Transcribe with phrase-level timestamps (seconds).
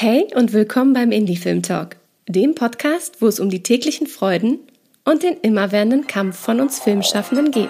[0.00, 1.96] Hey und willkommen beim Indie Film Talk,
[2.28, 4.60] dem Podcast, wo es um die täglichen Freuden
[5.04, 7.68] und den immerwährenden Kampf von uns Filmschaffenden geht.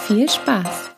[0.00, 0.90] Viel Spaß!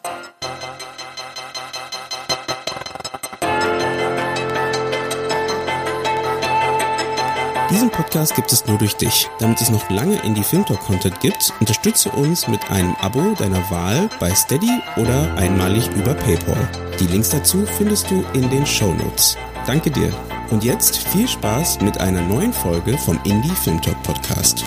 [7.71, 9.29] Diesen Podcast gibt es nur durch dich.
[9.41, 13.71] Damit es noch lange Indie Film Talk Content gibt, unterstütze uns mit einem Abo deiner
[13.71, 16.66] Wahl bei Steady oder einmalig über PayPal.
[16.98, 19.37] Die Links dazu findest du in den Show Notes.
[19.66, 20.12] Danke dir.
[20.51, 24.62] Und jetzt viel Spaß mit einer neuen Folge vom Indie Film Talk Podcast.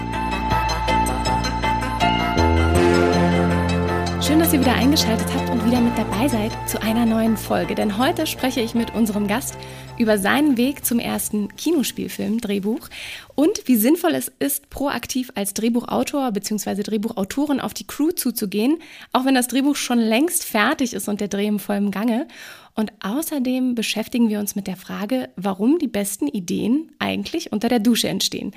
[4.25, 7.75] Schön, dass ihr wieder eingeschaltet habt und wieder mit dabei seid zu einer neuen Folge.
[7.75, 9.55] Denn heute spreche ich mit unserem Gast
[9.99, 12.89] über seinen Weg zum ersten Kinospielfilm, Drehbuch
[13.35, 16.81] und wie sinnvoll es ist, proaktiv als Drehbuchautor bzw.
[16.81, 18.79] Drehbuchautorin auf die Crew zuzugehen,
[19.13, 22.27] auch wenn das Drehbuch schon längst fertig ist und der Dreh im vollen Gange.
[22.77, 27.79] Und außerdem beschäftigen wir uns mit der Frage, warum die besten Ideen eigentlich unter der
[27.79, 28.51] Dusche entstehen.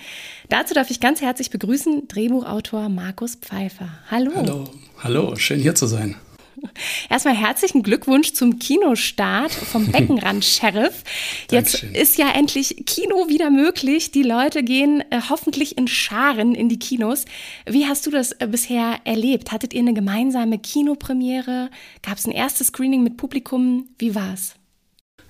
[0.50, 3.88] Dazu darf ich ganz herzlich begrüßen Drehbuchautor Markus Pfeiffer.
[4.10, 4.32] Hallo.
[4.36, 4.64] Hallo,
[4.98, 6.16] hallo, schön hier zu sein.
[7.10, 11.04] Erstmal herzlichen Glückwunsch zum Kinostart vom Beckenrand-Sheriff.
[11.50, 14.10] Jetzt ist ja endlich Kino wieder möglich.
[14.10, 17.24] Die Leute gehen äh, hoffentlich in Scharen in die Kinos.
[17.66, 19.52] Wie hast du das äh, bisher erlebt?
[19.52, 21.70] Hattet ihr eine gemeinsame Kinopremiere?
[22.02, 23.88] Gab es ein erstes Screening mit Publikum?
[23.98, 24.54] Wie war's?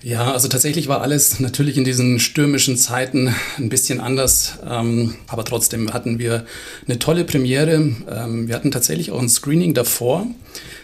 [0.03, 5.45] Ja, also tatsächlich war alles natürlich in diesen stürmischen Zeiten ein bisschen anders, ähm, aber
[5.45, 6.45] trotzdem hatten wir
[6.87, 7.75] eine tolle Premiere.
[7.75, 10.25] Ähm, wir hatten tatsächlich auch ein Screening davor.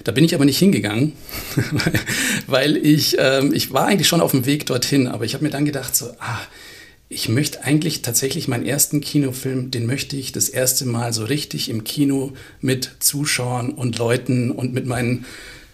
[0.03, 1.13] Da bin ich aber nicht hingegangen,
[2.47, 5.49] weil ich, ähm, ich war eigentlich schon auf dem Weg dorthin, aber ich habe mir
[5.49, 6.39] dann gedacht, so, ah,
[7.09, 11.69] ich möchte eigentlich tatsächlich meinen ersten Kinofilm, den möchte ich das erste Mal so richtig
[11.69, 15.25] im Kino mit Zuschauern und Leuten und mit meinen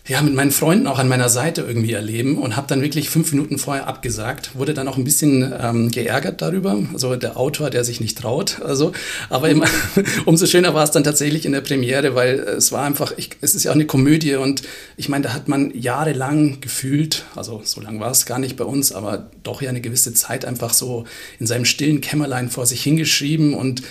[0.05, 3.31] ja, mit meinen Freunden auch an meiner Seite irgendwie erleben und habe dann wirklich fünf
[3.31, 4.51] Minuten vorher abgesagt.
[4.53, 8.61] Wurde dann auch ein bisschen ähm, geärgert darüber, also der Autor, der sich nicht traut.
[8.61, 8.91] Also,
[9.29, 9.65] aber immer,
[10.25, 13.55] umso schöner war es dann tatsächlich in der Premiere, weil es war einfach, ich, es
[13.55, 14.63] ist ja auch eine Komödie und
[14.97, 18.65] ich meine, da hat man jahrelang gefühlt, also so lang war es gar nicht bei
[18.65, 21.05] uns, aber doch ja eine gewisse Zeit einfach so
[21.39, 23.83] in seinem stillen Kämmerlein vor sich hingeschrieben und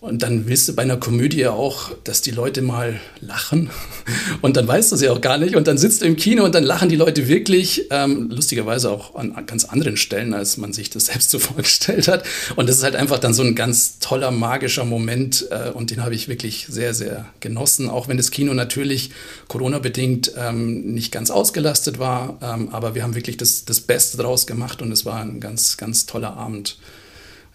[0.00, 3.68] und dann willst du bei einer Komödie auch, dass die Leute mal lachen.
[4.42, 5.56] Und dann weißt du sie auch gar nicht.
[5.56, 9.16] Und dann sitzt du im Kino und dann lachen die Leute wirklich, ähm, lustigerweise auch
[9.16, 12.24] an ganz anderen Stellen, als man sich das selbst so vorgestellt hat.
[12.54, 15.48] Und das ist halt einfach dann so ein ganz toller, magischer Moment.
[15.50, 17.90] Äh, und den habe ich wirklich sehr, sehr genossen.
[17.90, 19.10] Auch wenn das Kino natürlich
[19.48, 22.38] Corona-bedingt ähm, nicht ganz ausgelastet war.
[22.40, 25.76] Ähm, aber wir haben wirklich das, das Beste draus gemacht und es war ein ganz,
[25.76, 26.78] ganz toller Abend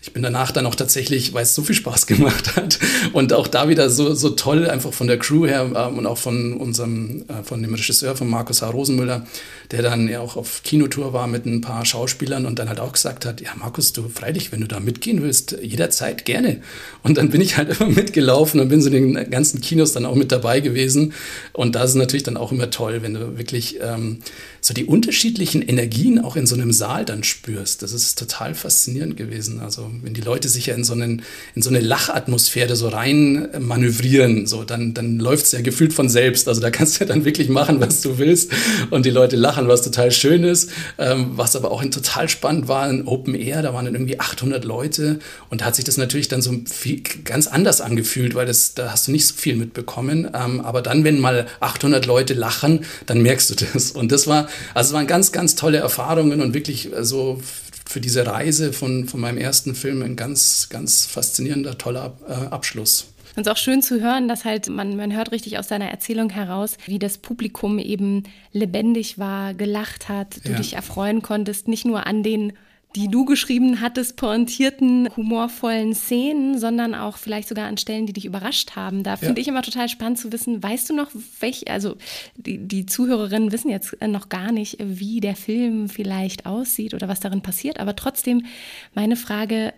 [0.03, 2.77] ich bin danach dann auch tatsächlich, weil es so viel Spaß gemacht hat
[3.13, 6.17] und auch da wieder so, so toll, einfach von der Crew her ähm, und auch
[6.17, 8.69] von unserem, äh, von dem Regisseur, von Markus H.
[8.69, 9.25] Rosenmüller,
[9.73, 12.93] der dann ja auch auf Kinotour war mit ein paar Schauspielern und dann halt auch
[12.93, 16.61] gesagt hat, ja Markus, du freilich, wenn du da mitgehen willst, jederzeit gerne.
[17.01, 20.05] Und dann bin ich halt immer mitgelaufen und bin so in den ganzen Kinos dann
[20.05, 21.13] auch mit dabei gewesen
[21.53, 24.19] und da ist natürlich dann auch immer toll, wenn du wirklich ähm,
[24.61, 27.81] so die unterschiedlichen Energien auch in so einem Saal dann spürst.
[27.81, 29.59] Das ist total faszinierend gewesen.
[29.59, 31.23] Also wenn die Leute sich ja in so, einen,
[31.53, 36.07] in so eine Lachatmosphäre so rein manövrieren, so, dann, dann läuft es ja gefühlt von
[36.07, 36.47] selbst.
[36.47, 38.51] Also da kannst du ja dann wirklich machen, was du willst
[38.89, 40.71] und die Leute lachen, was total schön ist.
[40.97, 44.63] Ähm, was aber auch total spannend war, ein Open Air, da waren dann irgendwie 800
[44.63, 45.19] Leute
[45.49, 48.91] und da hat sich das natürlich dann so viel, ganz anders angefühlt, weil das, da
[48.91, 50.29] hast du nicht so viel mitbekommen.
[50.33, 53.91] Ähm, aber dann, wenn mal 800 Leute lachen, dann merkst du das.
[53.91, 57.41] Und das war, also es waren ganz, ganz tolle Erfahrungen und wirklich so also
[57.85, 63.12] für diese Reise von, von meinem ersten Film ein ganz, ganz faszinierender, toller äh, Abschluss.
[63.35, 65.89] Und es ist auch schön zu hören, dass halt man, man hört richtig aus deiner
[65.89, 70.57] Erzählung heraus, wie das Publikum eben lebendig war, gelacht hat, du ja.
[70.57, 72.53] dich erfreuen konntest, nicht nur an den
[72.95, 78.25] die du geschrieben hattest, pointierten, humorvollen Szenen, sondern auch vielleicht sogar an Stellen, die dich
[78.25, 79.03] überrascht haben.
[79.03, 79.17] Da ja.
[79.17, 81.95] finde ich immer total spannend zu wissen, weißt du noch, welche, also
[82.35, 87.19] die, die Zuhörerinnen wissen jetzt noch gar nicht, wie der Film vielleicht aussieht oder was
[87.19, 88.45] darin passiert, aber trotzdem
[88.93, 89.73] meine Frage,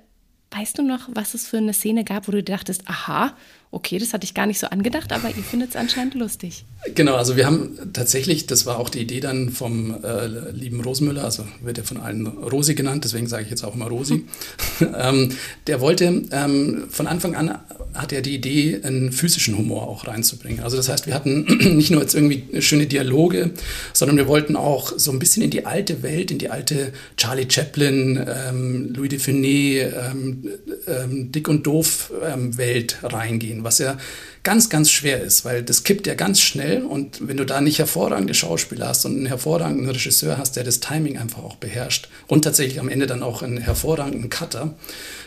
[0.56, 3.36] weißt du noch, was es für eine Szene gab, wo du dachtest, aha,
[3.75, 6.63] okay, das hatte ich gar nicht so angedacht, aber ihr findet es anscheinend lustig.
[6.95, 11.25] Genau, also wir haben tatsächlich, das war auch die Idee dann vom äh, lieben Rosenmüller,
[11.25, 14.24] also wird ja von allen Rosi genannt, deswegen sage ich jetzt auch immer Rosi.
[14.98, 15.30] ähm,
[15.68, 17.60] der wollte ähm, von Anfang an
[17.94, 20.62] hat er die Idee, einen physischen Humor auch reinzubringen.
[20.63, 21.45] Also das heißt, wir hatten
[21.75, 23.51] nicht nur jetzt irgendwie schöne Dialoge,
[23.94, 27.48] sondern wir wollten auch so ein bisschen in die alte Welt, in die alte Charlie
[27.50, 30.50] Chaplin, ähm, Louis de Funès, ähm,
[30.88, 33.97] ähm, Dick und Doof ähm, Welt reingehen was ja
[34.44, 37.79] ganz, ganz schwer ist, weil das kippt ja ganz schnell und wenn du da nicht
[37.79, 42.44] hervorragende Schauspieler hast und einen hervorragenden Regisseur hast, der das Timing einfach auch beherrscht und
[42.44, 44.73] tatsächlich am Ende dann auch einen hervorragenden Cutter,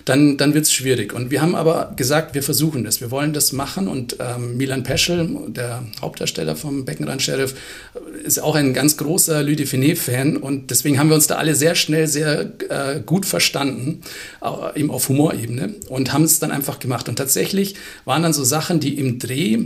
[0.09, 1.13] dann, dann wird es schwierig.
[1.13, 3.89] Und wir haben aber gesagt, wir versuchen das, wir wollen das machen.
[3.89, 7.55] Und ähm, Milan Peschel, der Hauptdarsteller vom Beckenrand-Sheriff,
[8.25, 10.37] ist auch ein ganz großer Louis Define-Fan.
[10.37, 14.01] Und deswegen haben wir uns da alle sehr schnell sehr äh, gut verstanden,
[14.43, 17.09] äh, eben auf Humorebene, und haben es dann einfach gemacht.
[17.09, 17.75] Und tatsächlich
[18.05, 19.59] waren dann so Sachen, die im Dreh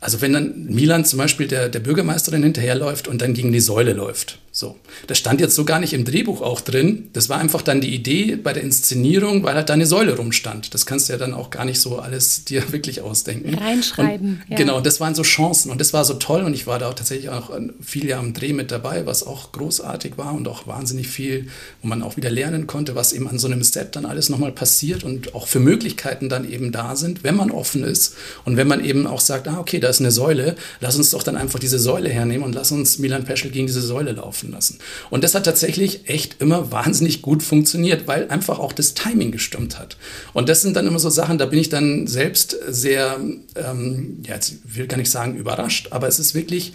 [0.00, 3.92] also wenn dann Milan zum Beispiel der, der Bürgermeisterin hinterherläuft und dann gegen die Säule
[3.92, 4.38] läuft.
[4.52, 4.76] So.
[5.06, 7.08] Das stand jetzt so gar nicht im Drehbuch auch drin.
[7.12, 10.74] Das war einfach dann die Idee bei der Inszenierung, weil halt da eine Säule rumstand.
[10.74, 13.54] Das kannst du ja dann auch gar nicht so alles dir wirklich ausdenken.
[13.54, 14.42] Reinschreiben.
[14.42, 14.56] Und, ja.
[14.56, 16.94] Genau, das waren so Chancen und das war so toll und ich war da auch
[16.94, 17.50] tatsächlich auch
[17.80, 21.46] viel Jahr am Dreh mit dabei, was auch großartig war und auch wahnsinnig viel,
[21.82, 24.52] wo man auch wieder lernen konnte, was eben an so einem Set dann alles nochmal
[24.52, 28.66] passiert und auch für Möglichkeiten dann eben da sind, wenn man offen ist und wenn
[28.66, 31.58] man eben auch sagt, ah, okay, da ist eine Säule, lass uns doch dann einfach
[31.58, 34.78] diese Säule hernehmen und lass uns Milan Peschel gegen diese Säule laufen lassen.
[35.10, 39.78] Und das hat tatsächlich echt immer wahnsinnig gut funktioniert, weil einfach auch das Timing gestimmt
[39.78, 39.96] hat.
[40.32, 43.18] Und das sind dann immer so Sachen, da bin ich dann selbst sehr,
[43.56, 46.72] ähm, ja, jetzt will gar nicht sagen überrascht, aber es ist wirklich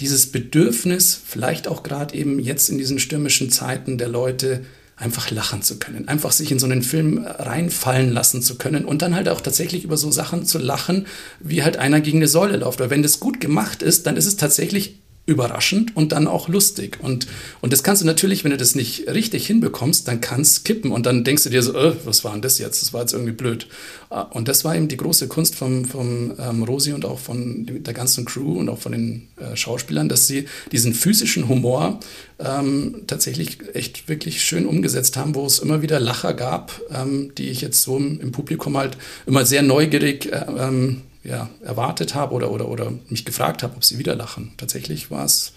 [0.00, 4.64] dieses Bedürfnis, vielleicht auch gerade eben jetzt in diesen stürmischen Zeiten der Leute,
[5.02, 9.02] einfach lachen zu können, einfach sich in so einen Film reinfallen lassen zu können und
[9.02, 11.06] dann halt auch tatsächlich über so Sachen zu lachen,
[11.40, 12.80] wie halt einer gegen eine Säule läuft.
[12.80, 16.98] Weil wenn das gut gemacht ist, dann ist es tatsächlich überraschend und dann auch lustig.
[17.00, 17.28] Und,
[17.60, 21.06] und das kannst du natürlich, wenn du das nicht richtig hinbekommst, dann kannst kippen und
[21.06, 22.82] dann denkst du dir so, äh, was war denn das jetzt?
[22.82, 23.68] Das war jetzt irgendwie blöd.
[24.10, 27.66] Ah, und das war eben die große Kunst vom, vom ähm, Rosi und auch von
[27.68, 32.00] der ganzen Crew und auch von den äh, Schauspielern, dass sie diesen physischen Humor
[32.40, 37.48] ähm, tatsächlich echt wirklich schön umgesetzt haben, wo es immer wieder Lacher gab, ähm, die
[37.48, 38.96] ich jetzt so im, im, Publikum halt
[39.26, 43.84] immer sehr neugierig äh, ähm, ja, erwartet habe oder, oder, oder mich gefragt habe, ob
[43.84, 44.52] sie wieder lachen.
[44.56, 45.52] Tatsächlich war es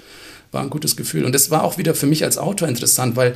[0.51, 1.25] war ein gutes Gefühl.
[1.25, 3.35] Und das war auch wieder für mich als Autor interessant, weil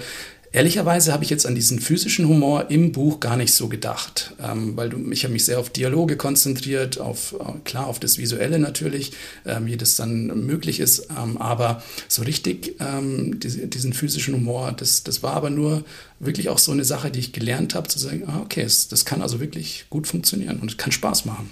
[0.51, 4.75] Ehrlicherweise habe ich jetzt an diesen physischen Humor im Buch gar nicht so gedacht, ähm,
[4.75, 8.57] weil du, ich habe mich sehr auf Dialoge konzentriert, auf äh, klar auf das Visuelle
[8.57, 9.11] natürlich,
[9.45, 14.71] ähm, wie das dann möglich ist, ähm, aber so richtig ähm, diese, diesen physischen Humor,
[14.71, 15.83] das, das war aber nur
[16.19, 19.05] wirklich auch so eine Sache, die ich gelernt habe, zu sagen, ah, okay, das, das
[19.05, 21.47] kann also wirklich gut funktionieren und kann Spaß machen.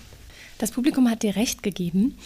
[0.57, 2.17] Das Publikum hat dir recht gegeben.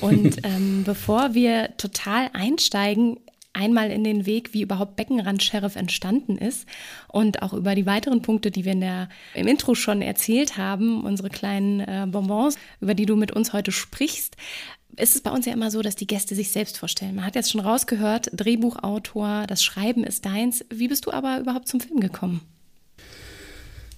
[0.00, 3.18] Und ähm, bevor wir total einsteigen,
[3.54, 6.66] einmal in den Weg, wie überhaupt Beckenrand-Sheriff entstanden ist
[7.08, 11.04] und auch über die weiteren Punkte, die wir in der, im Intro schon erzählt haben,
[11.04, 14.36] unsere kleinen äh, Bonbons, über die du mit uns heute sprichst,
[14.96, 17.14] ist es bei uns ja immer so, dass die Gäste sich selbst vorstellen.
[17.14, 20.64] Man hat jetzt schon rausgehört, Drehbuchautor, das Schreiben ist deins.
[20.70, 22.42] Wie bist du aber überhaupt zum Film gekommen?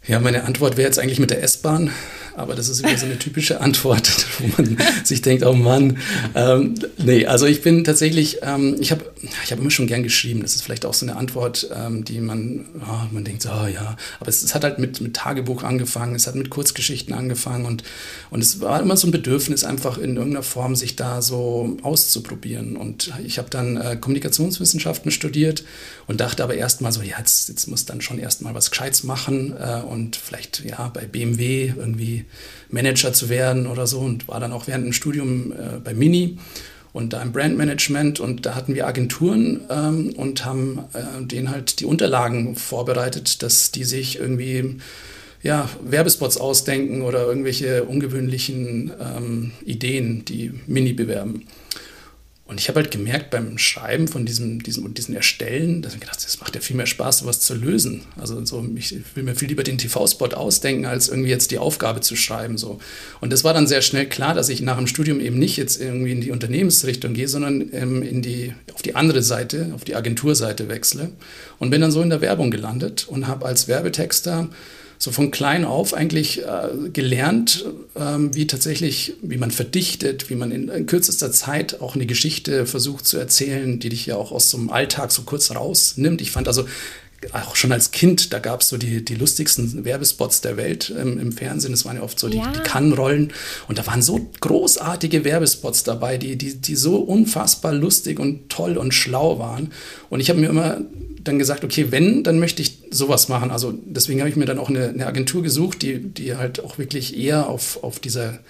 [0.07, 1.91] Ja, meine Antwort wäre jetzt eigentlich mit der S-Bahn,
[2.37, 5.97] aber das ist wieder so eine typische Antwort, wo man sich denkt, oh Mann.
[6.35, 10.43] Ähm, nee, also ich bin tatsächlich, ähm, ich habe ich hab immer schon gern geschrieben.
[10.43, 13.97] Das ist vielleicht auch so eine Antwort, ähm, die man, oh, man denkt, oh ja,
[14.21, 17.83] aber es, es, hat halt mit, mit Tagebuch angefangen, es hat mit Kurzgeschichten angefangen und,
[18.29, 22.77] und es war immer so ein Bedürfnis, einfach in irgendeiner Form sich da so auszuprobieren.
[22.77, 25.65] Und ich habe dann äh, Kommunikationswissenschaften studiert
[26.07, 29.55] und dachte aber erstmal so, ja, jetzt, jetzt muss dann schon erstmal was Gescheites machen.
[29.59, 32.25] Äh, und vielleicht ja bei BMW irgendwie
[32.69, 36.39] Manager zu werden oder so und war dann auch während dem Studium äh, bei Mini
[36.93, 41.81] und da im Brandmanagement und da hatten wir Agenturen ähm, und haben äh, denen halt
[41.81, 44.77] die Unterlagen vorbereitet, dass die sich irgendwie
[45.43, 51.47] ja, Werbespots ausdenken oder irgendwelche ungewöhnlichen ähm, Ideen, die Mini bewerben.
[52.47, 56.01] Und ich habe halt gemerkt beim Schreiben von diesem, diesem und diesen Erstellen, dass ich
[56.01, 58.03] gedacht, das macht ja viel mehr Spaß, sowas zu lösen.
[58.21, 62.01] Also so, ich will mir viel lieber den TV-Spot ausdenken, als irgendwie jetzt die Aufgabe
[62.03, 62.59] zu schreiben.
[62.59, 62.81] So.
[63.23, 65.81] Und das war dann sehr schnell klar, dass ich nach dem Studium eben nicht jetzt
[65.81, 69.95] irgendwie in die Unternehmensrichtung gehe, sondern ähm, in die, auf die andere Seite, auf die
[69.95, 71.13] Agenturseite wechsle.
[71.59, 74.51] Und bin dann so in der Werbung gelandet und habe als Werbetexter
[75.05, 80.51] so von klein auf eigentlich äh, gelernt, ähm, wie tatsächlich, wie man verdichtet, wie man
[80.51, 84.49] in, in, kürzester Zeit auch eine Geschichte versucht zu erzählen, die dich ja auch aus
[84.49, 86.23] so einem Alltag so kurz rausnimmt.
[86.23, 86.65] Ich fand also
[87.33, 91.19] auch schon als Kind, da gab es so die, die lustigsten Werbespots der Welt ähm,
[91.19, 91.73] im Fernsehen.
[91.73, 92.51] Das waren ja oft so die, ja.
[92.51, 93.35] die Kannenrollen.
[93.69, 98.79] Und da waren so großartige Werbespots dabei, die, die, die so unfassbar lustig und toll
[98.79, 99.71] und schlau waren.
[100.09, 100.81] Und ich habe mir immer
[101.25, 103.51] dann gesagt, okay, wenn, dann möchte ich sowas machen.
[103.51, 106.79] Also deswegen habe ich mir dann auch eine, eine, Agentur gesucht, die, die halt auch
[106.79, 108.41] wirklich eher auf, auf dieser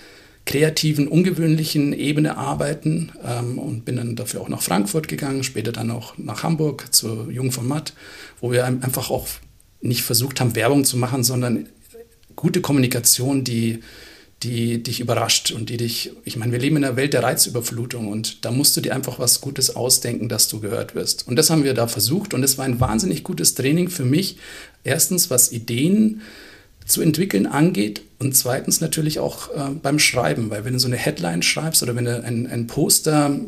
[0.45, 5.91] kreativen, ungewöhnlichen Ebene arbeiten ähm, und bin dann dafür auch nach Frankfurt gegangen, später dann
[5.91, 7.95] auch nach Hamburg zu Jung von Matt,
[8.41, 9.27] wo wir einfach auch
[9.81, 11.67] nicht versucht haben, Werbung zu machen, sondern
[12.37, 13.81] gute Kommunikation, die
[14.45, 18.09] die dich überrascht und die dich, ich meine, wir leben in einer Welt der Reizüberflutung
[18.09, 21.27] und da musst du dir einfach was Gutes ausdenken, dass du gehört wirst.
[21.27, 24.37] Und das haben wir da versucht und es war ein wahnsinnig gutes Training für mich.
[24.85, 26.21] Erstens, was Ideen
[26.85, 30.99] zu entwickeln angeht und zweitens natürlich auch äh, beim Schreiben, weil wenn du so eine
[30.99, 33.41] Headline schreibst oder wenn du ein, ein Poster,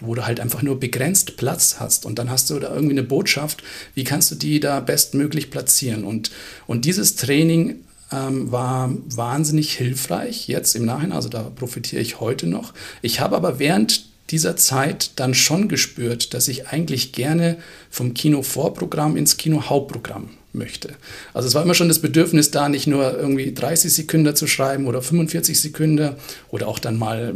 [0.00, 3.04] wo du halt einfach nur begrenzt Platz hast und dann hast du da irgendwie eine
[3.04, 3.62] Botschaft,
[3.94, 6.02] wie kannst du die da bestmöglich platzieren?
[6.02, 6.32] Und,
[6.66, 7.76] und dieses Training
[8.12, 12.74] ähm, war wahnsinnig hilfreich jetzt im Nachhinein, also da profitiere ich heute noch.
[13.00, 17.58] Ich habe aber während dieser Zeit dann schon gespürt, dass ich eigentlich gerne
[17.90, 20.94] vom Kino-Vorprogramm ins Kino-Hauptprogramm möchte.
[21.34, 24.86] Also es war immer schon das Bedürfnis da, nicht nur irgendwie 30 Sekunden zu schreiben
[24.86, 26.14] oder 45 Sekunden
[26.50, 27.34] oder auch dann mal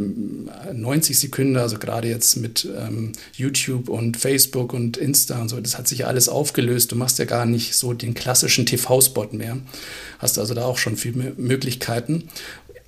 [0.73, 5.59] 90 ähm, Sekunden, also gerade jetzt mit ähm, YouTube und Facebook und Insta und so,
[5.59, 6.91] das hat sich ja alles aufgelöst.
[6.91, 9.57] Du machst ja gar nicht so den klassischen TV-Spot mehr.
[10.19, 12.23] Hast also da auch schon viele Möglichkeiten.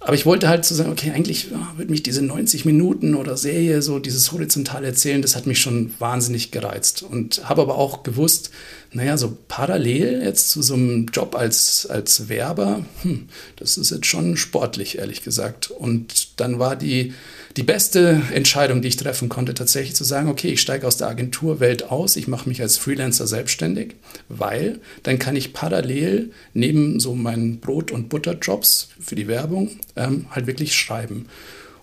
[0.02, 3.36] Aber ich wollte halt so sagen, okay, eigentlich oh, würde mich diese 90 Minuten oder
[3.36, 7.04] Serie, so dieses horizontale Erzählen, das hat mich schon wahnsinnig gereizt.
[7.04, 8.52] Und habe aber auch gewusst,
[8.92, 14.08] naja, so parallel jetzt zu so einem Job als, als Werber, hm, das ist jetzt
[14.08, 15.70] schon sportlich, ehrlich gesagt.
[15.70, 17.14] Und dann war die,
[17.56, 21.08] die beste Entscheidung, die ich treffen konnte, tatsächlich zu sagen, okay, ich steige aus der
[21.08, 23.96] Agenturwelt aus, ich mache mich als Freelancer selbstständig,
[24.28, 30.26] weil dann kann ich parallel neben so meinen Brot- und Butterjobs für die Werbung ähm,
[30.32, 31.28] halt wirklich schreiben.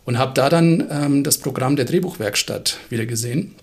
[0.04, 3.54] Und habe da dann ähm, das Programm der Drehbuchwerkstatt wieder gesehen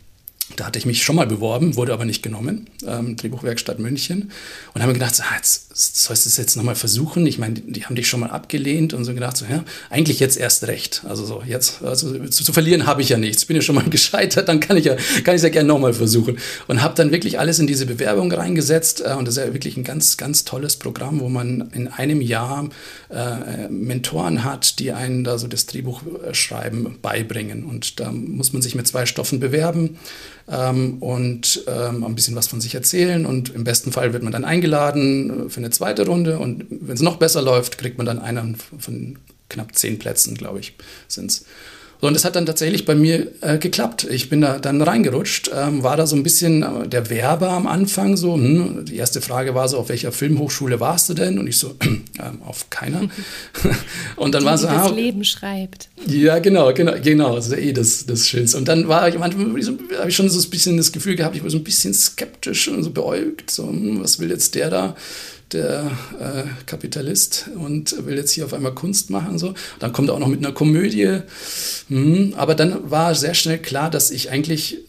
[0.58, 4.32] da hatte ich mich schon mal beworben, wurde aber nicht genommen, ähm, Drehbuchwerkstatt München.
[4.74, 7.26] Und habe mir gedacht, so, ah, jetzt sollst du es jetzt nochmal versuchen.
[7.26, 10.20] Ich meine, die, die, haben dich schon mal abgelehnt und so gedacht, so, ja, eigentlich
[10.20, 11.04] jetzt erst recht.
[11.08, 13.46] Also so, jetzt, also zu, zu verlieren habe ich ja nichts.
[13.46, 16.38] Bin ja schon mal gescheitert, dann kann ich ja, kann ich ja gerne nochmal versuchen.
[16.68, 19.02] Und habe dann wirklich alles in diese Bewerbung reingesetzt.
[19.02, 22.22] Äh, und das ist ja wirklich ein ganz, ganz tolles Programm, wo man in einem
[22.22, 22.70] Jahr
[23.10, 27.64] äh, Mentoren hat, die einen da so das Drehbuchschreiben beibringen.
[27.64, 29.98] Und da muss man sich mit zwei Stoffen bewerben
[30.48, 33.26] ähm, und ähm, ein bisschen was von sich erzählen.
[33.26, 36.40] Und im besten Fall wird man dann eingeladen für eine zweite Runde.
[36.40, 39.18] Und wenn es noch besser läuft, kriegt man dann einen von
[39.50, 40.76] knapp zehn Plätzen, glaube ich,
[41.08, 41.46] sind es.
[42.04, 44.06] So, und das hat dann tatsächlich bei mir äh, geklappt.
[44.12, 47.66] Ich bin da dann reingerutscht, ähm, war da so ein bisschen äh, der Werber am
[47.66, 48.34] Anfang so.
[48.34, 51.40] Hm, die erste Frage war so, auf welcher Filmhochschule warst du denn?
[51.40, 53.04] Und ich so, äh, auf keiner.
[54.18, 55.88] und dann die, war so, die das ah, Leben schreibt.
[56.06, 57.38] Ja, genau, genau, genau.
[57.38, 58.58] Das ist ja eh das, das Schönste.
[58.58, 59.46] Und dann war ich manchmal,
[59.98, 62.68] habe ich schon so ein bisschen das Gefühl gehabt, ich war so ein bisschen skeptisch
[62.68, 63.50] und so beäugt.
[63.50, 64.98] So, hm, was will jetzt der da?
[65.54, 69.38] Der äh, Kapitalist und will jetzt hier auf einmal Kunst machen.
[69.38, 69.54] So.
[69.80, 71.20] Dann kommt er auch noch mit einer Komödie.
[71.90, 74.80] Hm, aber dann war sehr schnell klar, dass ich eigentlich,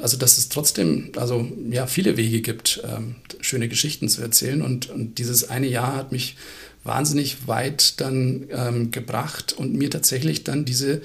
[0.00, 4.62] also dass es trotzdem also, ja, viele Wege gibt, ähm, schöne Geschichten zu erzählen.
[4.62, 6.36] Und, und dieses eine Jahr hat mich
[6.84, 11.02] wahnsinnig weit dann ähm, gebracht und mir tatsächlich dann diese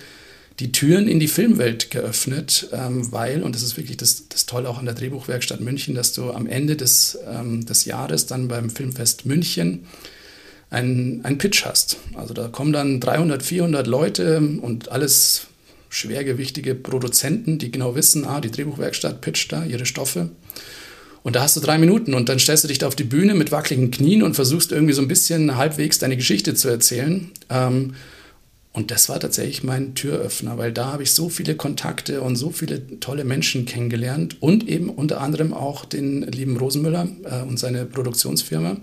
[0.60, 4.70] die Türen in die Filmwelt geöffnet, ähm, weil, und das ist wirklich das, das Tolle
[4.70, 8.70] auch an der Drehbuchwerkstatt München, dass du am Ende des, ähm, des Jahres dann beim
[8.70, 9.86] Filmfest München
[10.72, 11.98] einen Pitch hast.
[12.16, 15.48] Also da kommen dann 300, 400 Leute und alles
[15.90, 20.30] schwergewichtige Produzenten, die genau wissen, ah, die Drehbuchwerkstatt pitcht da ihre Stoffe.
[21.24, 23.34] Und da hast du drei Minuten und dann stellst du dich da auf die Bühne
[23.34, 27.32] mit wackeligen Knien und versuchst irgendwie so ein bisschen halbwegs deine Geschichte zu erzählen.
[27.50, 27.96] Ähm,
[28.76, 32.50] und das war tatsächlich mein Türöffner, weil da habe ich so viele Kontakte und so
[32.50, 37.86] viele tolle Menschen kennengelernt und eben unter anderem auch den lieben Rosenmüller äh, und seine
[37.86, 38.76] Produktionsfirma,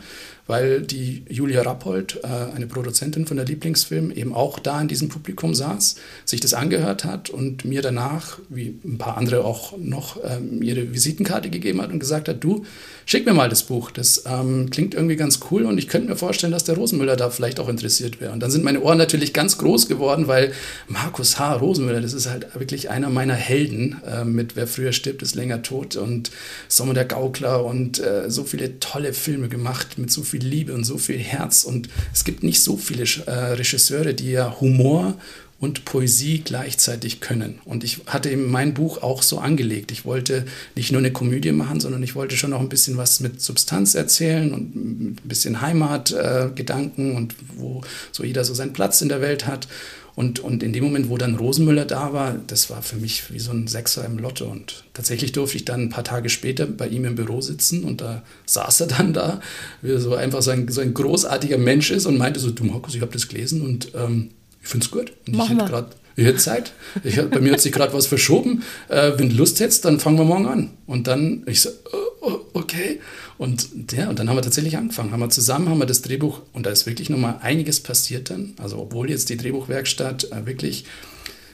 [0.46, 5.08] weil die Julia Rappold, äh, eine Produzentin von der Lieblingsfilm, eben auch da in diesem
[5.08, 10.18] Publikum saß, sich das angehört hat und mir danach, wie ein paar andere auch noch,
[10.25, 12.64] ähm, ihre Visitenkarte gegeben hat und gesagt hat, du,
[13.06, 16.16] schick mir mal das Buch, das ähm, klingt irgendwie ganz cool und ich könnte mir
[16.16, 18.32] vorstellen, dass der Rosenmüller da vielleicht auch interessiert wäre.
[18.32, 20.52] Und dann sind meine Ohren natürlich ganz groß geworden, weil
[20.88, 21.54] Markus H.
[21.54, 25.62] Rosenmüller, das ist halt wirklich einer meiner Helden äh, mit Wer früher stirbt, ist länger
[25.62, 26.30] tot und
[26.68, 30.84] Sommer der Gaukler und äh, so viele tolle Filme gemacht mit so viel Liebe und
[30.84, 31.64] so viel Herz.
[31.64, 35.14] Und es gibt nicht so viele äh, Regisseure, die ja Humor
[35.60, 37.60] und Poesie gleichzeitig können.
[37.64, 39.92] Und ich hatte eben mein Buch auch so angelegt.
[39.92, 43.20] Ich wollte nicht nur eine Komödie machen, sondern ich wollte schon noch ein bisschen was
[43.20, 49.02] mit Substanz erzählen und ein bisschen Heimatgedanken äh, und wo so jeder so seinen Platz
[49.02, 49.68] in der Welt hat.
[50.14, 53.38] Und, und in dem Moment, wo dann Rosenmüller da war, das war für mich wie
[53.38, 54.47] so ein Sechser im Lotto.
[54.47, 58.00] Und tatsächlich durfte ich dann ein paar Tage später bei ihm im Büro sitzen und
[58.00, 59.40] da saß er dann da,
[59.81, 62.64] wie er so einfach so ein, so ein großartiger Mensch ist und meinte so, du
[62.64, 65.12] Markus, ich habe das gelesen und ähm, ich finde es gut.
[65.26, 66.73] Und Machen ich hätte ich hätte Zeit.
[67.04, 68.62] Ich, bei mir hat sich gerade was verschoben.
[68.88, 70.71] Äh, wenn du Lust hättest, dann fangen wir morgen an.
[70.87, 73.00] Und dann, ich so, oh, oh, okay.
[73.42, 76.42] Und ja, und dann haben wir tatsächlich angefangen, haben wir zusammen, haben wir das Drehbuch,
[76.52, 78.54] und da ist wirklich nochmal einiges passiert dann.
[78.56, 80.84] Also obwohl jetzt die Drehbuchwerkstatt äh, wirklich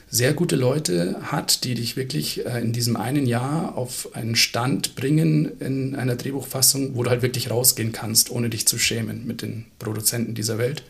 [0.07, 4.93] sehr gute Leute hat, die dich wirklich äh, in diesem einen Jahr auf einen Stand
[4.93, 9.41] bringen in einer Drehbuchfassung, wo du halt wirklich rausgehen kannst, ohne dich zu schämen mit
[9.41, 10.83] den Produzenten dieser Welt.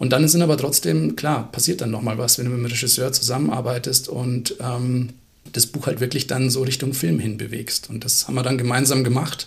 [0.00, 3.12] Und dann sind aber trotzdem, klar, passiert dann nochmal was, wenn du mit dem Regisseur
[3.12, 5.10] zusammenarbeitest und ähm,
[5.52, 7.88] das Buch halt wirklich dann so Richtung Film hin bewegst.
[7.88, 9.46] Und das haben wir dann gemeinsam gemacht.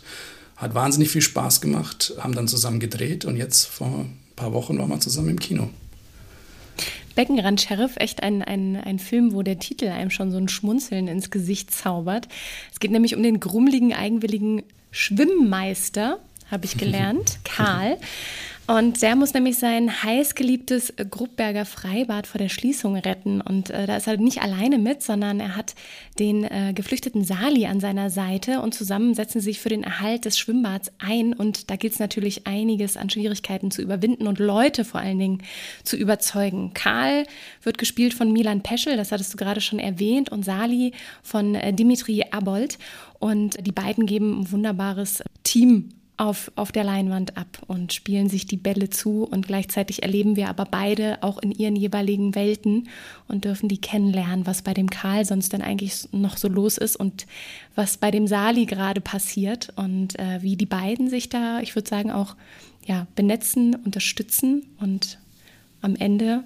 [0.64, 4.80] Hat wahnsinnig viel Spaß gemacht, haben dann zusammen gedreht und jetzt vor ein paar Wochen
[4.80, 5.70] waren wir zusammen im Kino.
[7.16, 11.10] Beckenrand Sheriff, echt ein, ein, ein Film, wo der Titel einem schon so ein Schmunzeln
[11.10, 12.30] ins Gesicht zaubert.
[12.72, 17.98] Es geht nämlich um den grummeligen, eigenwilligen Schwimmmeister, habe ich gelernt, Karl.
[18.66, 23.42] Und der muss nämlich sein heißgeliebtes Gruppberger Freibad vor der Schließung retten.
[23.42, 25.76] Und äh, da ist er nicht alleine mit, sondern er hat
[26.18, 30.24] den äh, geflüchteten Sali an seiner Seite und zusammen setzen sie sich für den Erhalt
[30.24, 31.34] des Schwimmbads ein.
[31.34, 35.44] Und da gilt es natürlich einiges an Schwierigkeiten zu überwinden und Leute vor allen Dingen
[35.84, 36.74] zu überzeugen.
[36.74, 37.26] Karl
[37.64, 41.74] wird gespielt von Milan Peschel, das hattest du gerade schon erwähnt, und Sali von äh,
[41.74, 42.78] Dimitri Abold.
[43.20, 45.90] Und die beiden geben ein wunderbares Team
[46.24, 49.24] auf, auf der Leinwand ab und spielen sich die Bälle zu.
[49.24, 52.88] Und gleichzeitig erleben wir aber beide auch in ihren jeweiligen Welten
[53.28, 56.96] und dürfen die kennenlernen, was bei dem Karl sonst denn eigentlich noch so los ist
[56.96, 57.28] und
[57.76, 59.74] was bei dem Sali gerade passiert.
[59.76, 62.36] Und äh, wie die beiden sich da, ich würde sagen, auch
[62.86, 65.20] ja, benetzen, unterstützen und
[65.82, 66.46] am Ende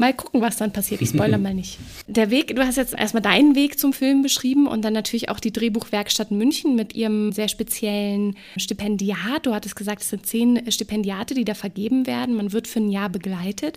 [0.00, 1.02] Mal gucken, was dann passiert.
[1.02, 1.78] Ich spoilere mal nicht.
[2.06, 5.38] Der Weg, du hast jetzt erstmal deinen Weg zum Film beschrieben und dann natürlich auch
[5.38, 9.44] die Drehbuchwerkstatt München mit ihrem sehr speziellen Stipendiat.
[9.44, 12.34] Du hattest gesagt, es sind zehn Stipendiate, die da vergeben werden.
[12.34, 13.76] Man wird für ein Jahr begleitet.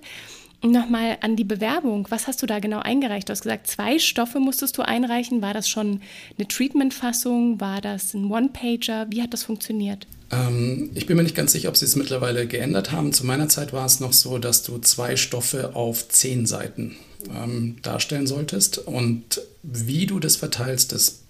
[0.65, 2.07] Nochmal an die Bewerbung.
[2.09, 3.27] Was hast du da genau eingereicht?
[3.27, 5.41] Du hast gesagt, zwei Stoffe musstest du einreichen.
[5.41, 5.99] War das schon
[6.37, 7.59] eine Treatment-Fassung?
[7.59, 9.07] War das ein One-Pager?
[9.09, 10.07] Wie hat das funktioniert?
[10.31, 13.11] Ähm, ich bin mir nicht ganz sicher, ob sie es mittlerweile geändert haben.
[13.11, 16.95] Zu meiner Zeit war es noch so, dass du zwei Stoffe auf zehn Seiten
[17.29, 18.77] ähm, darstellen solltest.
[18.77, 21.23] Und wie du das verteilst, das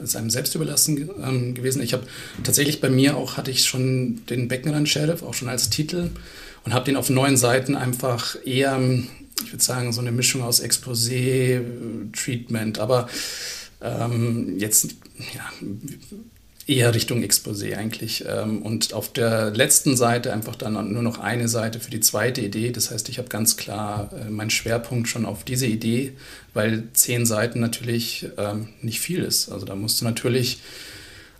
[0.00, 1.82] ist einem selbst überlassen ähm, gewesen.
[1.82, 2.06] Ich habe
[2.44, 6.10] tatsächlich bei mir auch, hatte ich schon den Beckenrand-Sheriff, auch schon als Titel,
[6.68, 8.78] und habe den auf neun Seiten einfach eher,
[9.42, 11.62] ich würde sagen, so eine Mischung aus Exposé,
[12.12, 13.08] Treatment, aber
[13.80, 14.96] ähm, jetzt
[15.34, 15.50] ja,
[16.66, 18.26] eher Richtung Exposé eigentlich.
[18.28, 22.42] Ähm, und auf der letzten Seite einfach dann nur noch eine Seite für die zweite
[22.42, 22.70] Idee.
[22.70, 26.12] Das heißt, ich habe ganz klar äh, meinen Schwerpunkt schon auf diese Idee,
[26.52, 29.48] weil zehn Seiten natürlich ähm, nicht viel ist.
[29.48, 30.60] Also da musst du natürlich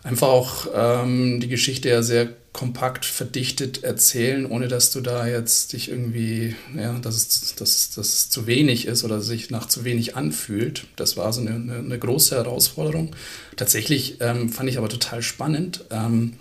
[0.01, 5.73] einfach auch ähm, die Geschichte ja sehr kompakt verdichtet erzählen, ohne dass du da jetzt
[5.73, 9.83] dich irgendwie, ja, dass es, dass, dass es zu wenig ist oder sich nach zu
[9.83, 10.87] wenig anfühlt.
[10.95, 13.15] Das war so eine, eine, große Herausforderung.
[13.55, 15.85] Tatsächlich ähm, fand ich aber total spannend.
[15.91, 16.33] Ähm,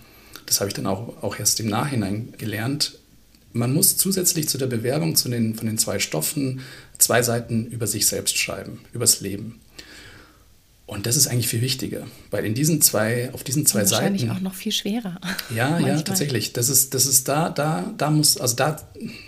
[0.46, 2.98] das habe ich dann auch, auch erst im Nachhinein gelernt.
[3.52, 6.60] Man muss zusätzlich zu der Bewerbung zu den, von den zwei Stoffen
[6.98, 9.60] zwei Seiten über sich selbst schreiben, übers Leben.
[10.88, 14.30] Und das ist eigentlich viel wichtiger, weil in diesen zwei, auf diesen zwei wahrscheinlich Seiten.
[14.30, 15.20] Wahrscheinlich auch noch viel schwerer.
[15.54, 16.54] Ja, ja, tatsächlich.
[16.54, 18.76] Das ist, das ist da, da, da muss, also da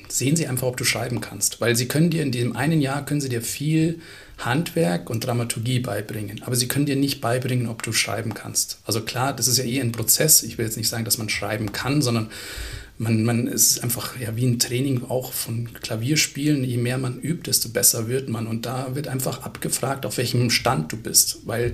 [0.09, 1.61] sehen sie einfach, ob du schreiben kannst.
[1.61, 4.01] Weil sie können dir in diesem einen Jahr, können sie dir viel
[4.38, 6.42] Handwerk und Dramaturgie beibringen.
[6.44, 8.79] Aber sie können dir nicht beibringen, ob du schreiben kannst.
[8.87, 10.42] Also klar, das ist ja eh ein Prozess.
[10.42, 12.31] Ich will jetzt nicht sagen, dass man schreiben kann, sondern
[13.00, 16.62] man, man ist einfach ja, wie ein Training auch von Klavierspielen.
[16.64, 18.46] Je mehr man übt, desto besser wird man.
[18.46, 21.38] Und da wird einfach abgefragt, auf welchem Stand du bist.
[21.46, 21.72] Weil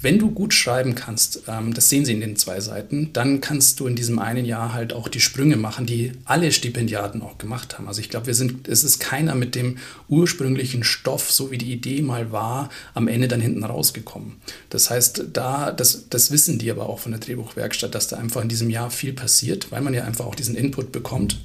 [0.00, 3.80] wenn du gut schreiben kannst, ähm, das sehen Sie in den zwei Seiten, dann kannst
[3.80, 7.76] du in diesem einen Jahr halt auch die Sprünge machen, die alle Stipendiaten auch gemacht
[7.76, 7.88] haben.
[7.88, 11.72] Also ich glaube, wir sind, es ist keiner mit dem ursprünglichen Stoff, so wie die
[11.72, 14.36] Idee mal war, am Ende dann hinten rausgekommen.
[14.70, 18.42] Das heißt, da, das, das wissen die aber auch von der Drehbuchwerkstatt, dass da einfach
[18.42, 21.38] in diesem Jahr viel passiert, weil man ja einfach auch diesen Input bekommt.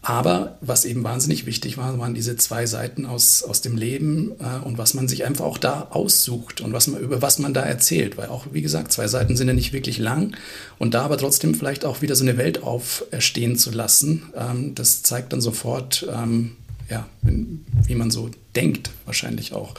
[0.00, 4.64] Aber was eben wahnsinnig wichtig war, waren diese zwei Seiten aus, aus dem Leben äh,
[4.64, 7.62] und was man sich einfach auch da aussucht und was man, über was man da
[7.62, 8.16] erzählt.
[8.16, 10.36] Weil auch, wie gesagt, zwei Seiten sind ja nicht wirklich lang
[10.78, 15.02] und da aber trotzdem vielleicht auch wieder so eine Welt auferstehen zu lassen, ähm, das
[15.02, 16.52] zeigt dann sofort, ähm,
[16.88, 19.74] ja, wie man so denkt, wahrscheinlich auch.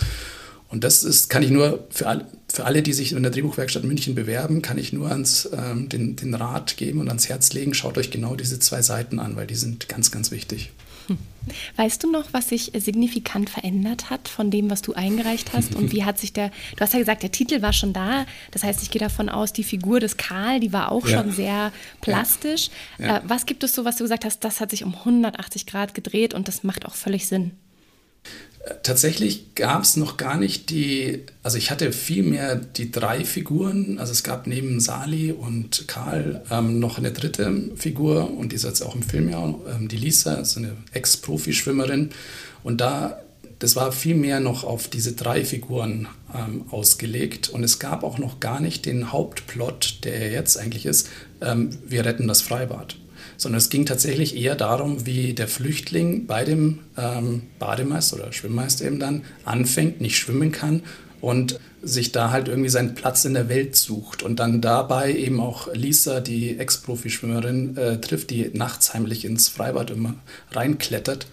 [0.70, 3.84] Und das ist, kann ich nur für alle, für alle, die sich in der Drehbuchwerkstatt
[3.84, 7.74] München bewerben, kann ich nur ans, ähm, den, den Rat geben und ans Herz legen,
[7.74, 10.72] schaut euch genau diese zwei Seiten an, weil die sind ganz, ganz wichtig.
[11.08, 11.18] Hm.
[11.76, 15.74] Weißt du noch, was sich signifikant verändert hat von dem, was du eingereicht hast?
[15.74, 18.28] Und wie hat sich der, du hast ja gesagt, der Titel war schon da.
[18.52, 21.18] Das heißt, ich gehe davon aus, die Figur des Karl, die war auch ja.
[21.18, 22.70] schon sehr plastisch.
[23.00, 23.06] Ja.
[23.06, 23.18] Ja.
[23.18, 25.96] Äh, was gibt es so, was du gesagt hast, das hat sich um 180 Grad
[25.96, 27.52] gedreht und das macht auch völlig Sinn?
[28.84, 33.98] Tatsächlich gab es noch gar nicht die, also ich hatte viel mehr die drei Figuren.
[34.00, 38.66] Also es gab neben Sali und Karl ähm, noch eine dritte Figur und die ist
[38.66, 42.12] jetzt auch im Film ja, ähm, die Lisa, so eine Ex-Profischwimmerin.
[42.64, 43.22] Und da,
[43.60, 47.50] das war viel mehr noch auf diese drei Figuren ähm, ausgelegt.
[47.50, 51.10] Und es gab auch noch gar nicht den Hauptplot, der jetzt eigentlich ist,
[51.42, 52.98] ähm, wir retten das Freibad
[53.40, 58.86] sondern es ging tatsächlich eher darum, wie der Flüchtling bei dem ähm, Bademeister oder Schwimmmeister
[58.86, 60.84] eben dann anfängt, nicht schwimmen kann
[61.22, 65.40] und sich da halt irgendwie seinen Platz in der Welt sucht und dann dabei eben
[65.40, 70.16] auch Lisa, die Ex-Profischwimmerin, äh, trifft, die nachts heimlich ins Freibad immer
[70.52, 71.26] reinklettert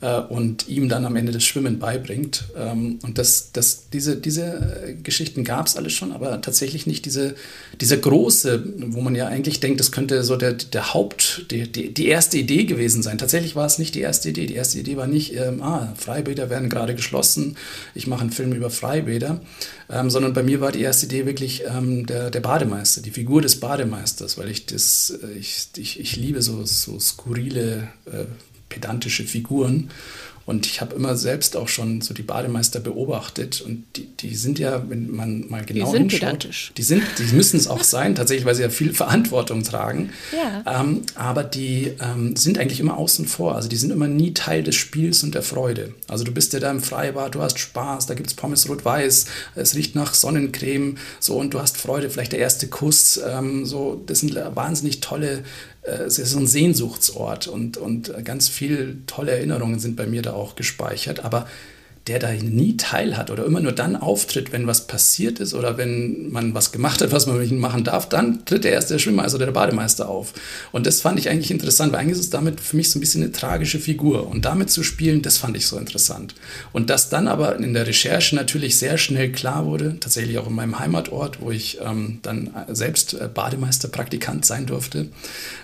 [0.00, 2.44] äh, und ihm dann am Ende das Schwimmen beibringt.
[2.56, 7.34] Ähm, und das, das, diese, diese Geschichten gab es alles schon, aber tatsächlich nicht diese,
[7.80, 11.92] diese große, wo man ja eigentlich denkt, das könnte so der, der Haupt, die, die,
[11.92, 13.18] die erste Idee gewesen sein.
[13.18, 14.46] Tatsächlich war es nicht die erste Idee.
[14.46, 17.56] Die erste Idee war nicht, ähm, ah, Freibäder werden gerade geschlossen,
[17.94, 19.40] ich mache einen Film über Freibäder,
[19.90, 23.42] ähm, sondern bei mir war die erste Idee wirklich ähm, der, der Bademeister, die Figur
[23.42, 28.24] des Bademeisters, weil ich das, äh, ich, ich, ich liebe so, so skurrile äh,
[28.68, 29.90] pedantische Figuren.
[30.48, 34.58] Und ich habe immer selbst auch schon so die Bademeister beobachtet und die, die sind
[34.58, 36.72] ja, wenn man mal genau die hinschaut, pedantisch.
[36.74, 40.08] die sind, die müssen es auch sein, tatsächlich, weil sie ja viel Verantwortung tragen.
[40.32, 40.80] Ja.
[40.80, 43.56] Ähm, aber die ähm, sind eigentlich immer außen vor.
[43.56, 45.92] Also die sind immer nie Teil des Spiels und der Freude.
[46.08, 49.26] Also du bist ja da im Freibad, du hast Spaß, da gibt es Pommes rot-weiß,
[49.54, 53.20] es riecht nach Sonnencreme, so und du hast Freude, vielleicht der erste Kuss.
[53.22, 55.44] Ähm, so, das sind wahnsinnig tolle
[55.88, 60.32] es ist so ein Sehnsuchtsort und, und ganz viele tolle Erinnerungen sind bei mir da
[60.32, 61.24] auch gespeichert.
[61.24, 61.46] Aber
[62.08, 66.30] der da nie teilhat oder immer nur dann auftritt, wenn was passiert ist oder wenn
[66.30, 69.26] man was gemacht hat, was man ihm machen darf, dann tritt er erst der Schwimmer,
[69.28, 70.32] oder der Bademeister auf.
[70.72, 73.00] Und das fand ich eigentlich interessant, weil eigentlich ist es damit für mich so ein
[73.00, 74.28] bisschen eine tragische Figur.
[74.28, 76.34] Und damit zu spielen, das fand ich so interessant.
[76.72, 80.54] Und dass dann aber in der Recherche natürlich sehr schnell klar wurde, tatsächlich auch in
[80.54, 85.08] meinem Heimatort, wo ich ähm, dann selbst äh, Bademeisterpraktikant sein durfte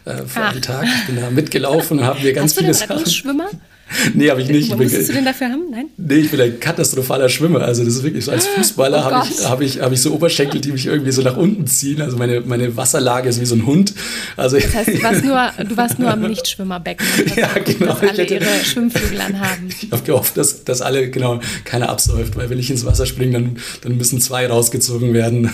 [0.04, 0.52] äh, für Ach.
[0.52, 0.84] einen Tag.
[0.84, 3.06] Ich bin da mitgelaufen und habe mir ganz Hast viele Sachen.
[3.06, 3.48] Schwimmer?
[4.14, 4.70] Nee, habe ich nicht.
[4.70, 5.70] Was musstest du denn dafür haben?
[5.70, 5.86] Nein?
[5.96, 7.62] Nee, ich bin ein katastrophaler Schwimmer.
[7.62, 10.12] Also das ist wirklich so, als Fußballer oh habe ich, hab ich, hab ich so
[10.12, 12.00] Oberschenkel, die mich irgendwie so nach unten ziehen.
[12.00, 13.94] Also meine, meine Wasserlage ist wie so ein Hund.
[14.36, 17.06] Also das heißt, du warst nur, du warst nur am Nichtschwimmerbecken.
[17.36, 17.94] ja, genau.
[17.94, 19.68] Dass alle hätte, ihre Schwimmflügel anhaben.
[19.68, 22.36] Ich habe gehofft, dass, dass alle, genau, keiner absäuft.
[22.36, 25.50] Weil wenn ich ins Wasser springe, dann, dann müssen zwei rausgezogen werden.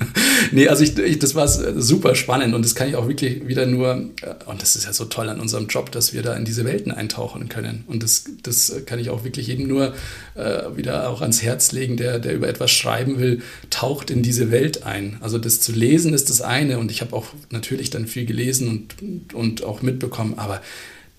[0.52, 2.54] nee, also ich, ich, das war super spannend.
[2.54, 4.10] Und das kann ich auch wirklich wieder nur,
[4.46, 6.92] und das ist ja so toll an unserem Job, dass wir da in diese Welten
[6.92, 7.69] eintauchen können.
[7.86, 9.94] Und das, das kann ich auch wirklich jedem nur
[10.34, 14.50] äh, wieder auch ans Herz legen, der, der über etwas schreiben will, taucht in diese
[14.50, 15.16] Welt ein.
[15.20, 16.78] Also das zu lesen ist das eine.
[16.78, 20.60] Und ich habe auch natürlich dann viel gelesen und, und auch mitbekommen, aber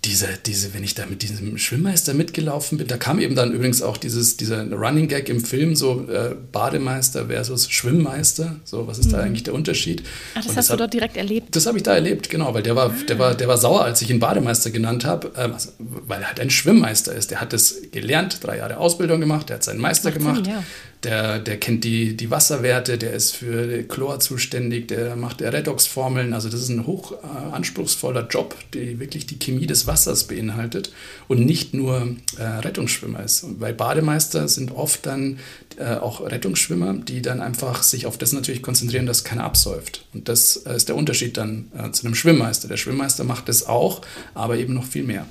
[0.06, 3.84] diese, diese, wenn ich da mit diesem Schwimmmeister mitgelaufen bin, da kam eben dann übrigens
[3.84, 8.56] auch dieses, dieser Running Gag im Film, so äh, Bademeister versus Schwimmmeister.
[8.64, 9.12] So, was ist mhm.
[9.12, 10.02] da eigentlich der Unterschied?
[10.34, 11.56] Ach, das Und hast das du hab, dort direkt erlebt?
[11.56, 12.96] Das habe ich da erlebt, genau, weil der war, ah.
[13.08, 16.30] der war, der war sauer, als ich ihn Bademeister genannt habe, ähm, also, weil er
[16.30, 17.30] halt ein Schwimmmeister ist.
[17.30, 20.46] Der hat das gelernt, drei Jahre Ausbildung gemacht, der hat seinen Meister Macht gemacht.
[20.46, 20.64] Sinn, ja
[21.04, 26.34] der, der kennt die, die Wasserwerte, der ist für Chlor zuständig, der macht Redox-Formeln.
[26.34, 30.92] Also das ist ein hoch äh, anspruchsvoller Job, der wirklich die Chemie des Wassers beinhaltet
[31.28, 33.44] und nicht nur äh, Rettungsschwimmer ist.
[33.44, 35.40] Und bei Bademeister sind oft dann
[35.78, 40.06] äh, auch Rettungsschwimmer, die dann einfach sich auf das natürlich konzentrieren, dass keiner absäuft.
[40.14, 42.68] Und das äh, ist der Unterschied dann äh, zu einem Schwimmmeister.
[42.68, 44.02] Der Schwimmmeister macht das auch,
[44.36, 45.26] aber eben noch viel mehr.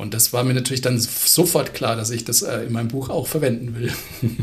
[0.00, 3.10] Und das war mir natürlich dann sofort klar, dass ich das äh, in meinem Buch
[3.10, 3.92] auch verwenden will.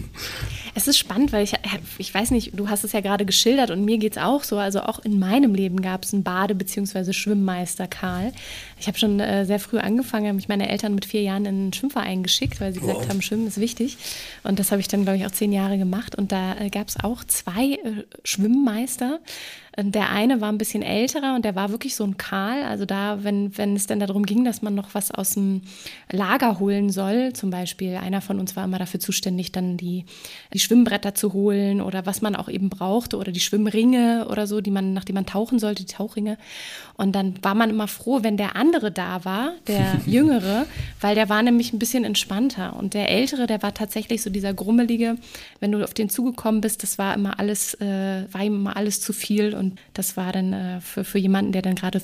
[0.77, 1.53] Es ist spannend, weil ich,
[1.97, 4.59] ich weiß nicht, du hast es ja gerade geschildert und mir geht es auch so.
[4.59, 7.13] Also auch in meinem Leben gab es einen Bade- bzw.
[7.13, 8.31] Schwimmmeister Karl.
[8.79, 11.55] Ich habe schon äh, sehr früh angefangen, habe mich meine Eltern mit vier Jahren in
[11.55, 13.09] einen Schwimmverein geschickt, weil sie gesagt wow.
[13.09, 13.97] haben, Schwimmen ist wichtig.
[14.43, 16.13] Und das habe ich dann, glaube ich, auch zehn Jahre gemacht.
[16.15, 19.19] Und da äh, gab es auch zwei äh, Schwimmmeister.
[19.79, 22.63] Der eine war ein bisschen älterer und der war wirklich so ein Karl.
[22.63, 25.61] Also da, wenn, wenn es dann darum ging, dass man noch was aus dem
[26.11, 30.05] Lager holen soll, zum Beispiel, einer von uns war immer dafür zuständig, dann die,
[30.51, 34.61] die Schwimmbretter zu holen oder was man auch eben brauchte oder die Schwimmringe oder so,
[34.61, 36.39] die man, nachdem man tauchen sollte, die Tauchringe.
[36.95, 40.65] Und dann war man immer froh, wenn der andere da war, der Jüngere,
[41.01, 42.75] weil der war nämlich ein bisschen entspannter.
[42.75, 45.17] Und der Ältere, der war tatsächlich so dieser Grummelige,
[45.59, 49.01] wenn du auf den zugekommen bist, das war immer alles, äh, war ihm immer alles
[49.01, 52.01] zu viel und und das war dann äh, für, für jemanden, der dann gerade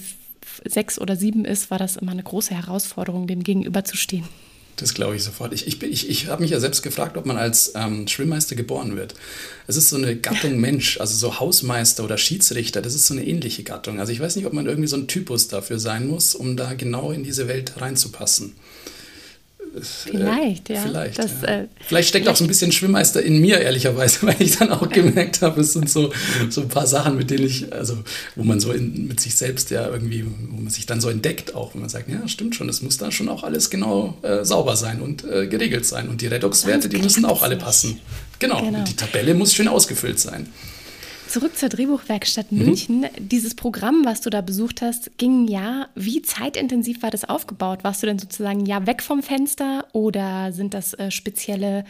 [0.66, 4.26] sechs oder sieben ist, war das immer eine große Herausforderung, dem gegenüberzustehen.
[4.76, 5.54] Das glaube ich sofort.
[5.54, 8.96] Ich, ich, ich, ich habe mich ja selbst gefragt, ob man als ähm, Schwimmmeister geboren
[8.96, 9.14] wird.
[9.68, 13.26] Es ist so eine Gattung Mensch, also so Hausmeister oder Schiedsrichter, das ist so eine
[13.26, 14.00] ähnliche Gattung.
[14.00, 16.74] Also ich weiß nicht, ob man irgendwie so ein Typus dafür sein muss, um da
[16.74, 18.56] genau in diese Welt reinzupassen.
[19.82, 20.82] Vielleicht, äh, ja.
[20.82, 21.48] Vielleicht, das, ja.
[21.48, 22.36] Äh, vielleicht steckt vielleicht.
[22.36, 25.74] auch so ein bisschen Schwimmmeister in mir, ehrlicherweise, weil ich dann auch gemerkt habe, es
[25.74, 26.12] sind so,
[26.50, 27.98] so ein paar Sachen, mit denen ich, also
[28.36, 31.56] wo man so in, mit sich selbst ja irgendwie, wo man sich dann so entdeckt
[31.56, 34.46] auch, wenn man sagt, ja, stimmt schon, das muss dann schon auch alles genau äh,
[34.46, 36.10] sauber sein und äh, geregelt sein.
[36.10, 38.00] Und die Redox-Werte, die müssen auch alle passen.
[38.40, 38.62] Genau.
[38.62, 38.80] genau.
[38.80, 40.50] Und die Tabelle muss schön ausgefüllt sein.
[41.34, 42.60] Zurück zur Drehbuchwerkstatt mhm.
[42.60, 43.06] München.
[43.18, 47.80] Dieses Programm, was du da besucht hast, ging ja, wie zeitintensiv war das aufgebaut?
[47.82, 51.86] Warst du denn sozusagen ja weg vom Fenster oder sind das äh, spezielle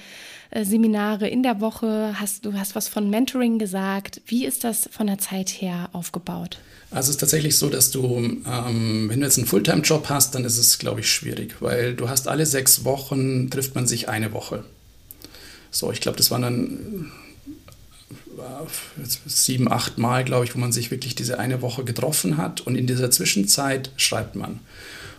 [0.52, 2.16] äh, Seminare in der Woche?
[2.18, 4.22] Hast, du hast was von Mentoring gesagt.
[4.28, 6.60] Wie ist das von der Zeit her aufgebaut?
[6.90, 10.46] Also es ist tatsächlich so, dass du, ähm, wenn du jetzt einen Fulltime-Job hast, dann
[10.46, 14.32] ist es, glaube ich, schwierig, weil du hast alle sechs Wochen, trifft man sich eine
[14.32, 14.64] Woche.
[15.70, 17.12] So, ich glaube, das waren dann
[19.26, 22.62] sieben, acht Mal, glaube ich, wo man sich wirklich diese eine Woche getroffen hat.
[22.62, 24.60] Und in dieser Zwischenzeit schreibt man.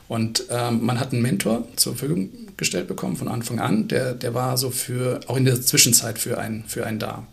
[0.09, 3.89] Und ähm, man hat einen Mentor zur Verfügung gestellt bekommen von Anfang an.
[3.89, 7.27] Der, der war so für, auch in der Zwischenzeit für einen, für einen da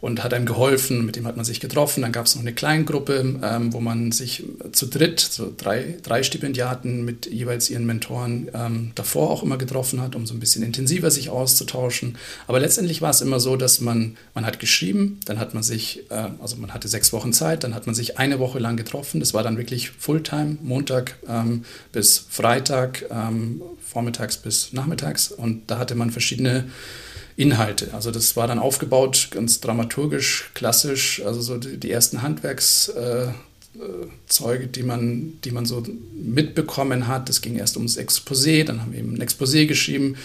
[0.00, 2.02] und hat einem geholfen, mit dem hat man sich getroffen.
[2.02, 6.22] Dann gab es noch eine Kleingruppe, ähm, wo man sich zu dritt, so drei, drei
[6.22, 10.62] Stipendiaten mit jeweils ihren Mentoren ähm, davor auch immer getroffen hat, um so ein bisschen
[10.62, 12.16] intensiver sich auszutauschen.
[12.46, 16.10] Aber letztendlich war es immer so, dass man, man hat geschrieben, dann hat man sich,
[16.10, 19.20] äh, also man hatte sechs Wochen Zeit, dann hat man sich eine Woche lang getroffen.
[19.20, 25.30] Das war dann wirklich Fulltime, Montag ähm, bis Freitag, ähm, vormittags bis nachmittags.
[25.30, 26.64] Und da hatte man verschiedene
[27.40, 27.94] Inhalte.
[27.94, 33.34] Also das war dann aufgebaut, ganz dramaturgisch, klassisch, also so die, die ersten Handwerkszeuge,
[34.64, 37.30] äh, die man, die man so mitbekommen hat.
[37.30, 40.16] Es ging erst ums Exposé, dann haben wir eben ein Exposé geschrieben,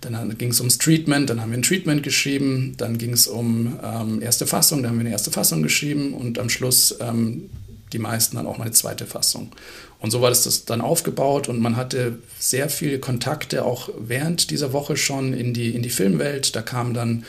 [0.00, 3.78] dann ging es ums Treatment, dann haben wir ein Treatment geschrieben, dann ging es um
[3.82, 7.48] ähm, erste Fassung, dann haben wir eine erste Fassung geschrieben und am Schluss ähm,
[7.92, 9.52] die meisten dann auch mal eine zweite Fassung.
[10.06, 14.72] Und so war das dann aufgebaut und man hatte sehr viele Kontakte auch während dieser
[14.72, 16.54] Woche schon in die, in die Filmwelt.
[16.54, 17.24] Da kamen dann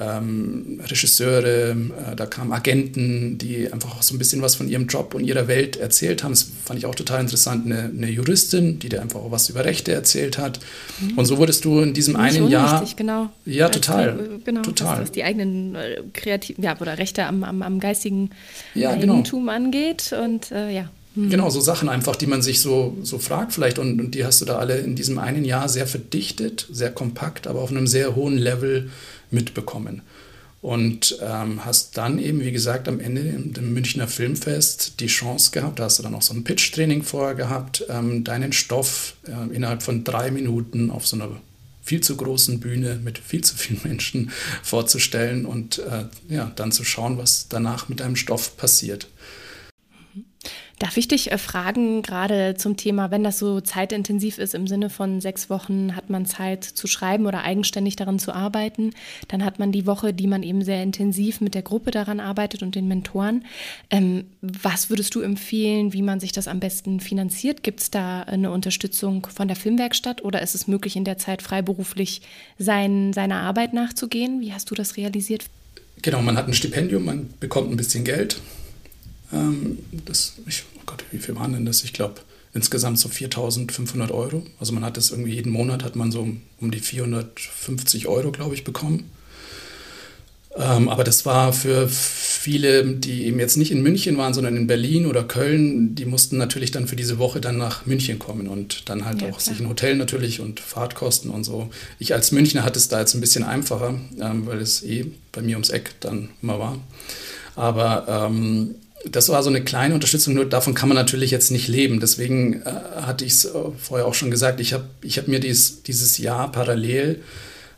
[0.00, 4.86] ähm, Regisseure, äh, da kamen Agenten, die einfach auch so ein bisschen was von ihrem
[4.86, 6.32] Job und ihrer Welt erzählt haben.
[6.32, 7.66] Das fand ich auch total interessant.
[7.66, 10.58] Eine, eine Juristin, die dir einfach auch was über Rechte erzählt hat.
[10.98, 11.18] Mhm.
[11.18, 12.80] Und so wurdest du in diesem einen Schon Jahr.
[12.80, 13.28] Richtig, genau.
[13.44, 14.08] Ja, total.
[14.08, 14.94] Äh, genau, total.
[14.94, 18.30] Was, was, die eigenen äh, kreativen, ja, oder Rechte am, am, am geistigen
[18.74, 19.52] ja, Eigentum genau.
[19.52, 20.14] angeht.
[20.18, 20.88] Und äh, ja.
[21.16, 21.30] Mhm.
[21.30, 24.40] Genau, so Sachen einfach, die man sich so, so fragt vielleicht und, und, die hast
[24.40, 28.14] du da alle in diesem einen Jahr sehr verdichtet, sehr kompakt, aber auf einem sehr
[28.14, 28.90] hohen Level
[29.30, 30.02] mitbekommen.
[30.62, 35.78] Und ähm, hast dann eben, wie gesagt, am Ende im Münchner Filmfest die Chance gehabt,
[35.78, 39.82] da hast du dann auch so ein Pitch-Training vorher gehabt, ähm, deinen Stoff äh, innerhalb
[39.82, 41.30] von drei Minuten auf so einer
[41.82, 46.84] viel zu großen Bühne mit viel zu vielen Menschen vorzustellen und äh, ja, dann zu
[46.84, 49.06] schauen, was danach mit deinem Stoff passiert.
[50.78, 54.90] Darf ich dich äh, fragen, gerade zum Thema, wenn das so zeitintensiv ist, im Sinne
[54.90, 58.90] von sechs Wochen hat man Zeit zu schreiben oder eigenständig daran zu arbeiten,
[59.28, 62.62] dann hat man die Woche, die man eben sehr intensiv mit der Gruppe daran arbeitet
[62.62, 63.44] und den Mentoren.
[63.88, 67.62] Ähm, was würdest du empfehlen, wie man sich das am besten finanziert?
[67.62, 71.40] Gibt es da eine Unterstützung von der Filmwerkstatt oder ist es möglich, in der Zeit
[71.40, 72.20] freiberuflich
[72.58, 74.42] sein, seiner Arbeit nachzugehen?
[74.42, 75.46] Wie hast du das realisiert?
[76.02, 78.38] Genau, man hat ein Stipendium, man bekommt ein bisschen Geld
[79.32, 81.84] ähm, das, ich, oh Gott, wie viel waren denn das?
[81.84, 82.20] Ich glaube,
[82.52, 84.42] insgesamt so 4.500 Euro.
[84.58, 88.32] Also man hat das irgendwie jeden Monat, hat man so um, um die 450 Euro,
[88.32, 89.10] glaube ich, bekommen.
[90.58, 94.66] Ähm, aber das war für viele, die eben jetzt nicht in München waren, sondern in
[94.66, 98.88] Berlin oder Köln, die mussten natürlich dann für diese Woche dann nach München kommen und
[98.88, 99.54] dann halt ja, auch klar.
[99.54, 101.68] sich ein Hotel natürlich und Fahrtkosten und so.
[101.98, 105.42] Ich als Münchner hatte es da jetzt ein bisschen einfacher, ähm, weil es eh bei
[105.42, 106.78] mir ums Eck dann immer war.
[107.54, 108.76] Aber ähm,
[109.10, 112.00] das war so eine kleine Unterstützung, nur davon kann man natürlich jetzt nicht leben.
[112.00, 112.70] Deswegen äh,
[113.02, 116.18] hatte ich es äh, vorher auch schon gesagt, ich habe ich hab mir dies, dieses
[116.18, 117.22] Jahr parallel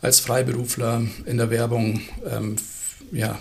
[0.01, 2.57] als Freiberufler in der Werbung ähm,
[3.13, 3.39] ja,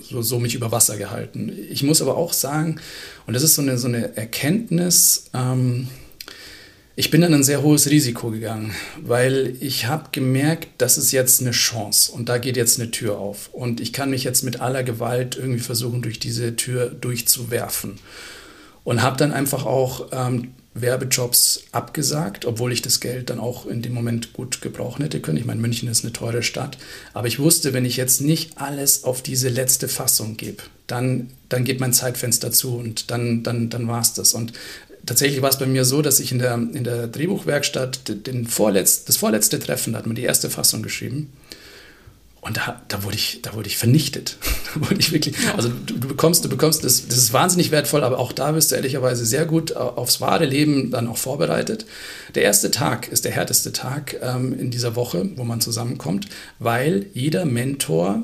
[0.00, 1.52] so, so, mich über Wasser gehalten.
[1.70, 2.80] Ich muss aber auch sagen,
[3.26, 5.88] und das ist so eine, so eine Erkenntnis, ähm,
[6.98, 11.42] ich bin dann ein sehr hohes Risiko gegangen, weil ich habe gemerkt, das ist jetzt
[11.42, 14.62] eine Chance und da geht jetzt eine Tür auf und ich kann mich jetzt mit
[14.62, 17.98] aller Gewalt irgendwie versuchen, durch diese Tür durchzuwerfen.
[18.82, 23.82] Und habe dann einfach auch ähm, Werbejobs abgesagt, obwohl ich das Geld dann auch in
[23.82, 25.38] dem Moment gut gebrauchen hätte können.
[25.38, 26.78] Ich meine, München ist eine teure Stadt,
[27.12, 31.64] aber ich wusste, wenn ich jetzt nicht alles auf diese letzte Fassung gebe, dann, dann
[31.64, 34.34] geht mein Zeitfenster zu und dann, dann, dann war es das.
[34.34, 34.52] Und
[35.06, 39.04] tatsächlich war es bei mir so, dass ich in der, in der Drehbuchwerkstatt den Vorletz,
[39.04, 41.32] das vorletzte Treffen, da hat man die erste Fassung geschrieben.
[42.46, 44.36] Und da, da, wurde ich, da wurde ich vernichtet.
[44.76, 48.20] wollte ich wirklich, also du, du, bekommst, du bekommst, das, das ist wahnsinnig wertvoll, aber
[48.20, 51.86] auch da wirst du ehrlicherweise sehr gut aufs wahre Leben dann auch vorbereitet.
[52.36, 56.28] Der erste Tag ist der härteste Tag ähm, in dieser Woche, wo man zusammenkommt,
[56.60, 58.22] weil jeder Mentor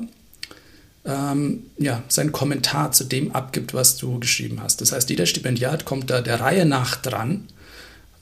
[1.05, 4.81] ähm, ja, seinen Kommentar zu dem abgibt, was du geschrieben hast.
[4.81, 7.47] Das heißt, jeder Stipendiat kommt da der Reihe nach dran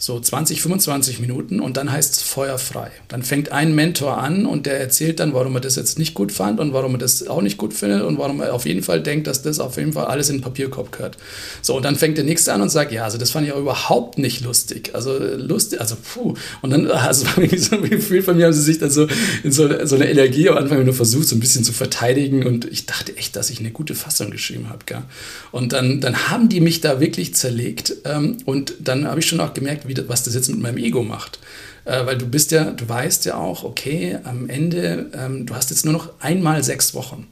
[0.01, 2.89] so 20, 25 Minuten und dann heißt es feuerfrei.
[3.07, 6.31] Dann fängt ein Mentor an und der erzählt dann, warum er das jetzt nicht gut
[6.31, 8.99] fand und warum er das auch nicht gut findet und warum er auf jeden Fall
[9.03, 11.17] denkt, dass das auf jeden Fall alles in den Papierkorb gehört.
[11.61, 13.59] So, und dann fängt der nächste an und sagt, ja, also das fand ich auch
[13.59, 14.89] überhaupt nicht lustig.
[14.93, 16.33] Also lustig, also puh.
[16.63, 19.05] Und dann, also irgendwie so ein Gefühl von mir, haben sie sich dann so
[19.43, 22.65] in so, so eine Energie am Anfang nur versucht, so ein bisschen zu verteidigen und
[22.65, 24.79] ich dachte echt, dass ich eine gute Fassung geschrieben habe.
[24.87, 25.03] Gell?
[25.51, 29.39] Und dann, dann haben die mich da wirklich zerlegt ähm, und dann habe ich schon
[29.39, 31.39] auch gemerkt, wie, was das jetzt mit meinem Ego macht.
[31.85, 35.69] Äh, weil du bist ja, du weißt ja auch, okay, am Ende, ähm, du hast
[35.69, 37.27] jetzt nur noch einmal sechs Wochen.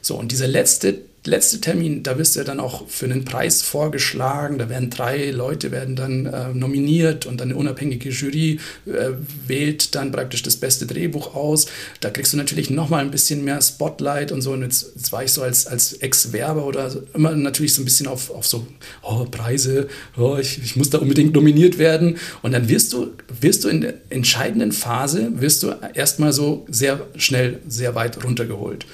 [0.00, 3.62] So, und dieser letzte letzte Termin, da wirst du ja dann auch für einen Preis
[3.62, 4.58] vorgeschlagen.
[4.58, 9.10] Da werden drei Leute werden dann äh, nominiert und dann eine unabhängige Jury äh,
[9.46, 11.66] wählt dann praktisch das beste Drehbuch aus.
[12.00, 14.52] Da kriegst du natürlich noch mal ein bisschen mehr Spotlight und so.
[14.52, 17.86] Und jetzt, jetzt war ich so als, als Ex-Werber oder so, immer natürlich so ein
[17.86, 18.66] bisschen auf, auf so
[19.02, 22.18] oh, Preise, oh, ich, ich muss da unbedingt nominiert werden.
[22.42, 27.06] Und dann wirst du, wirst du in der entscheidenden Phase, wirst du erstmal so sehr
[27.16, 28.84] schnell, sehr weit runtergeholt.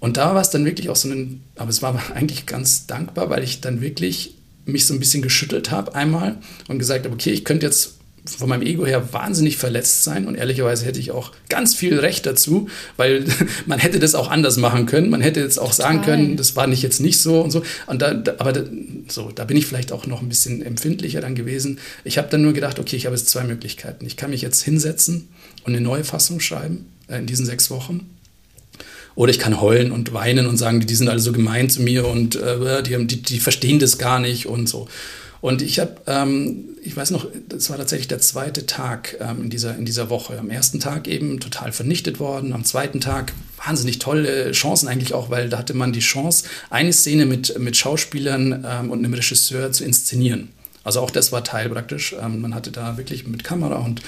[0.00, 3.30] Und da war es dann wirklich auch so ein, aber es war eigentlich ganz dankbar,
[3.30, 4.34] weil ich dann wirklich
[4.64, 6.36] mich so ein bisschen geschüttelt habe einmal
[6.68, 7.94] und gesagt habe, okay, ich könnte jetzt
[8.36, 12.26] von meinem Ego her wahnsinnig verletzt sein und ehrlicherweise hätte ich auch ganz viel Recht
[12.26, 13.24] dazu, weil
[13.66, 15.08] man hätte das auch anders machen können.
[15.08, 15.94] Man hätte jetzt auch Total.
[15.94, 17.62] sagen können, das war nicht jetzt nicht so und so.
[17.86, 18.64] Und da, da aber da,
[19.08, 21.78] so, da bin ich vielleicht auch noch ein bisschen empfindlicher dann gewesen.
[22.04, 24.04] Ich habe dann nur gedacht, okay, ich habe jetzt zwei Möglichkeiten.
[24.06, 25.28] Ich kann mich jetzt hinsetzen
[25.64, 28.10] und eine neue Fassung schreiben äh, in diesen sechs Wochen
[29.18, 32.06] oder ich kann heulen und weinen und sagen, die sind alle so gemein zu mir
[32.06, 34.86] und äh, die, die, die, verstehen das gar nicht und so.
[35.40, 39.50] Und ich habe, ähm, ich weiß noch, das war tatsächlich der zweite Tag ähm, in,
[39.50, 40.38] dieser, in dieser Woche.
[40.38, 42.52] Am ersten Tag eben total vernichtet worden.
[42.52, 43.32] Am zweiten Tag
[43.66, 47.76] wahnsinnig tolle Chancen eigentlich auch, weil da hatte man die Chance, eine Szene mit, mit
[47.76, 50.50] Schauspielern ähm, und einem Regisseur zu inszenieren.
[50.88, 52.16] Also auch das war Teil praktisch.
[52.18, 54.00] Ähm, man hatte da wirklich mit Kamera und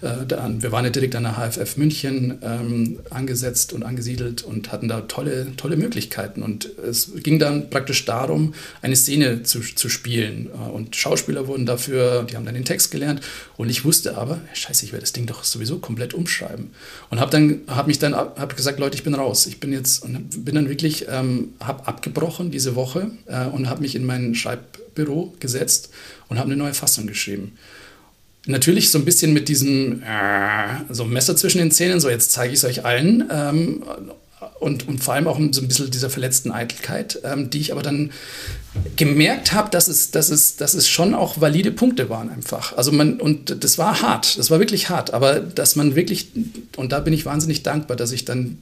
[0.00, 4.72] äh, da, wir waren ja direkt an der HFF München ähm, angesetzt und angesiedelt und
[4.72, 6.42] hatten da tolle, tolle Möglichkeiten.
[6.42, 10.48] Und es ging dann praktisch darum, eine Szene zu, zu spielen.
[10.54, 13.20] Äh, und Schauspieler wurden dafür, die haben dann den Text gelernt.
[13.58, 16.70] Und ich wusste aber, scheiße, ich werde das Ding doch sowieso komplett umschreiben.
[17.10, 19.46] Und habe dann, habe mich dann, habe gesagt, Leute, ich bin raus.
[19.46, 23.82] Ich bin jetzt, und bin dann wirklich, ähm, habe abgebrochen diese Woche äh, und habe
[23.82, 24.34] mich in mein
[24.92, 25.90] Schreibbüro gesetzt
[26.28, 27.52] und habe eine neue Fassung geschrieben.
[28.46, 32.52] Natürlich so ein bisschen mit diesem äh, so Messer zwischen den Zähnen, so jetzt zeige
[32.52, 33.28] ich es euch allen.
[33.30, 33.84] Ähm,
[34.58, 37.82] und, und vor allem auch so ein bisschen dieser verletzten Eitelkeit, ähm, die ich aber
[37.82, 38.10] dann
[38.96, 42.76] gemerkt habe, dass es, dass, es, dass es schon auch valide Punkte waren einfach.
[42.76, 46.28] Also man, und das war hart, das war wirklich hart, aber dass man wirklich,
[46.76, 48.58] und da bin ich wahnsinnig dankbar, dass ich dann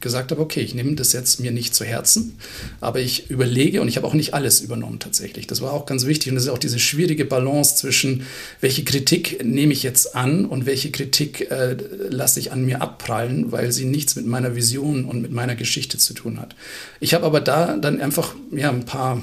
[0.00, 2.38] gesagt habe, okay, ich nehme das jetzt mir nicht zu Herzen,
[2.80, 5.46] aber ich überlege und ich habe auch nicht alles übernommen tatsächlich.
[5.46, 8.24] Das war auch ganz wichtig und das ist auch diese schwierige Balance zwischen,
[8.60, 11.76] welche Kritik nehme ich jetzt an und welche Kritik äh,
[12.08, 15.98] lasse ich an mir abprallen, weil sie nichts mit meiner Vision und mit meiner Geschichte
[15.98, 16.56] zu tun hat.
[17.00, 19.20] Ich habe aber da dann einfach ja, ein paar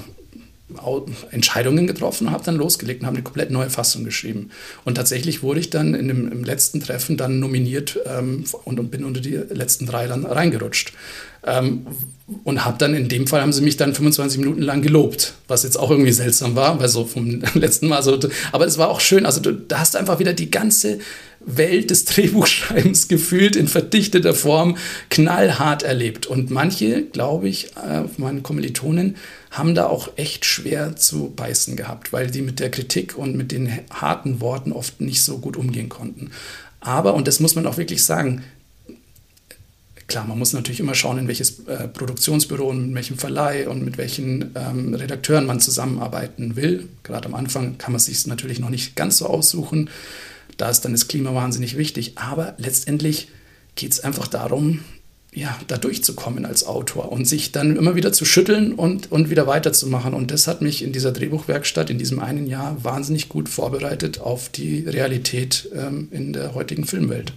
[1.30, 4.50] Entscheidungen getroffen und habe dann losgelegt und habe eine komplett neue Fassung geschrieben.
[4.84, 8.90] Und tatsächlich wurde ich dann in dem, im letzten Treffen dann nominiert ähm, und, und,
[8.90, 10.92] bin unter die letzten drei dann reingerutscht.
[11.44, 11.86] Ähm,
[12.44, 15.64] und habe dann in dem Fall haben sie mich dann 25 Minuten lang gelobt, was
[15.64, 18.18] jetzt auch irgendwie seltsam war, weil so vom letzten Mal so.
[18.52, 19.26] Aber es war auch schön.
[19.26, 20.98] Also du, da hast du einfach wieder die ganze
[21.44, 24.76] Welt des Drehbuchschreibens gefühlt in verdichteter Form
[25.10, 26.26] knallhart erlebt.
[26.26, 29.16] Und manche, glaube ich, äh, meine Kommilitonen,
[29.52, 33.52] haben da auch echt schwer zu beißen gehabt, weil die mit der Kritik und mit
[33.52, 36.30] den harten Worten oft nicht so gut umgehen konnten.
[36.80, 38.42] Aber, und das muss man auch wirklich sagen,
[40.06, 43.84] klar, man muss natürlich immer schauen, in welches äh, Produktionsbüro und mit welchem Verleih und
[43.84, 46.88] mit welchen ähm, Redakteuren man zusammenarbeiten will.
[47.02, 49.90] Gerade am Anfang kann man sich natürlich noch nicht ganz so aussuchen.
[50.56, 52.12] Da ist dann das Klima wahnsinnig wichtig.
[52.16, 53.28] Aber letztendlich
[53.74, 54.80] geht es einfach darum,
[55.34, 59.46] ja, da durchzukommen als Autor und sich dann immer wieder zu schütteln und, und wieder
[59.46, 60.12] weiterzumachen.
[60.12, 64.50] Und das hat mich in dieser Drehbuchwerkstatt in diesem einen Jahr wahnsinnig gut vorbereitet auf
[64.50, 67.32] die Realität ähm, in der heutigen Filmwelt.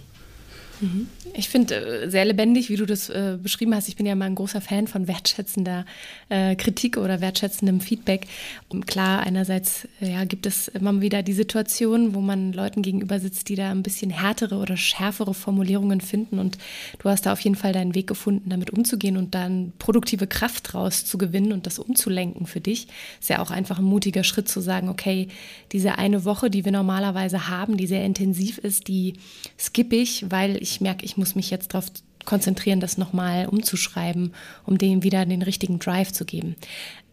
[0.80, 1.08] Mhm.
[1.34, 3.88] Ich finde äh, sehr lebendig, wie du das äh, beschrieben hast.
[3.88, 5.84] Ich bin ja mal ein großer Fan von wertschätzender
[6.28, 8.26] äh, Kritik oder wertschätzendem Feedback.
[8.68, 13.20] Und klar, einerseits äh, ja, gibt es immer wieder die Situation, wo man Leuten gegenüber
[13.20, 16.38] sitzt, die da ein bisschen härtere oder schärfere Formulierungen finden.
[16.38, 16.58] Und
[16.98, 20.72] du hast da auf jeden Fall deinen Weg gefunden, damit umzugehen und dann produktive Kraft
[20.72, 22.88] draus zu gewinnen und das umzulenken für dich.
[23.20, 25.28] Ist ja auch einfach ein mutiger Schritt zu sagen, okay,
[25.72, 29.14] diese eine Woche, die wir normalerweise haben, die sehr intensiv ist, die
[29.58, 31.86] skippe ich, weil ich merke, ich muss muss mich jetzt darauf
[32.24, 34.32] konzentrieren, das nochmal umzuschreiben,
[34.64, 36.54] um dem wieder den richtigen Drive zu geben.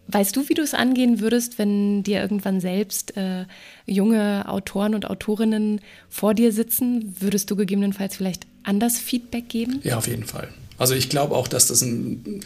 [0.07, 3.45] Weißt du, wie du es angehen würdest, wenn dir irgendwann selbst äh,
[3.85, 7.15] junge Autoren und Autorinnen vor dir sitzen?
[7.19, 9.79] Würdest du gegebenenfalls vielleicht anders Feedback geben?
[9.83, 10.49] Ja, auf jeden Fall.
[10.77, 12.41] Also ich glaube auch, dass das ein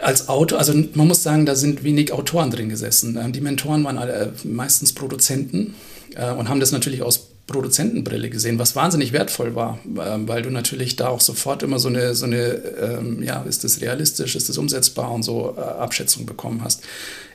[0.00, 3.16] als Autor, also man muss sagen, da sind wenig Autoren drin gesessen.
[3.16, 5.74] Ähm, die Mentoren waren alle äh, meistens Produzenten
[6.14, 10.50] äh, und haben das natürlich aus Produzentenbrille gesehen, was wahnsinnig wertvoll war, ähm, weil du
[10.50, 14.48] natürlich da auch sofort immer so eine, so eine ähm, ja, ist das realistisch, ist
[14.48, 16.82] das umsetzbar und so äh, Abschätzung bekommen hast.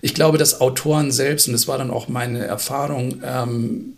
[0.02, 3.97] Ich glaube, dass Autoren selbst, und das war dann auch meine Erfahrung, ähm,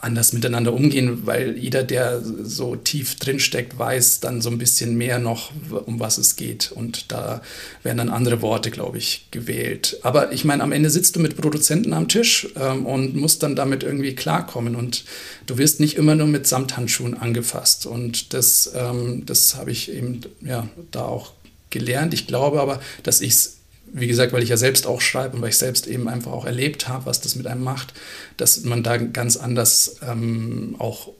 [0.00, 4.96] anders miteinander umgehen, weil jeder, der so tief drin steckt, weiß dann so ein bisschen
[4.96, 5.52] mehr noch,
[5.86, 6.72] um was es geht.
[6.72, 7.42] Und da
[7.82, 9.98] werden dann andere Worte, glaube ich, gewählt.
[10.02, 13.56] Aber ich meine, am Ende sitzt du mit Produzenten am Tisch ähm, und musst dann
[13.56, 14.76] damit irgendwie klarkommen.
[14.76, 15.04] Und
[15.46, 17.86] du wirst nicht immer nur mit Samthandschuhen angefasst.
[17.86, 21.32] Und das, ähm, das habe ich eben ja, da auch
[21.70, 22.14] gelernt.
[22.14, 23.56] Ich glaube aber, dass ich es
[23.96, 26.44] wie gesagt, weil ich ja selbst auch schreibe und weil ich selbst eben einfach auch
[26.44, 27.94] erlebt habe, was das mit einem macht,
[28.36, 31.12] dass man da ganz anders ähm, auch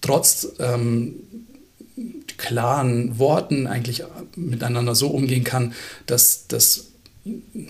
[0.00, 1.14] trotz ähm,
[2.36, 4.02] klaren Worten eigentlich
[4.34, 5.72] miteinander so umgehen kann,
[6.06, 6.88] dass das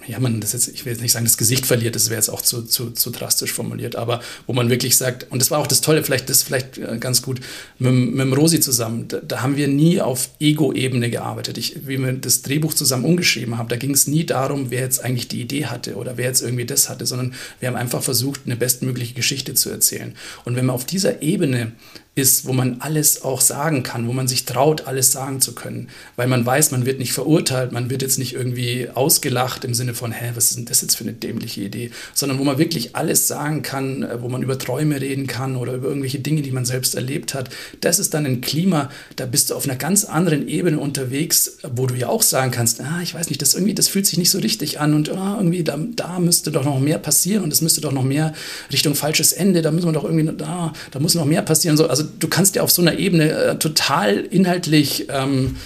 [0.06, 2.28] ja, man das jetzt, ich will jetzt nicht sagen, das Gesicht verliert, das wäre jetzt
[2.28, 5.66] auch zu, zu, zu drastisch formuliert, aber wo man wirklich sagt, und das war auch
[5.66, 7.40] das Tolle, vielleicht das vielleicht äh, ganz gut,
[7.78, 11.56] mit, mit Rosi zusammen, da, da haben wir nie auf Ego-Ebene gearbeitet.
[11.56, 15.02] Ich, wie wir das Drehbuch zusammen umgeschrieben haben, da ging es nie darum, wer jetzt
[15.02, 18.42] eigentlich die Idee hatte oder wer jetzt irgendwie das hatte, sondern wir haben einfach versucht,
[18.44, 20.14] eine bestmögliche Geschichte zu erzählen.
[20.44, 21.72] Und wenn man auf dieser Ebene
[22.16, 25.90] ist, wo man alles auch sagen kann, wo man sich traut, alles sagen zu können,
[26.16, 29.92] weil man weiß, man wird nicht verurteilt, man wird jetzt nicht irgendwie ausgelacht im Sinne
[29.92, 32.96] von, hä, was ist denn das jetzt für eine dämliche Idee, sondern wo man wirklich
[32.96, 36.52] alles sagen kann, äh, wo man über Träume reden kann oder über irgendwelche Dinge, die
[36.52, 37.50] man selbst erlebt hat.
[37.82, 41.86] Das ist dann ein Klima, da bist du auf einer ganz anderen Ebene unterwegs, wo
[41.86, 44.30] du ja auch sagen kannst, ah, ich weiß nicht, das irgendwie, das fühlt sich nicht
[44.30, 47.60] so richtig an und ah, irgendwie da, da müsste doch noch mehr passieren und es
[47.60, 48.32] müsste doch noch mehr
[48.72, 51.76] Richtung falsches Ende, da müssen wir doch irgendwie, da, da muss noch mehr passieren.
[51.76, 55.56] So, also du kannst ja auf so einer Ebene äh, total inhaltlich ähm,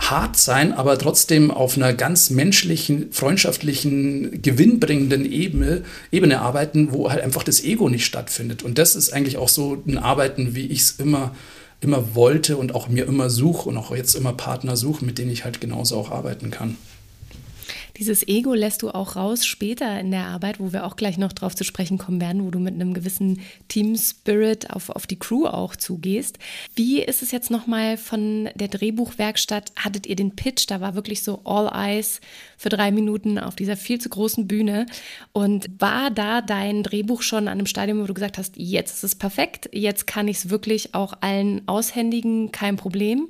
[0.00, 7.22] hart sein, aber trotzdem auf einer ganz menschlichen, freundschaftlichen, gewinnbringenden Ebene, Ebene arbeiten, wo halt
[7.22, 8.62] einfach das Ego nicht stattfindet.
[8.62, 11.34] Und das ist eigentlich auch so ein Arbeiten, wie ich es immer,
[11.80, 15.30] immer wollte und auch mir immer suche und auch jetzt immer Partner suche, mit denen
[15.30, 16.76] ich halt genauso auch arbeiten kann.
[18.00, 21.34] Dieses Ego lässt du auch raus später in der Arbeit, wo wir auch gleich noch
[21.34, 25.44] drauf zu sprechen kommen werden, wo du mit einem gewissen Team-Spirit auf, auf die Crew
[25.44, 26.38] auch zugehst.
[26.74, 29.72] Wie ist es jetzt nochmal von der Drehbuchwerkstatt?
[29.76, 30.64] Hattet ihr den Pitch?
[30.68, 32.22] Da war wirklich so All Eyes
[32.56, 34.86] für drei Minuten auf dieser viel zu großen Bühne.
[35.32, 39.04] Und war da dein Drehbuch schon an einem Stadium, wo du gesagt hast, jetzt ist
[39.04, 43.28] es perfekt, jetzt kann ich es wirklich auch allen aushändigen, kein Problem?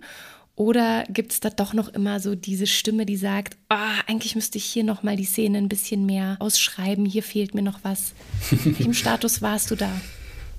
[0.60, 4.58] Oder gibt es da doch noch immer so diese Stimme, die sagt, oh, eigentlich müsste
[4.58, 8.12] ich hier noch mal die Szene ein bisschen mehr ausschreiben, hier fehlt mir noch was.
[8.50, 9.90] In welchem Status warst du da?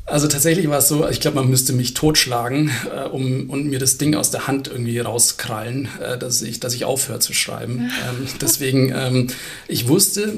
[0.07, 3.77] Also tatsächlich war es so, ich glaube, man müsste mich totschlagen äh, um, und mir
[3.77, 7.91] das Ding aus der Hand irgendwie rauskrallen, äh, dass, ich, dass ich aufhöre zu schreiben.
[8.09, 9.27] ähm, deswegen, ähm,
[9.67, 10.33] ich wusste,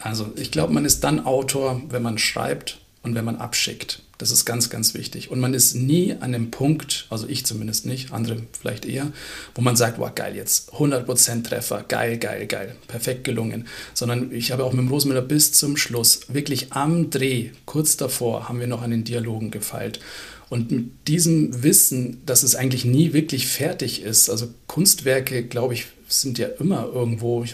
[0.00, 4.02] also ich glaube, man ist dann Autor, wenn man schreibt und wenn man abschickt.
[4.20, 5.30] Das ist ganz, ganz wichtig.
[5.30, 9.12] Und man ist nie an dem Punkt, also ich zumindest nicht, andere vielleicht eher,
[9.54, 13.66] wo man sagt, wow, geil, jetzt 100% Treffer, geil, geil, geil, perfekt gelungen.
[13.94, 18.50] Sondern ich habe auch mit dem Rosenmüller bis zum Schluss, wirklich am Dreh, kurz davor,
[18.50, 20.00] haben wir noch an den Dialogen gefeilt.
[20.50, 25.86] Und mit diesem Wissen, dass es eigentlich nie wirklich fertig ist, also Kunstwerke, glaube ich,
[26.08, 27.44] sind ja immer irgendwo,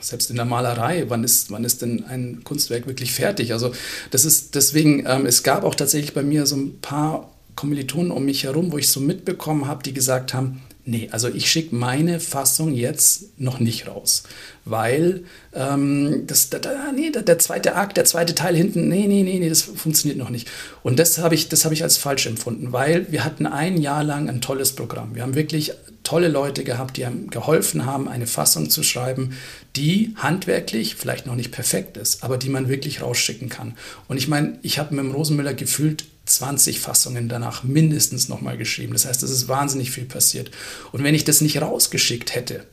[0.00, 3.52] selbst in der Malerei, wann ist, wann ist denn ein Kunstwerk wirklich fertig?
[3.52, 3.72] Also
[4.10, 8.24] das ist deswegen, ähm, es gab auch tatsächlich bei mir so ein paar Kommilitonen um
[8.24, 12.20] mich herum, wo ich so mitbekommen habe, die gesagt haben, nee, also ich schicke meine
[12.20, 14.24] Fassung jetzt noch nicht raus,
[14.64, 15.24] weil
[15.54, 19.38] ähm, das, da, da, nee, der zweite Akt, der zweite Teil hinten, nee, nee, nee,
[19.38, 20.48] nee, das funktioniert noch nicht.
[20.82, 24.28] Und das habe ich, hab ich als falsch empfunden, weil wir hatten ein Jahr lang
[24.28, 25.14] ein tolles Programm.
[25.14, 25.72] Wir haben wirklich
[26.02, 29.36] tolle Leute gehabt, die einem geholfen haben, eine Fassung zu schreiben,
[29.76, 33.74] die handwerklich vielleicht noch nicht perfekt ist, aber die man wirklich rausschicken kann.
[34.08, 38.92] Und ich meine, ich habe mit dem Rosenmüller gefühlt 20 Fassungen danach mindestens nochmal geschrieben.
[38.92, 40.50] Das heißt, es ist wahnsinnig viel passiert.
[40.92, 42.66] Und wenn ich das nicht rausgeschickt hätte,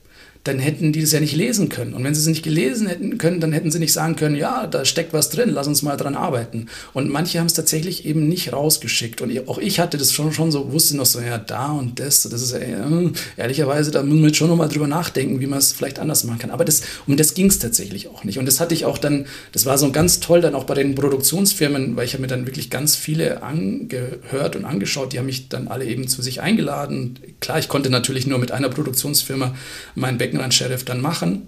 [0.50, 1.94] dann hätten die das ja nicht lesen können.
[1.94, 4.66] Und wenn sie es nicht gelesen hätten können, dann hätten sie nicht sagen können, ja,
[4.66, 6.66] da steckt was drin, lass uns mal dran arbeiten.
[6.94, 9.22] Und manche haben es tatsächlich eben nicht rausgeschickt.
[9.22, 12.24] Und auch ich hatte das schon, schon so, wusste noch so, ja, da und das,
[12.24, 12.66] das ist äh,
[13.38, 16.40] ehrlicherweise, da müssen wir jetzt schon nochmal drüber nachdenken, wie man es vielleicht anders machen
[16.40, 16.50] kann.
[16.50, 18.40] Aber das, um das ging es tatsächlich auch nicht.
[18.40, 20.96] Und das hatte ich auch dann, das war so ganz toll dann auch bei den
[20.96, 25.50] Produktionsfirmen, weil ich habe mir dann wirklich ganz viele angehört und angeschaut, die haben mich
[25.50, 27.20] dann alle eben zu sich eingeladen.
[27.40, 29.54] Klar, ich konnte natürlich nur mit einer Produktionsfirma
[29.94, 31.48] mein Back Beckenrand-Sheriff dann machen.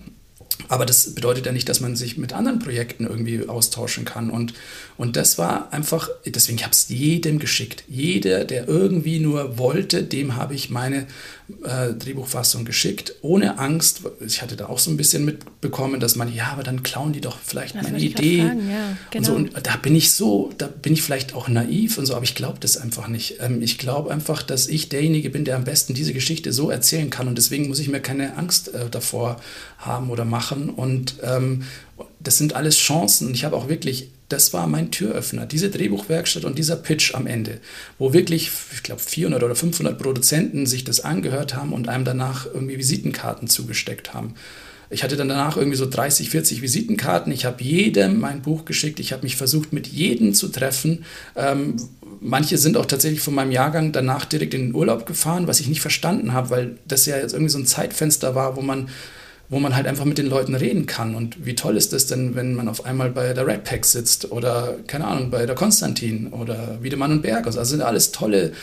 [0.68, 4.30] Aber das bedeutet ja nicht, dass man sich mit anderen Projekten irgendwie austauschen kann.
[4.30, 4.54] Und,
[5.02, 7.86] und das war einfach, deswegen habe ich es jedem geschickt.
[7.88, 11.08] Jeder, der irgendwie nur wollte, dem habe ich meine
[11.64, 14.02] äh, Drehbuchfassung geschickt, ohne Angst.
[14.24, 17.20] Ich hatte da auch so ein bisschen mitbekommen, dass man, ja, aber dann klauen die
[17.20, 18.44] doch vielleicht das meine Idee.
[18.44, 19.18] Fragen, ja, genau.
[19.18, 19.34] und, so.
[19.34, 19.58] Genau.
[19.58, 22.36] und da bin ich so, da bin ich vielleicht auch naiv und so, aber ich
[22.36, 23.38] glaube das einfach nicht.
[23.40, 27.10] Ähm, ich glaube einfach, dass ich derjenige bin, der am besten diese Geschichte so erzählen
[27.10, 29.42] kann und deswegen muss ich mir keine Angst äh, davor
[29.80, 30.70] haben oder machen.
[30.70, 31.64] Und ähm,
[32.20, 33.34] das sind alles Chancen.
[33.34, 37.60] Ich habe auch wirklich das war mein Türöffner, diese Drehbuchwerkstatt und dieser Pitch am Ende,
[37.98, 42.46] wo wirklich, ich glaube, 400 oder 500 Produzenten sich das angehört haben und einem danach
[42.46, 44.36] irgendwie Visitenkarten zugesteckt haben.
[44.90, 47.32] Ich hatte dann danach irgendwie so 30, 40 Visitenkarten.
[47.32, 49.00] Ich habe jedem mein Buch geschickt.
[49.00, 51.06] Ich habe mich versucht, mit jedem zu treffen.
[51.38, 51.78] Ähm,
[52.20, 55.70] manche sind auch tatsächlich von meinem Jahrgang danach direkt in den Urlaub gefahren, was ich
[55.70, 58.90] nicht verstanden habe, weil das ja jetzt irgendwie so ein Zeitfenster war, wo man
[59.52, 61.14] wo man halt einfach mit den Leuten reden kann.
[61.14, 64.32] Und wie toll ist das denn, wenn man auf einmal bei der Red Pack sitzt
[64.32, 67.46] oder, keine Ahnung, bei der Konstantin oder Wiedemann und Berg.
[67.46, 68.54] Also sind alles tolle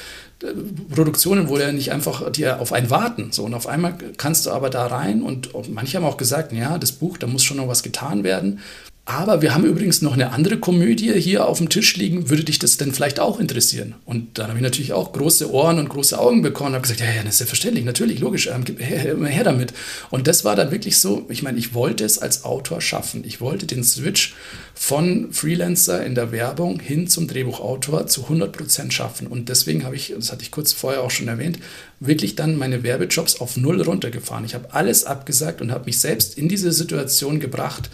[0.43, 0.47] äh,
[0.93, 3.32] Produktionen, wo ja nicht einfach die auf einen warten.
[3.32, 6.78] So, und auf einmal kannst du aber da rein und manche haben auch gesagt, ja,
[6.78, 8.61] das Buch, da muss schon noch was getan werden.
[9.09, 12.29] Aber wir haben übrigens noch eine andere Komödie hier auf dem Tisch liegen.
[12.29, 13.95] Würde dich das denn vielleicht auch interessieren?
[14.05, 17.01] Und dann habe ich natürlich auch große Ohren und große Augen bekommen und habe gesagt,
[17.01, 19.73] ja, ja, das ist selbstverständlich, natürlich, logisch, ähm, her, her, damit.
[20.11, 23.23] Und das war dann wirklich so, ich meine, ich wollte es als Autor schaffen.
[23.25, 24.35] Ich wollte den Switch
[24.75, 29.27] von Freelancer in der Werbung hin zum Drehbuchautor zu 100 Prozent schaffen.
[29.27, 31.59] Und deswegen habe ich, das hatte ich kurz vorher auch schon erwähnt,
[31.99, 34.45] wirklich dann meine Werbejobs auf Null runtergefahren.
[34.45, 37.89] Ich habe alles abgesagt und habe mich selbst in diese Situation gebracht,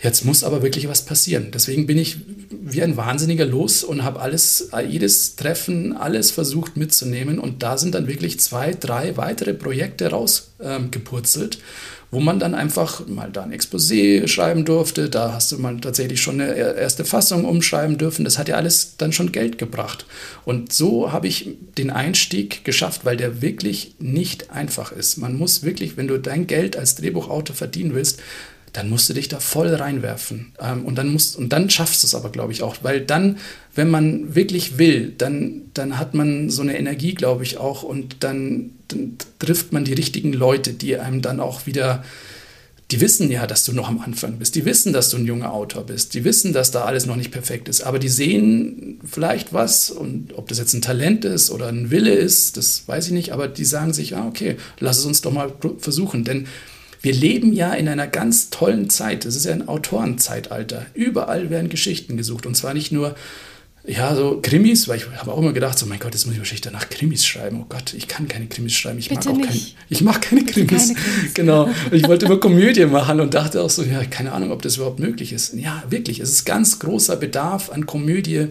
[0.00, 1.48] Jetzt muss aber wirklich was passieren.
[1.52, 2.18] Deswegen bin ich
[2.50, 7.40] wie ein Wahnsinniger los und habe alles, jedes Treffen, alles versucht mitzunehmen.
[7.40, 11.60] Und da sind dann wirklich zwei, drei weitere Projekte rausgepurzelt, ähm,
[12.12, 15.10] wo man dann einfach mal da ein Exposé schreiben durfte.
[15.10, 18.24] Da hast du mal tatsächlich schon eine erste Fassung umschreiben dürfen.
[18.24, 20.06] Das hat ja alles dann schon Geld gebracht.
[20.44, 25.16] Und so habe ich den Einstieg geschafft, weil der wirklich nicht einfach ist.
[25.16, 28.20] Man muss wirklich, wenn du dein Geld als Drehbuchautor verdienen willst,
[28.72, 30.52] dann musst du dich da voll reinwerfen.
[30.60, 32.76] Ähm, und, dann musst, und dann schaffst du es aber, glaube ich, auch.
[32.82, 33.38] Weil dann,
[33.74, 37.82] wenn man wirklich will, dann, dann hat man so eine Energie, glaube ich, auch.
[37.82, 42.02] Und dann, dann trifft man die richtigen Leute, die einem dann auch wieder
[42.90, 44.54] die wissen ja, dass du noch am Anfang bist.
[44.54, 46.14] Die wissen, dass du ein junger Autor bist.
[46.14, 47.82] Die wissen, dass da alles noch nicht perfekt ist.
[47.82, 52.14] Aber die sehen vielleicht was und ob das jetzt ein Talent ist oder ein Wille
[52.14, 53.32] ist, das weiß ich nicht.
[53.32, 56.24] Aber die sagen sich, ah, okay, lass es uns doch mal versuchen.
[56.24, 56.46] Denn
[57.00, 59.24] wir leben ja in einer ganz tollen Zeit.
[59.24, 60.86] Es ist ja ein Autorenzeitalter.
[60.94, 62.46] Überall werden Geschichten gesucht.
[62.46, 63.14] Und zwar nicht nur
[63.88, 66.40] ja, so Krimis, weil ich habe auch immer gedacht, so mein Gott, jetzt muss ich
[66.40, 67.60] wahrscheinlich danach Krimis schreiben.
[67.62, 68.98] Oh Gott, ich kann keine Krimis schreiben.
[68.98, 70.88] Ich Bitte mag auch keine, ich mag keine Krimis.
[70.88, 71.34] keine Krimis.
[71.34, 71.70] Genau.
[71.90, 74.98] Ich wollte immer Komödie machen und dachte auch so, ja, keine Ahnung, ob das überhaupt
[74.98, 75.54] möglich ist.
[75.54, 78.48] Ja, wirklich, es ist ganz großer Bedarf an Komödie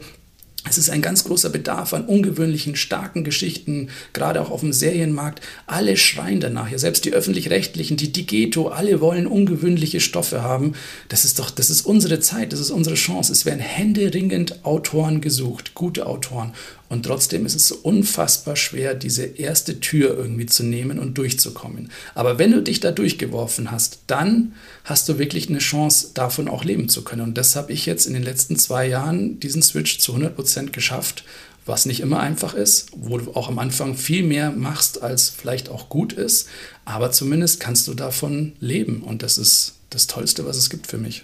[0.70, 5.42] es ist ein ganz großer Bedarf an ungewöhnlichen, starken Geschichten, gerade auch auf dem Serienmarkt.
[5.66, 6.70] Alle schreien danach.
[6.70, 10.74] Ja, selbst die öffentlich-rechtlichen, die Digeto, alle wollen ungewöhnliche Stoffe haben.
[11.10, 13.32] Das ist doch, das ist unsere Zeit, das ist unsere Chance.
[13.32, 16.54] Es werden händeringend Autoren gesucht, gute Autoren.
[16.90, 21.92] Und trotzdem ist es so unfassbar schwer, diese erste Tür irgendwie zu nehmen und durchzukommen.
[22.16, 24.54] Aber wenn du dich da durchgeworfen hast, dann
[24.86, 27.22] hast du wirklich eine Chance, davon auch leben zu können.
[27.22, 30.72] Und das habe ich jetzt in den letzten zwei Jahren, diesen Switch zu 100 Prozent
[30.72, 31.26] geschafft,
[31.66, 35.68] was nicht immer einfach ist, wo du auch am Anfang viel mehr machst, als vielleicht
[35.68, 36.48] auch gut ist.
[36.86, 39.04] Aber zumindest kannst du davon leben.
[39.04, 41.24] Und das ist das Tollste, was es gibt für mich.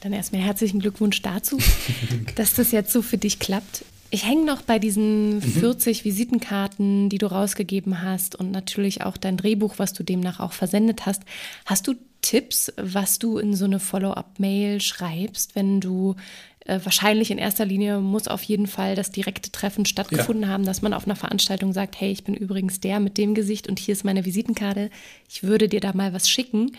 [0.00, 1.58] Dann erstmal herzlichen Glückwunsch dazu,
[2.34, 3.84] dass das jetzt so für dich klappt.
[4.14, 6.04] Ich hänge noch bei diesen 40 mhm.
[6.04, 11.06] Visitenkarten, die du rausgegeben hast und natürlich auch dein Drehbuch, was du demnach auch versendet
[11.06, 11.22] hast.
[11.64, 16.14] Hast du Tipps, was du in so eine Follow-up-Mail schreibst, wenn du
[16.66, 20.50] äh, wahrscheinlich in erster Linie muss auf jeden Fall das direkte Treffen stattgefunden ja.
[20.50, 23.66] haben, dass man auf einer Veranstaltung sagt, hey, ich bin übrigens der mit dem Gesicht
[23.66, 24.90] und hier ist meine Visitenkarte.
[25.26, 26.72] Ich würde dir da mal was schicken.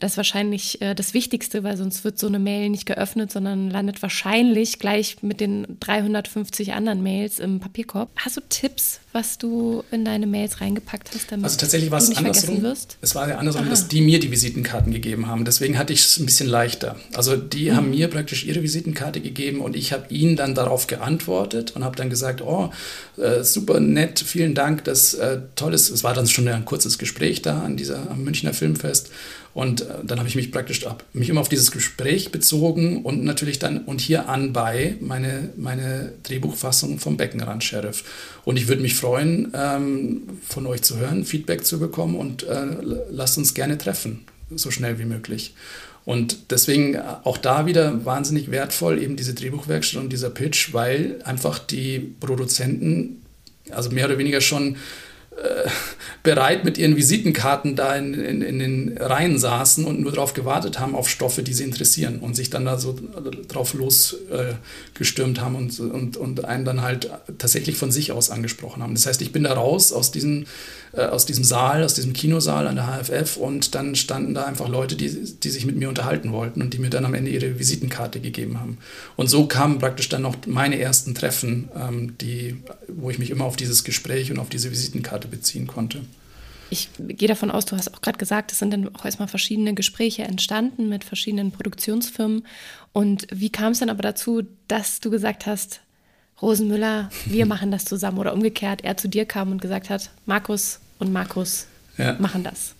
[0.00, 3.70] Das ist wahrscheinlich äh, das Wichtigste, weil sonst wird so eine Mail nicht geöffnet, sondern
[3.70, 8.10] landet wahrscheinlich gleich mit den 350 anderen Mails im Papierkorb.
[8.16, 12.16] Hast du Tipps, was du in deine Mails reingepackt hast, damit Also tatsächlich war es
[12.16, 12.62] andersrum.
[12.62, 12.98] Wirst?
[13.00, 13.70] Es war ja andersrum, Aha.
[13.70, 15.44] dass die mir die Visitenkarten gegeben haben.
[15.44, 16.96] Deswegen hatte ich es ein bisschen leichter.
[17.14, 17.76] Also die mhm.
[17.76, 21.94] haben mir praktisch ihre Visitenkarte gegeben und ich habe ihnen dann darauf geantwortet und habe
[21.94, 22.70] dann gesagt, oh,
[23.16, 25.90] äh, super nett, vielen Dank, das äh, toll ist.
[25.90, 29.10] Es war dann schon ein kurzes Gespräch da an dieser am Münchner Filmfest
[29.54, 33.24] und äh, dann habe ich mich praktisch ab, mich immer auf dieses Gespräch bezogen und
[33.24, 38.04] natürlich dann und hier anbei meine, meine Drehbuchfassung vom Beckenrand-Sheriff.
[38.44, 42.66] Und ich würde mich freuen, ähm, von euch zu hören, Feedback zu bekommen und äh,
[43.10, 44.24] lasst uns gerne treffen,
[44.54, 45.54] so schnell wie möglich.
[46.04, 51.58] Und deswegen auch da wieder wahnsinnig wertvoll eben diese Drehbuchwerkstatt und dieser Pitch, weil einfach
[51.60, 53.22] die Produzenten
[53.70, 54.78] also mehr oder weniger schon äh,
[56.22, 60.78] bereit mit ihren Visitenkarten da in, in, in, den Reihen saßen und nur darauf gewartet
[60.78, 62.96] haben auf Stoffe, die sie interessieren und sich dann da so
[63.48, 68.82] drauf losgestürmt äh, haben und, und, und einen dann halt tatsächlich von sich aus angesprochen
[68.82, 68.94] haben.
[68.94, 70.46] Das heißt, ich bin da raus aus diesem
[70.96, 74.68] äh, aus diesem Saal, aus diesem Kinosaal an der HFF und dann standen da einfach
[74.68, 77.58] Leute, die, die sich mit mir unterhalten wollten und die mir dann am Ende ihre
[77.58, 78.78] Visitenkarte gegeben haben.
[79.16, 83.44] Und so kamen praktisch dann noch meine ersten Treffen, ähm, die, wo ich mich immer
[83.44, 86.02] auf dieses Gespräch und auf diese Visitenkarte beziehen konnte.
[86.70, 89.74] Ich gehe davon aus, du hast auch gerade gesagt, es sind dann auch erstmal verschiedene
[89.74, 92.46] Gespräche entstanden mit verschiedenen Produktionsfirmen.
[92.92, 95.80] Und wie kam es dann aber dazu, dass du gesagt hast,
[96.40, 100.80] Rosenmüller, wir machen das zusammen oder umgekehrt, er zu dir kam und gesagt hat, Markus,
[101.04, 101.66] und Markus
[101.98, 102.16] ja.
[102.18, 102.74] machen das.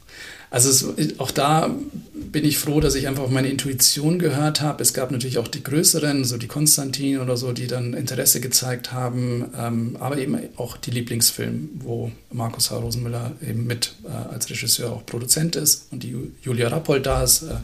[0.51, 1.75] Also es, auch da
[2.15, 4.81] bin ich froh, dass ich einfach auf meine Intuition gehört habe.
[4.83, 8.93] Es gab natürlich auch die größeren, so die Konstantin oder so, die dann Interesse gezeigt
[8.93, 12.77] haben, ähm, aber eben auch die Lieblingsfilme, wo Markus H.
[12.77, 17.43] Rosenmüller eben mit äh, als Regisseur auch Produzent ist und die Julia Rappold da ist,
[17.43, 17.57] äh,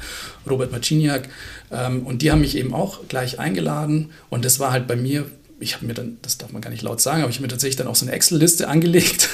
[0.48, 1.28] Robert Marciniak.
[1.70, 5.26] Ähm, und die haben mich eben auch gleich eingeladen und das war halt bei mir
[5.60, 7.48] ich habe mir dann, das darf man gar nicht laut sagen, aber ich habe mir
[7.48, 9.28] tatsächlich dann auch so eine Excel-Liste angelegt,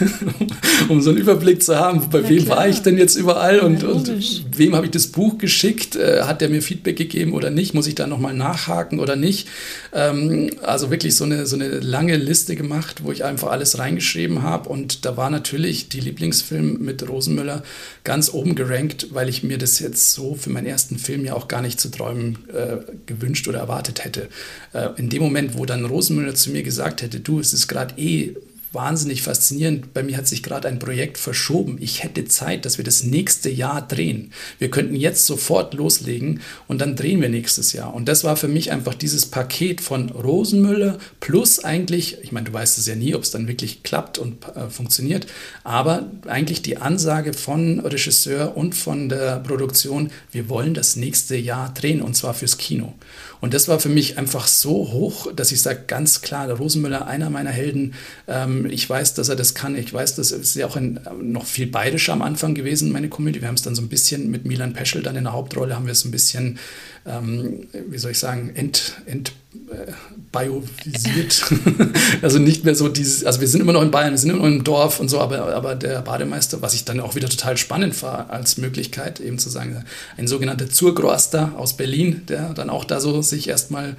[0.89, 2.59] um so einen Überblick zu haben, bei Na wem klar.
[2.59, 6.41] war ich denn jetzt überall und, und wem habe ich das Buch geschickt, äh, hat
[6.41, 9.49] der mir Feedback gegeben oder nicht, muss ich da nochmal nachhaken oder nicht.
[9.93, 14.43] Ähm, also wirklich so eine, so eine lange Liste gemacht, wo ich einfach alles reingeschrieben
[14.43, 17.63] habe und da war natürlich die Lieblingsfilm mit Rosenmüller
[18.03, 21.47] ganz oben gerankt, weil ich mir das jetzt so für meinen ersten Film ja auch
[21.47, 24.29] gar nicht zu träumen äh, gewünscht oder erwartet hätte.
[24.73, 27.69] Äh, in dem Moment, wo dann Rosenmüller Müller zu mir gesagt hätte, du, es ist
[27.69, 28.35] gerade eh
[28.77, 29.95] wahnsinnig faszinierend.
[29.95, 31.79] Bei mir hat sich gerade ein Projekt verschoben.
[31.81, 34.33] Ich hätte Zeit, dass wir das nächste Jahr drehen.
[34.59, 37.95] Wir könnten jetzt sofort loslegen und dann drehen wir nächstes Jahr.
[37.95, 42.53] Und das war für mich einfach dieses Paket von Rosenmüller plus eigentlich, ich meine, du
[42.53, 45.27] weißt es ja nie, ob es dann wirklich klappt und äh, funktioniert,
[45.65, 51.73] aber eigentlich die Ansage von Regisseur und von der Produktion, wir wollen das nächste Jahr
[51.73, 52.95] drehen und zwar fürs Kino.
[53.41, 57.07] Und das war für mich einfach so hoch, dass ich sage, ganz klar, der Rosenmüller,
[57.07, 57.95] einer meiner Helden,
[58.29, 59.77] ähm, ich weiß, dass er das kann.
[59.77, 63.41] Ich weiß, dass es ja auch ein, noch viel bayerischer am Anfang gewesen, meine Komödie.
[63.41, 65.87] Wir haben es dann so ein bisschen mit Milan Peschel dann in der Hauptrolle, haben
[65.87, 66.59] wir es ein bisschen,
[67.07, 69.33] ähm, wie soll ich sagen, ent, ent
[69.71, 69.93] äh,
[70.33, 71.45] biovisiert.
[72.23, 74.41] also nicht mehr so dieses, also wir sind immer noch in Bayern, wir sind immer
[74.41, 77.57] noch im Dorf und so, aber, aber der Bademeister, was ich dann auch wieder total
[77.57, 79.85] spannend war als Möglichkeit, eben zu sagen,
[80.17, 83.97] ein sogenannter Zurgroster aus Berlin, der dann auch da so sich erstmal,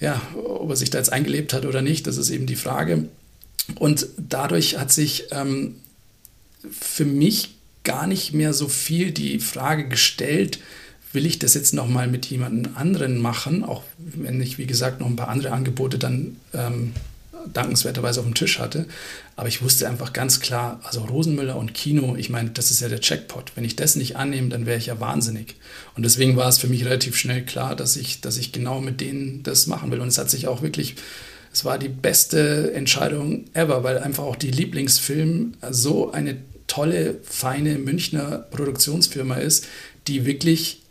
[0.00, 3.08] ja, ob er sich da jetzt eingelebt hat oder nicht, das ist eben die Frage.
[3.76, 5.76] Und dadurch hat sich ähm,
[6.70, 7.54] für mich
[7.84, 10.58] gar nicht mehr so viel die Frage gestellt,
[11.14, 15.06] will ich das jetzt nochmal mit jemandem anderen machen, auch wenn ich, wie gesagt, noch
[15.06, 16.92] ein paar andere Angebote dann ähm,
[17.52, 18.86] dankenswerterweise auf dem Tisch hatte.
[19.36, 22.88] Aber ich wusste einfach ganz klar, also Rosenmüller und Kino, ich meine, das ist ja
[22.88, 23.52] der Checkpot.
[23.54, 25.56] Wenn ich das nicht annehme, dann wäre ich ja wahnsinnig.
[25.96, 29.00] Und deswegen war es für mich relativ schnell klar, dass ich, dass ich genau mit
[29.00, 30.00] denen das machen will.
[30.00, 30.96] Und es hat sich auch wirklich
[31.54, 36.36] es war die beste Entscheidung ever, weil einfach auch die Lieblingsfilm so eine
[36.66, 39.68] tolle, feine Münchner Produktionsfirma ist,
[40.08, 40.82] die wirklich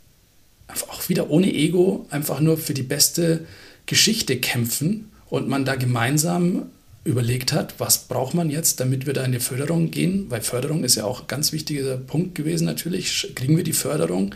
[0.90, 3.46] auch wieder ohne Ego einfach nur für die beste
[3.86, 6.68] Geschichte kämpfen und man da gemeinsam
[7.06, 10.84] überlegt hat, was braucht man jetzt, damit wir da in die Förderung gehen, weil Förderung
[10.84, 13.32] ist ja auch ein ganz wichtiger Punkt gewesen natürlich.
[13.36, 14.34] Kriegen wir die Förderung?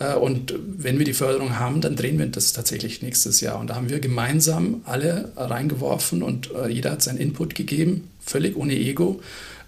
[0.00, 3.60] Äh, und wenn wir die Förderung haben, dann drehen wir das tatsächlich nächstes Jahr.
[3.60, 8.56] Und da haben wir gemeinsam alle reingeworfen und äh, jeder hat seinen Input gegeben, völlig
[8.56, 9.20] ohne Ego.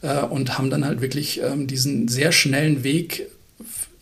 [0.03, 3.29] Äh, und haben dann halt wirklich ähm, diesen sehr schnellen Weg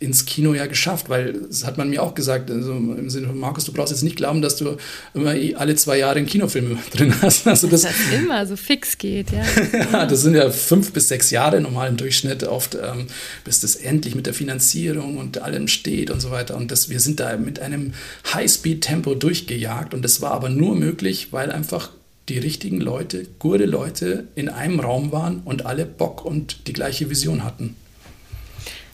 [0.01, 3.37] ins Kino ja geschafft, weil das hat man mir auch gesagt, also im Sinne von
[3.37, 4.77] Markus, du brauchst jetzt nicht glauben, dass du
[5.13, 7.47] immer alle zwei Jahre einen Kinofilm drin hast.
[7.47, 9.43] Also das, das immer so fix geht, ja.
[9.91, 10.05] ja.
[10.07, 13.07] Das sind ja fünf bis sechs Jahre normal im Durchschnitt oft, ähm,
[13.43, 16.57] bis das endlich mit der Finanzierung und allem steht und so weiter.
[16.57, 17.93] Und das, wir sind da mit einem
[18.33, 21.91] Highspeed-Tempo durchgejagt und das war aber nur möglich, weil einfach
[22.27, 27.09] die richtigen Leute, gute Leute in einem Raum waren und alle Bock und die gleiche
[27.09, 27.75] Vision hatten.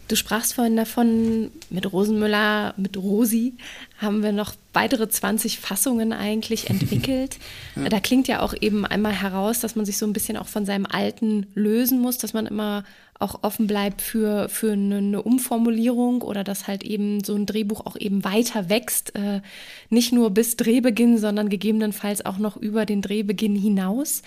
[0.08, 3.54] Du sprachst vorhin davon, mit Rosenmüller, mit Rosi
[3.98, 7.38] haben wir noch weitere 20 Fassungen eigentlich entwickelt.
[7.76, 7.90] ja.
[7.90, 10.66] Da klingt ja auch eben einmal heraus, dass man sich so ein bisschen auch von
[10.66, 12.84] seinem Alten lösen muss, dass man immer
[13.20, 17.96] auch offen bleibt für, für eine, Umformulierung oder dass halt eben so ein Drehbuch auch
[17.98, 19.16] eben weiter wächst.
[19.16, 19.42] Äh,
[19.90, 24.22] nicht nur bis Drehbeginn, sondern gegebenenfalls auch noch über den Drehbeginn hinaus.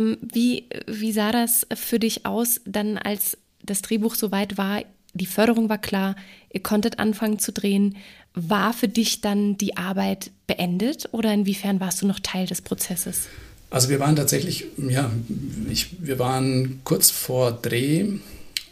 [0.00, 4.82] Ähm, wie, wie sah das für dich aus, dann als das Drehbuch soweit war,
[5.14, 6.16] die Förderung war klar,
[6.50, 7.96] ihr konntet anfangen zu drehen.
[8.34, 13.28] War für dich dann die Arbeit beendet oder inwiefern warst du noch Teil des Prozesses?
[13.70, 15.10] Also wir waren tatsächlich, ja,
[15.70, 18.06] ich, wir waren kurz vor Dreh,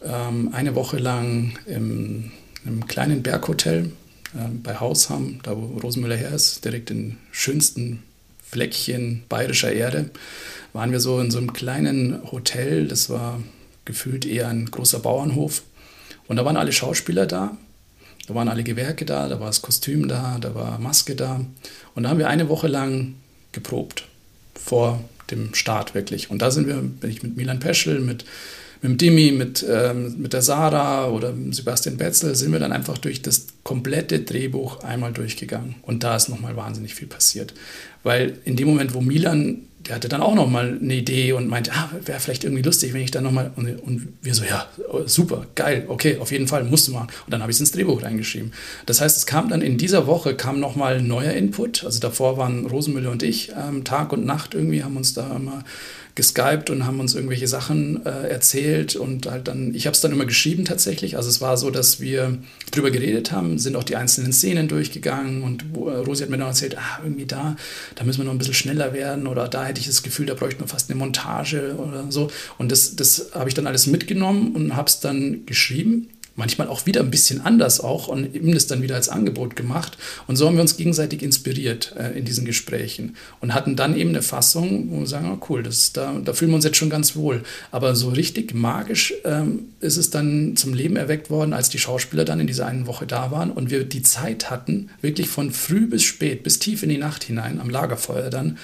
[0.02, 2.32] ähm, eine Woche lang im,
[2.66, 3.92] im kleinen Berghotel
[4.34, 8.02] äh, bei Hausham, da wo Rosenmüller her ist, direkt im schönsten
[8.42, 10.10] Fleckchen bayerischer Erde,
[10.72, 13.40] waren wir so in so einem kleinen Hotel, das war
[13.84, 15.62] gefühlt eher ein großer Bauernhof.
[16.30, 17.56] Und da waren alle Schauspieler da,
[18.28, 21.44] da waren alle Gewerke da, da war das Kostüm da, da war Maske da.
[21.96, 23.16] Und da haben wir eine Woche lang
[23.50, 24.06] geprobt,
[24.54, 25.02] vor
[25.32, 26.30] dem Start wirklich.
[26.30, 28.24] Und da sind wir, bin ich mit Milan Peschel, mit,
[28.80, 32.98] mit dem Dimi, mit, ähm, mit der Sarah oder Sebastian Betzel, sind wir dann einfach
[32.98, 35.74] durch das komplette Drehbuch einmal durchgegangen.
[35.82, 37.54] Und da ist nochmal wahnsinnig viel passiert.
[38.04, 41.48] Weil in dem Moment, wo Milan der hatte dann auch noch mal eine Idee und
[41.48, 44.44] meinte, ah, wäre vielleicht irgendwie lustig, wenn ich dann noch mal und, und, wir so,
[44.44, 44.66] ja,
[45.06, 47.08] super, geil, okay, auf jeden Fall, musst du machen.
[47.24, 48.52] Und dann habe ich es ins Drehbuch reingeschrieben.
[48.86, 51.84] Das heißt, es kam dann in dieser Woche kam noch mal neuer Input.
[51.84, 55.64] Also davor waren Rosenmüller und ich ähm, Tag und Nacht irgendwie, haben uns da immer
[56.14, 60.12] geskypt und haben uns irgendwelche Sachen äh, erzählt und halt dann, ich habe es dann
[60.12, 61.16] immer geschrieben tatsächlich.
[61.16, 62.38] Also es war so, dass wir
[62.70, 66.48] drüber geredet haben, sind auch die einzelnen Szenen durchgegangen und äh, Rosi hat mir dann
[66.48, 67.56] erzählt, ah, irgendwie da,
[67.94, 70.34] da müssen wir noch ein bisschen schneller werden oder da hätte ich das Gefühl, da
[70.34, 72.30] bräuchte man fast eine Montage oder so.
[72.58, 76.08] Und das, das habe ich dann alles mitgenommen und habe es dann geschrieben
[76.40, 79.96] manchmal auch wieder ein bisschen anders auch und ihm das dann wieder als Angebot gemacht.
[80.26, 84.10] Und so haben wir uns gegenseitig inspiriert äh, in diesen Gesprächen und hatten dann eben
[84.10, 86.90] eine Fassung, wo wir sagen, oh cool, das, da, da fühlen wir uns jetzt schon
[86.90, 87.42] ganz wohl.
[87.70, 92.24] Aber so richtig magisch ähm, ist es dann zum Leben erweckt worden, als die Schauspieler
[92.24, 95.86] dann in dieser einen Woche da waren und wir die Zeit hatten, wirklich von früh
[95.86, 98.58] bis spät, bis tief in die Nacht hinein, am Lagerfeuer dann,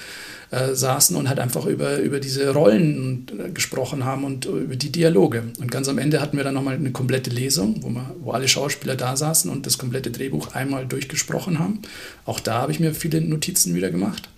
[0.49, 4.91] äh, saßen und halt einfach über, über diese Rollen äh, gesprochen haben und über die
[4.91, 5.43] Dialoge.
[5.59, 8.47] Und ganz am Ende hatten wir dann nochmal eine komplette Lesung, wo, wir, wo alle
[8.47, 11.81] Schauspieler da saßen und das komplette Drehbuch einmal durchgesprochen haben.
[12.25, 14.29] Auch da habe ich mir viele Notizen wieder gemacht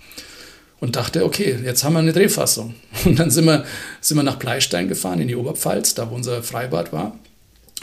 [0.80, 2.74] und dachte, okay, jetzt haben wir eine Drehfassung.
[3.05, 3.66] Und dann sind wir,
[4.01, 7.20] sind wir nach Pleistein gefahren, in die Oberpfalz, da wo unser Freibad war.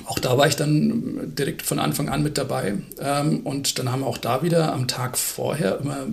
[0.06, 2.74] Auch da war ich dann direkt von Anfang an mit dabei.
[2.98, 6.06] Ähm, und dann haben wir auch da wieder am Tag vorher immer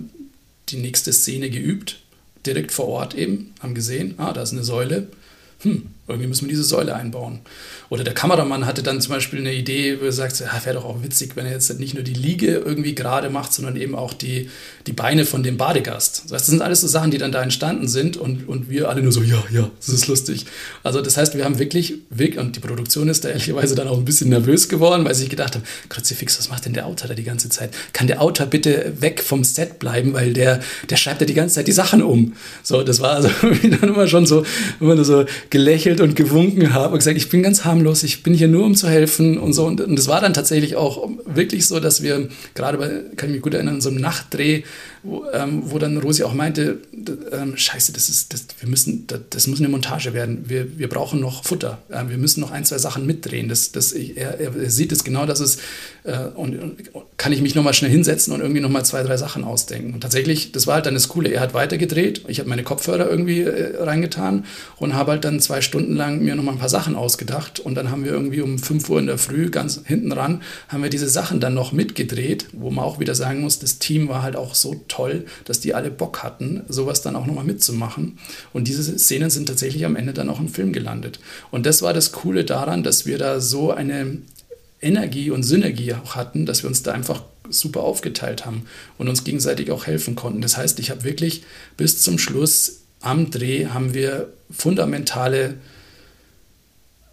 [0.68, 2.03] die nächste Szene geübt
[2.46, 5.08] direkt vor Ort eben, haben gesehen, ah, da ist eine Säule.
[5.60, 7.40] Hm, irgendwie müssen wir diese Säule einbauen.
[7.88, 10.84] Oder der Kameramann hatte dann zum Beispiel eine Idee, wo er sagt, ja, wäre doch
[10.84, 14.12] auch witzig, wenn er jetzt nicht nur die Liege irgendwie gerade macht, sondern eben auch
[14.12, 14.50] die,
[14.86, 16.24] die Beine von dem Badegast.
[16.28, 19.12] Das sind alles so Sachen, die dann da entstanden sind und, und wir alle nur
[19.12, 20.44] so, ja, ja, das ist lustig.
[20.82, 21.94] Also das heißt, wir haben wirklich,
[22.36, 25.54] und die Produktion ist da ehrlicherweise dann auch ein bisschen nervös geworden, weil sie gedacht
[25.54, 27.74] haben, Kruzifix, was macht denn der Autor da die ganze Zeit?
[27.92, 31.56] Kann der Autor bitte weg vom Set bleiben, weil der, der schreibt ja die ganze
[31.56, 32.34] Zeit die Sachen um.
[32.62, 34.44] So, das war also dann immer schon so,
[34.80, 38.48] immer so gelächelt und gewunken habe und gesagt, ich bin ganz harmlos, ich bin hier
[38.48, 39.66] nur, um zu helfen und so.
[39.66, 43.36] Und, und es war dann tatsächlich auch wirklich so, dass wir gerade bei, kann ich
[43.36, 44.62] mich gut erinnern, so einem Nachtdreh,
[45.04, 46.78] wo, ähm, wo dann Rosi auch meinte,
[47.30, 50.48] ähm, scheiße, das ist, das, wir müssen, das, das, muss eine Montage werden.
[50.48, 51.78] Wir, wir brauchen noch Futter.
[51.92, 53.48] Ähm, wir müssen noch ein, zwei Sachen mitdrehen.
[53.48, 55.58] Das, das, er, er sieht es genau, dass es,
[56.04, 59.44] äh, und, und, kann ich mich nochmal schnell hinsetzen und irgendwie nochmal zwei, drei Sachen
[59.44, 59.92] ausdenken.
[59.92, 61.28] Und tatsächlich, das war halt dann das Coole.
[61.28, 62.24] Er hat weitergedreht.
[62.28, 64.46] Ich habe meine Kopfhörer irgendwie äh, reingetan
[64.76, 67.60] und habe halt dann zwei Stunden lang mir nochmal ein paar Sachen ausgedacht.
[67.60, 70.82] Und dann haben wir irgendwie um 5 Uhr in der Früh, ganz hinten ran, haben
[70.82, 74.22] wir diese Sachen dann noch mitgedreht, wo man auch wieder sagen muss, das Team war
[74.22, 74.93] halt auch so toll,
[75.44, 78.18] dass die alle Bock hatten, sowas dann auch nochmal mitzumachen.
[78.52, 81.20] Und diese Szenen sind tatsächlich am Ende dann auch im Film gelandet.
[81.50, 84.18] Und das war das Coole daran, dass wir da so eine
[84.80, 88.66] Energie und Synergie auch hatten, dass wir uns da einfach super aufgeteilt haben
[88.98, 90.40] und uns gegenseitig auch helfen konnten.
[90.40, 91.44] Das heißt, ich habe wirklich
[91.76, 95.56] bis zum Schluss am Dreh haben wir fundamentale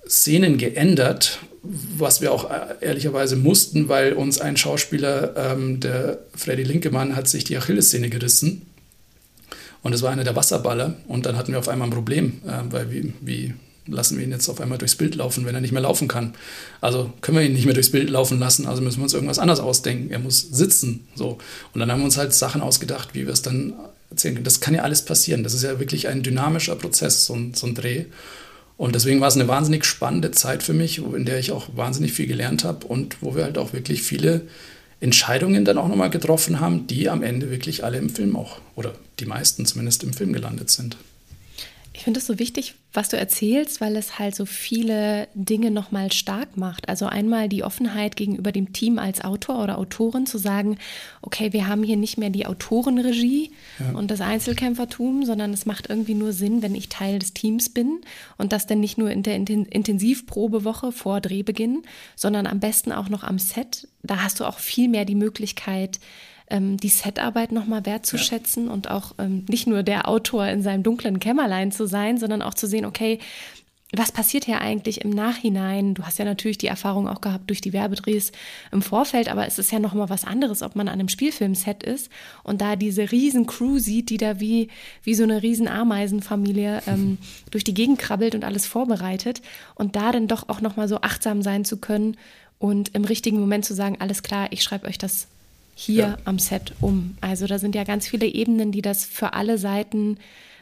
[0.08, 6.64] Szenen geändert, was wir auch äh, ehrlicherweise mussten, weil uns ein Schauspieler, ähm, der Freddy
[6.64, 8.64] Linkemann, hat sich die Achillessehne gerissen.
[9.84, 10.96] Und es war einer der Wasserballer.
[11.08, 13.54] Und dann hatten wir auf einmal ein Problem, äh, weil wie, wie
[13.88, 16.34] lassen wir ihn jetzt auf einmal durchs Bild laufen, wenn er nicht mehr laufen kann.
[16.82, 19.40] Also können wir ihn nicht mehr durchs Bild laufen lassen, also müssen wir uns irgendwas
[19.40, 20.12] anderes ausdenken.
[20.12, 21.08] Er muss sitzen.
[21.16, 21.38] So.
[21.74, 23.74] Und dann haben wir uns halt Sachen ausgedacht, wie wir es dann
[24.10, 24.46] erzählen können.
[24.46, 25.44] Das kann ja alles passieren.
[25.44, 28.06] Das ist ja wirklich ein dynamischer Prozess, so ein, so ein Dreh.
[28.82, 32.14] Und deswegen war es eine wahnsinnig spannende Zeit für mich, in der ich auch wahnsinnig
[32.14, 34.42] viel gelernt habe und wo wir halt auch wirklich viele
[35.00, 38.96] Entscheidungen dann auch nochmal getroffen haben, die am Ende wirklich alle im Film auch, oder
[39.20, 40.98] die meisten zumindest im Film gelandet sind.
[42.02, 46.12] Ich finde es so wichtig, was du erzählst, weil es halt so viele Dinge nochmal
[46.12, 46.90] stark macht.
[46.90, 50.80] Also einmal die Offenheit gegenüber dem Team als Autor oder Autorin zu sagen,
[51.22, 53.96] okay, wir haben hier nicht mehr die Autorenregie ja.
[53.96, 58.02] und das Einzelkämpfertum, sondern es macht irgendwie nur Sinn, wenn ich Teil des Teams bin
[58.40, 61.84] und das dann nicht nur in der Intensivprobewoche vor Drehbeginn,
[62.16, 63.88] sondern am besten auch noch am Set.
[64.02, 66.00] Da hast du auch viel mehr die Möglichkeit,
[66.52, 68.74] ähm, die Setarbeit nochmal wertzuschätzen ja.
[68.74, 72.54] und auch ähm, nicht nur der Autor in seinem dunklen Kämmerlein zu sein, sondern auch
[72.54, 73.20] zu sehen, okay,
[73.94, 75.94] was passiert hier eigentlich im Nachhinein?
[75.94, 78.32] Du hast ja natürlich die Erfahrung auch gehabt durch die Werbedrehs
[78.72, 81.84] im Vorfeld, aber es ist ja noch mal was anderes, ob man an einem Spielfilmset
[81.84, 82.10] ist
[82.44, 84.70] und da diese riesen Crew sieht, die da wie,
[85.04, 87.18] wie so eine riesen Ameisenfamilie ähm,
[87.52, 89.42] durch die Gegend krabbelt und alles vorbereitet
[89.76, 92.16] und da dann doch auch noch mal so achtsam sein zu können
[92.60, 95.28] und im richtigen Moment zu sagen, alles klar, ich schreibe euch das
[95.82, 96.18] hier ja.
[96.26, 97.16] am Set um.
[97.22, 100.18] Also da sind ja ganz viele Ebenen, die das für alle Seiten,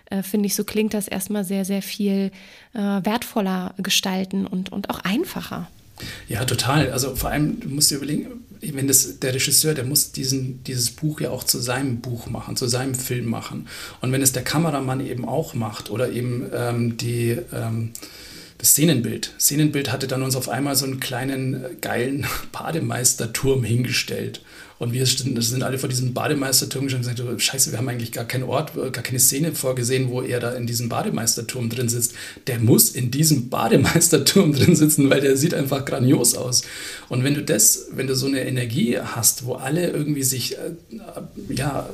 [0.10, 2.32] äh, finde ich, so klingt das erstmal sehr, sehr viel
[2.74, 5.70] äh, wertvoller gestalten und, und auch einfacher.
[6.30, 6.92] Ja, total.
[6.92, 10.92] Also vor allem, du musst dir überlegen, wenn das, der Regisseur, der muss diesen, dieses
[10.92, 13.68] Buch ja auch zu seinem Buch machen, zu seinem Film machen.
[14.00, 17.38] Und wenn es der Kameramann eben auch macht oder eben ähm, die...
[17.54, 17.92] Ähm,
[18.60, 19.32] das Szenenbild.
[19.40, 24.42] Szenenbild hatte dann uns auf einmal so einen kleinen geilen Bademeisterturm hingestellt.
[24.80, 28.46] Und wir sind, alle vor diesem Bademeisterturm und gesagt, scheiße, wir haben eigentlich gar keinen
[28.46, 32.14] Ort, gar keine Szene vorgesehen, wo er da in diesem Bademeisterturm drin sitzt.
[32.48, 36.62] Der muss in diesem Bademeisterturm drin sitzen, weil der sieht einfach grandios aus.
[37.10, 40.72] Und wenn du das, wenn du so eine Energie hast, wo alle irgendwie sich, äh,
[41.50, 41.90] ja,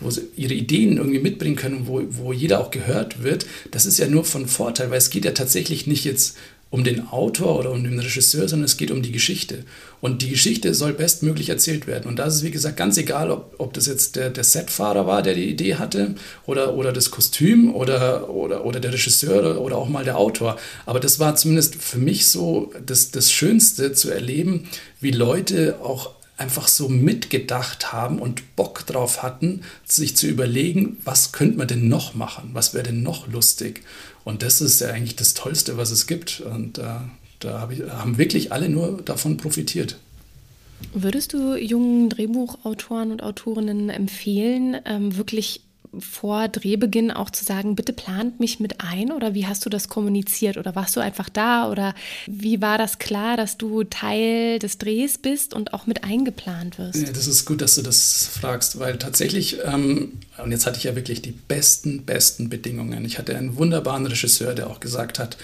[0.00, 3.98] wo sie ihre Ideen irgendwie mitbringen können, wo, wo jeder auch gehört wird, das ist
[3.98, 6.38] ja nur von Vorteil, weil es geht ja tatsächlich nicht jetzt
[6.72, 9.64] um den Autor oder um den Regisseur, sondern es geht um die Geschichte.
[10.00, 12.08] Und die Geschichte soll bestmöglich erzählt werden.
[12.08, 15.22] Und da ist wie gesagt, ganz egal, ob, ob das jetzt der, der Setfahrer war,
[15.22, 16.14] der die Idee hatte,
[16.46, 20.56] oder, oder das Kostüm oder, oder, oder der Regisseur oder, oder auch mal der Autor.
[20.86, 24.66] Aber das war zumindest für mich so das, das Schönste zu erleben,
[24.98, 31.32] wie Leute auch einfach so mitgedacht haben und Bock drauf hatten, sich zu überlegen, was
[31.32, 33.82] könnte man denn noch machen, was wäre denn noch lustig.
[34.24, 36.40] Und das ist ja eigentlich das Tollste, was es gibt.
[36.40, 36.84] Und äh,
[37.40, 39.98] da hab ich, haben wirklich alle nur davon profitiert.
[40.94, 45.62] Würdest du jungen Drehbuchautoren und Autorinnen empfehlen, ähm, wirklich
[45.98, 49.88] vor Drehbeginn auch zu sagen, bitte plant mich mit ein oder wie hast du das
[49.88, 51.94] kommuniziert oder warst du einfach da oder
[52.26, 56.96] wie war das klar, dass du Teil des Drehs bist und auch mit eingeplant wirst?
[56.96, 60.12] Ja, das ist gut, dass du das fragst, weil tatsächlich, ähm,
[60.42, 63.04] und jetzt hatte ich ja wirklich die besten, besten Bedingungen.
[63.04, 65.36] Ich hatte einen wunderbaren Regisseur, der auch gesagt hat,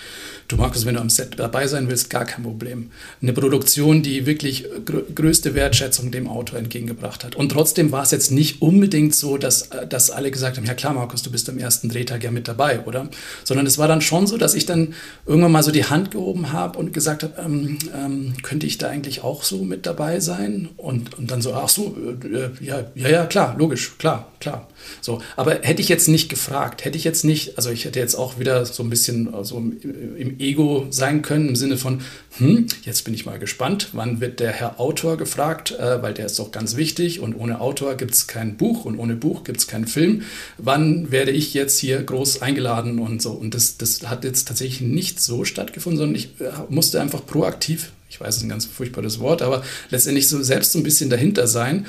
[0.48, 2.90] du Markus, wenn du am Set dabei sein willst, gar kein Problem.
[3.20, 7.36] Eine Produktion, die wirklich gr größte Wertschätzung dem Autor entgegengebracht hat.
[7.36, 10.94] Und trotzdem war es jetzt nicht unbedingt so, dass, dass alle gesagt haben, ja klar,
[10.94, 13.08] Markus, du bist am ersten Drehtag ja mit dabei, oder?
[13.44, 14.94] Sondern es war dann schon so, dass ich dann
[15.26, 18.88] irgendwann mal so die Hand gehoben habe und gesagt habe, ähm, ähm, könnte ich da
[18.88, 20.68] eigentlich auch so mit dabei sein?
[20.76, 24.68] Und, und dann so, ach so, äh, ja, ja, ja, klar, logisch, klar, klar.
[25.00, 28.14] So, aber hätte ich jetzt nicht gefragt, hätte ich jetzt nicht, also ich hätte jetzt
[28.14, 32.00] auch wieder so ein bisschen so im, im Ego sein können, im Sinne von,
[32.38, 36.26] hm, jetzt bin ich mal gespannt, wann wird der Herr Autor gefragt, äh, weil der
[36.26, 39.58] ist doch ganz wichtig und ohne Autor gibt es kein Buch und ohne Buch gibt
[39.58, 40.22] es keinen Film.
[40.56, 43.32] Wann werde ich jetzt hier groß eingeladen und so?
[43.32, 47.92] Und das, das hat jetzt tatsächlich nicht so stattgefunden, sondern ich äh, musste einfach proaktiv
[48.10, 51.10] ich weiß, es ist ein ganz furchtbares Wort, aber letztendlich so selbst so ein bisschen
[51.10, 51.86] dahinter sein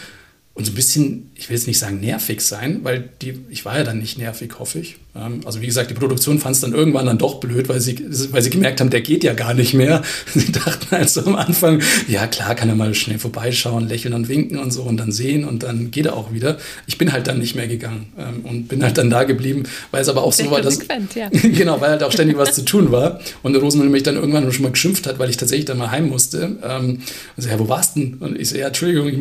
[0.60, 3.78] und so ein bisschen, ich will jetzt nicht sagen nervig sein, weil die, ich war
[3.78, 4.97] ja dann nicht nervig, hoffe ich.
[5.43, 7.97] Also wie gesagt, die Produktion fand es dann irgendwann dann doch blöd, weil sie,
[8.32, 10.03] weil sie gemerkt haben, der geht ja gar nicht mehr.
[10.34, 14.60] Sie dachten also am Anfang, ja klar, kann er mal schnell vorbeischauen, lächeln und winken
[14.60, 16.57] und so und dann sehen und dann geht er auch wieder.
[16.86, 20.01] Ich bin halt dann nicht mehr gegangen ähm, und bin halt dann da geblieben, weil
[20.01, 20.80] es aber auch Sehr so war, dass
[21.16, 21.30] ja.
[21.32, 24.51] genau, weil halt auch ständig was zu tun war und der Rosenmann mich dann irgendwann
[24.51, 26.57] schon mal geschimpft hat, weil ich tatsächlich dann mal heim musste.
[26.64, 27.01] Ähm,
[27.36, 28.14] und so, ja, wo warst du denn?
[28.20, 29.18] Und ich so, ja, Entschuldigung, ich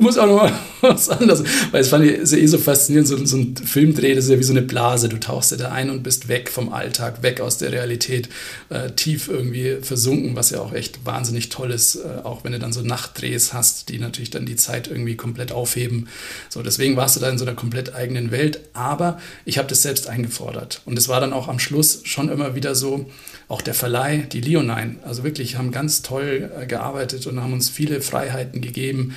[0.00, 1.42] muss auch noch mal was anderes.
[1.72, 4.44] Weil es fand ich eh so faszinierend, so, so, ein Filmdreh, das ist ja wie
[4.44, 5.08] so eine Blase.
[5.08, 8.28] Du tauchst ja da ein und bist weg vom Alltag, weg aus der Realität,
[8.68, 12.58] äh, tief irgendwie versunken, was ja auch echt wahnsinnig toll ist, äh, auch wenn du
[12.58, 16.08] dann so Nachtdrehs hast, die natürlich dann die Zeit irgendwie komplett aufheben.
[16.48, 18.60] So, deswegen warst du da in so einer komplett eigenen Welt.
[18.72, 20.82] Aber ich habe das selbst eingefordert.
[20.84, 23.10] Und es war dann auch am Schluss schon immer wieder so,
[23.48, 27.70] auch der Verleih, die Leonine, also wirklich haben ganz toll äh, gearbeitet und haben uns
[27.70, 29.14] viele Freiheiten gegeben.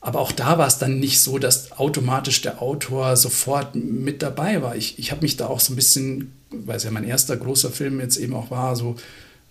[0.00, 4.62] Aber auch da war es dann nicht so, dass automatisch der Autor sofort mit dabei
[4.62, 4.74] war.
[4.74, 7.70] Ich, ich habe mich da auch so ein bisschen, weil es ja mein erster großer
[7.70, 8.96] Film jetzt eben auch war, so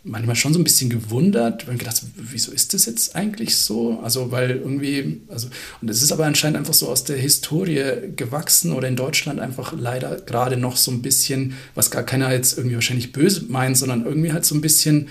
[0.04, 4.00] manchmal schon so ein bisschen gewundert, ich gedacht, wieso ist das jetzt eigentlich so?
[4.02, 5.50] Also, weil irgendwie, also,
[5.82, 9.74] und es ist aber anscheinend einfach so aus der Historie gewachsen oder in Deutschland einfach
[9.78, 14.06] leider gerade noch so ein bisschen, was gar keiner jetzt irgendwie wahrscheinlich böse meint, sondern
[14.06, 15.10] irgendwie halt so ein bisschen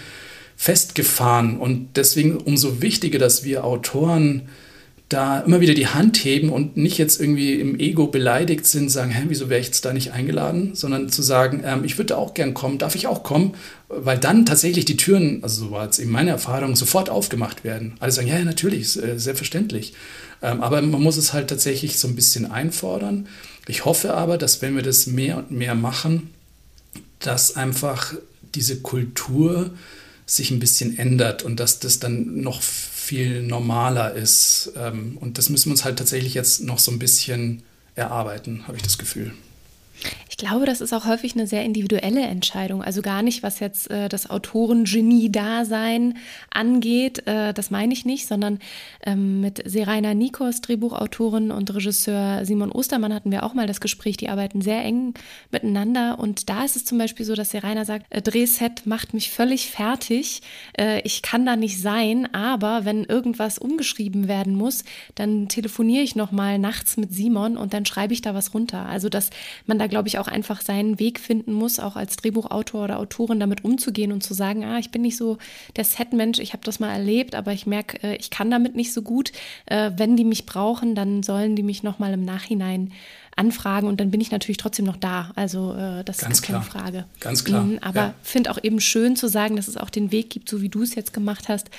[0.57, 1.59] festgefahren.
[1.59, 4.49] Und deswegen umso wichtiger, dass wir Autoren
[5.09, 9.11] da immer wieder die Hand heben und nicht jetzt irgendwie im Ego beleidigt sind, sagen,
[9.11, 12.35] hä, wieso wäre ich jetzt da nicht eingeladen, sondern zu sagen, ähm, ich würde auch
[12.35, 13.55] gern kommen, darf ich auch kommen,
[13.89, 17.95] weil dann tatsächlich die Türen, also so war es eben meine Erfahrung, sofort aufgemacht werden.
[18.01, 19.95] Alle sagen, ja, ja natürlich, äh, selbstverständlich.
[20.43, 23.29] Ähm, aber man muss es halt tatsächlich so ein bisschen einfordern.
[23.67, 26.31] Ich hoffe aber, dass wenn wir das mehr und mehr machen,
[27.19, 28.15] dass einfach
[28.55, 29.71] diese Kultur
[30.31, 34.73] sich ein bisschen ändert und dass das dann noch viel normaler ist.
[34.77, 37.63] Ähm, und das müssen wir uns halt tatsächlich jetzt noch so ein bisschen
[37.95, 39.33] erarbeiten, habe ich das Gefühl.
[40.29, 42.83] Ich glaube, das ist auch häufig eine sehr individuelle Entscheidung.
[42.83, 46.17] Also gar nicht, was jetzt äh, das Autoren-Genie-Dasein
[46.51, 48.61] angeht, äh, das meine ich nicht, sondern
[49.05, 54.17] ähm, mit Seraina Nikos, Drehbuchautorin und Regisseur Simon Ostermann hatten wir auch mal das Gespräch.
[54.17, 55.15] Die arbeiten sehr eng
[55.51, 59.31] miteinander und da ist es zum Beispiel so, dass Seraina sagt, äh, Drehset macht mich
[59.31, 60.43] völlig fertig.
[60.79, 64.85] Äh, ich kann da nicht sein, aber wenn irgendwas umgeschrieben werden muss,
[65.17, 68.87] dann telefoniere ich nochmal nachts mit Simon und dann schreibe ich da was runter.
[68.87, 69.31] Also dass
[69.67, 73.41] man da, glaube ich, auch einfach seinen Weg finden muss, auch als Drehbuchautor oder Autorin
[73.41, 75.39] damit umzugehen und zu sagen, ah, ich bin nicht so
[75.77, 78.93] der Setmensch, ich habe das mal erlebt, aber ich merke, äh, ich kann damit nicht
[78.93, 79.33] so gut.
[79.67, 82.93] Äh, wenn die mich brauchen, dann sollen die mich nochmal im Nachhinein
[83.37, 85.31] anfragen und dann bin ich natürlich trotzdem noch da.
[85.37, 86.83] Also äh, das Ganz ist keine klar.
[86.83, 87.05] Frage.
[87.21, 87.65] Ganz klar.
[87.65, 88.15] Mhm, aber ja.
[88.23, 90.83] finde auch eben schön zu sagen, dass es auch den Weg gibt, so wie du
[90.83, 91.71] es jetzt gemacht hast,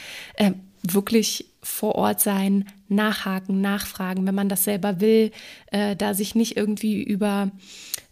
[0.84, 5.32] wirklich vor Ort sein, nachhaken, nachfragen, wenn man das selber will,
[5.72, 7.52] äh, da sich nicht irgendwie über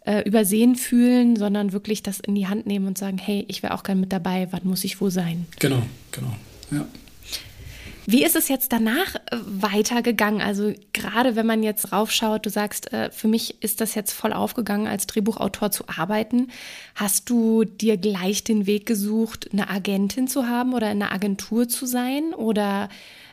[0.05, 3.73] äh, übersehen fühlen, sondern wirklich das in die Hand nehmen und sagen, hey, ich wäre
[3.73, 5.45] auch gern mit dabei, wann muss ich wo sein?
[5.59, 6.34] Genau, genau,
[6.71, 6.88] ja.
[8.09, 10.39] Wie ist es jetzt danach äh, weitergegangen?
[10.39, 14.32] Also gerade wenn man jetzt raufschaut, du sagst, äh, für mich ist das jetzt voll
[14.32, 16.47] aufgegangen, als Drehbuchautor zu arbeiten.
[16.95, 21.67] Hast du dir gleich den Weg gesucht, eine Agentin zu haben oder in einer Agentur
[21.67, 22.34] zu sein?
[22.34, 22.88] Oder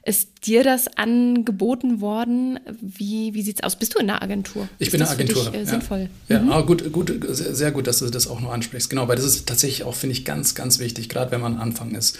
[0.04, 2.60] ist dir das angeboten worden?
[2.80, 3.76] Wie, wie sieht es aus?
[3.76, 4.68] Bist du in der Agentur?
[4.78, 5.44] Ich ist bin in der Agentur.
[5.44, 5.66] Dich, äh, ja.
[5.66, 6.08] sinnvoll.
[6.28, 6.52] Ja, mhm.
[6.52, 8.90] aber gut, gut, sehr gut, dass du das auch noch ansprichst.
[8.90, 11.60] Genau, weil das ist tatsächlich auch, finde ich, ganz, ganz wichtig, gerade wenn man am
[11.60, 12.18] Anfang ist.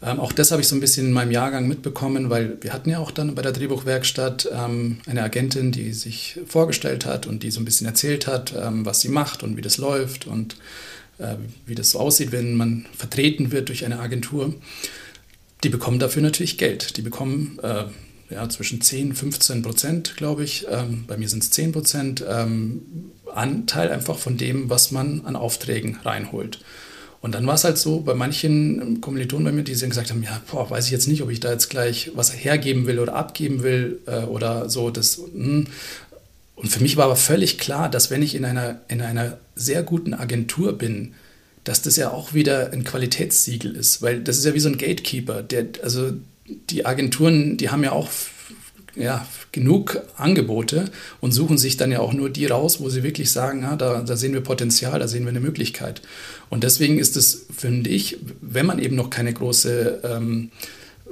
[0.00, 2.88] Ähm, auch das habe ich so ein bisschen in meinem Jahrgang mitbekommen, weil wir hatten
[2.88, 7.50] ja auch dann bei der Drehbuchwerkstatt ähm, eine Agentin, die sich vorgestellt hat und die
[7.50, 10.56] so ein bisschen erzählt hat, ähm, was sie macht und wie das läuft und
[11.18, 11.34] äh,
[11.66, 14.54] wie das so aussieht, wenn man vertreten wird durch eine Agentur.
[15.64, 16.96] Die bekommen dafür natürlich Geld.
[16.96, 17.84] Die bekommen äh,
[18.30, 20.66] ja, zwischen 10 und 15 Prozent, glaube ich.
[20.70, 22.82] Ähm, bei mir sind es 10 Prozent ähm,
[23.34, 26.60] Anteil einfach von dem, was man an Aufträgen reinholt.
[27.20, 30.40] Und dann war es halt so, bei manchen Kommilitonen bei mir, die gesagt haben, ja,
[30.50, 33.62] boah, weiß ich jetzt nicht, ob ich da jetzt gleich was hergeben will oder abgeben
[33.62, 34.90] will äh, oder so.
[34.90, 35.16] Das.
[35.16, 35.66] Hm.
[36.54, 39.82] Und für mich war aber völlig klar, dass wenn ich in einer, in einer sehr
[39.82, 41.14] guten Agentur bin,
[41.64, 44.78] dass das ja auch wieder ein Qualitätssiegel ist, weil das ist ja wie so ein
[44.78, 45.42] Gatekeeper.
[45.42, 46.12] Der, also
[46.46, 48.08] die Agenturen, die haben ja auch
[48.94, 50.86] ja, genug Angebote
[51.20, 54.02] und suchen sich dann ja auch nur die raus, wo sie wirklich sagen, ja, da,
[54.02, 56.02] da sehen wir Potenzial, da sehen wir eine Möglichkeit.
[56.50, 60.50] Und deswegen ist es, finde ich, wenn man eben noch keine große ähm,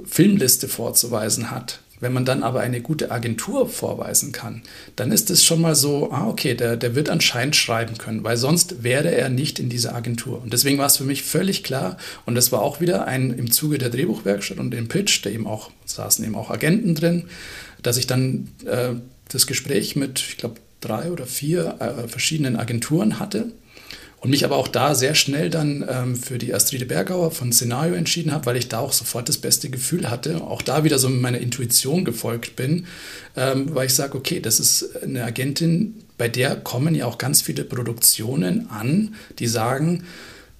[0.05, 4.61] Filmliste vorzuweisen hat, wenn man dann aber eine gute Agentur vorweisen kann,
[4.95, 8.37] dann ist es schon mal so, ah, okay, der, der wird anscheinend schreiben können, weil
[8.37, 10.41] sonst wäre er nicht in dieser Agentur.
[10.41, 13.51] Und deswegen war es für mich völlig klar, und das war auch wieder ein im
[13.51, 17.25] Zuge der Drehbuchwerkstatt und dem Pitch, da eben auch, saßen eben auch Agenten drin,
[17.81, 18.93] dass ich dann äh,
[19.29, 23.51] das Gespräch mit, ich glaube, drei oder vier äh, verschiedenen Agenturen hatte
[24.19, 27.93] und mich aber auch da sehr schnell dann ähm, für die Astride Bergauer von Szenario
[27.93, 31.07] entschieden habe, weil ich da auch sofort das beste Gefühl hatte, auch da wieder so
[31.09, 32.87] meiner Intuition gefolgt bin,
[33.35, 37.43] ähm, weil ich sage, okay, das ist eine Agentin, bei der kommen ja auch ganz
[37.43, 40.03] viele Produktionen an, die sagen,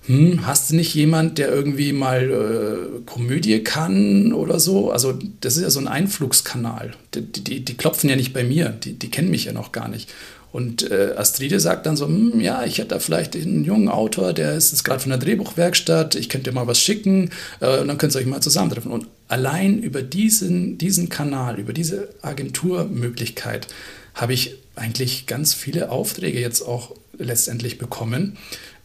[0.06, 4.92] hm, hast du nicht jemand, der irgendwie mal äh, Komödie kann oder so?
[4.92, 6.94] Also das ist ja so ein Einflugskanal.
[7.14, 9.90] Die, die, die klopfen ja nicht bei mir, die, die kennen mich ja noch gar
[9.90, 10.14] nicht.
[10.52, 14.34] Und äh, Astride sagt dann so, hm, ja, ich hätte da vielleicht einen jungen Autor,
[14.34, 17.88] der ist jetzt gerade von der Drehbuchwerkstatt, ich könnte dir mal was schicken äh, und
[17.88, 18.92] dann könnt ihr euch mal zusammentreffen.
[18.92, 23.68] Und allein über diesen, diesen Kanal, über diese Agenturmöglichkeit
[24.16, 28.38] habe ich eigentlich ganz viele Aufträge jetzt auch letztendlich bekommen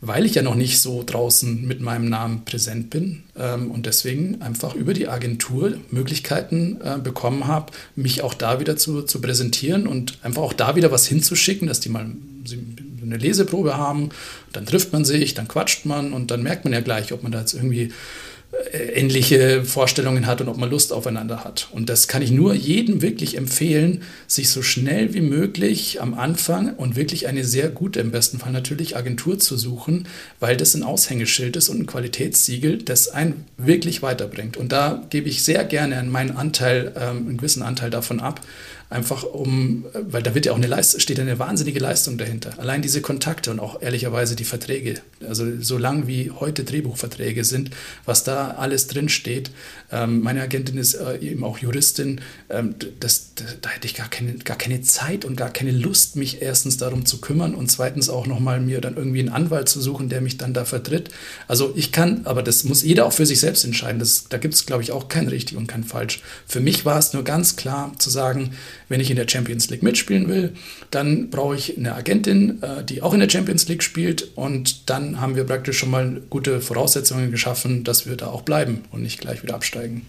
[0.05, 4.43] weil ich ja noch nicht so draußen mit meinem Namen präsent bin ähm, und deswegen
[4.43, 9.87] einfach über die Agentur Möglichkeiten äh, bekommen habe, mich auch da wieder zu, zu präsentieren
[9.87, 12.11] und einfach auch da wieder was hinzuschicken, dass die mal
[13.01, 14.09] eine Leseprobe haben.
[14.53, 17.31] Dann trifft man sich, dann quatscht man und dann merkt man ja gleich, ob man
[17.31, 17.93] da jetzt irgendwie
[18.73, 21.69] ähnliche Vorstellungen hat und ob man Lust aufeinander hat.
[21.73, 26.75] Und das kann ich nur jedem wirklich empfehlen, sich so schnell wie möglich am Anfang
[26.75, 30.07] und wirklich eine sehr gute, im besten Fall natürlich, Agentur zu suchen,
[30.39, 34.57] weil das ein Aushängeschild ist und ein Qualitätssiegel, das einen wirklich weiterbringt.
[34.57, 38.41] Und da gebe ich sehr gerne meinen Anteil, ähm, einen gewissen Anteil davon ab,
[38.93, 42.59] einfach um, weil da wird ja auch eine Leistung, steht eine wahnsinnige Leistung dahinter.
[42.59, 47.71] Allein diese Kontakte und auch ehrlicherweise die Verträge, also so lang wie heute Drehbuchverträge sind,
[48.05, 49.51] was da alles drin steht.
[49.91, 52.21] Ähm, meine Agentin ist äh, eben auch Juristin.
[52.51, 56.43] Ähm, das, da hätte ich gar keine, gar keine Zeit und gar keine Lust, mich
[56.43, 60.09] erstens darum zu kümmern und zweitens auch nochmal mir dann irgendwie einen Anwalt zu suchen,
[60.09, 61.11] der mich dann da vertritt.
[61.49, 63.99] Also ich kann, aber das muss jeder auch für sich selbst entscheiden.
[63.99, 66.21] Das, da gibt es, glaube ich, auch kein richtig und kein falsch.
[66.47, 68.53] Für mich war es nur ganz klar zu sagen,
[68.93, 70.53] wenn ich in der Champions League mitspielen will,
[70.91, 74.37] dann brauche ich eine Agentin, äh, die auch in der Champions League spielt.
[74.37, 78.85] Und dann haben wir praktisch schon mal gute Voraussetzungen geschaffen, dass wir da auch bleiben
[78.91, 80.07] und nicht gleich wieder absteigen.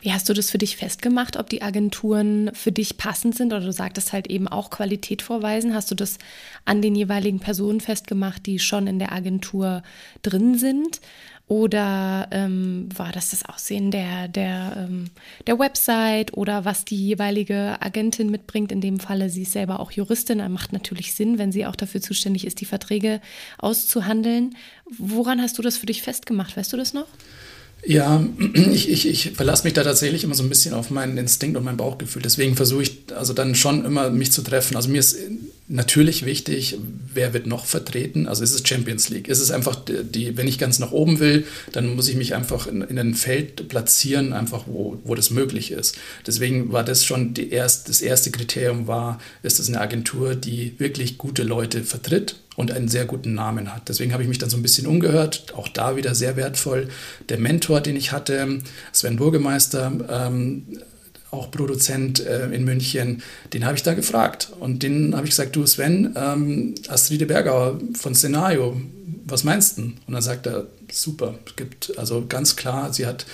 [0.00, 3.64] Wie hast du das für dich festgemacht, ob die Agenturen für dich passend sind oder
[3.64, 5.74] du sagtest halt eben auch Qualität vorweisen?
[5.74, 6.18] Hast du das
[6.66, 9.82] an den jeweiligen Personen festgemacht, die schon in der Agentur
[10.22, 11.00] drin sind?
[11.48, 15.10] Oder ähm, war das das Aussehen der, der, ähm,
[15.46, 18.72] der Website oder was die jeweilige Agentin mitbringt?
[18.72, 22.00] In dem Falle, sie ist selber auch Juristin, macht natürlich Sinn, wenn sie auch dafür
[22.00, 23.20] zuständig ist, die Verträge
[23.58, 24.56] auszuhandeln.
[24.98, 26.56] Woran hast du das für dich festgemacht?
[26.56, 27.06] Weißt du das noch?
[27.84, 28.24] Ja,
[28.54, 31.64] ich, ich, ich verlasse mich da tatsächlich immer so ein bisschen auf meinen Instinkt und
[31.64, 32.22] mein Bauchgefühl.
[32.22, 34.76] Deswegen versuche ich also dann schon immer mich zu treffen.
[34.76, 35.16] Also mir ist
[35.68, 36.78] natürlich wichtig,
[37.12, 38.26] wer wird noch vertreten.
[38.26, 39.28] Also ist es Champions League.
[39.28, 42.66] Ist es einfach die, wenn ich ganz nach oben will, dann muss ich mich einfach
[42.66, 45.96] in, in ein Feld platzieren, einfach wo, wo das möglich ist.
[46.26, 50.74] Deswegen war das schon die erst, das erste Kriterium war, ist es eine Agentur, die
[50.78, 53.88] wirklich gute Leute vertritt und einen sehr guten Namen hat.
[53.88, 56.88] Deswegen habe ich mich dann so ein bisschen umgehört, auch da wieder sehr wertvoll.
[57.28, 58.58] Der Mentor, den ich hatte,
[58.92, 60.66] Sven Burgemeister, ähm,
[61.30, 64.52] auch Produzent äh, in München, den habe ich da gefragt.
[64.58, 68.80] Und den habe ich gesagt, du Sven, ähm, Astride Bergauer von Szenario,
[69.28, 69.82] was meinst du?
[69.82, 73.26] Und dann sagt er, super, es gibt also ganz klar, sie hat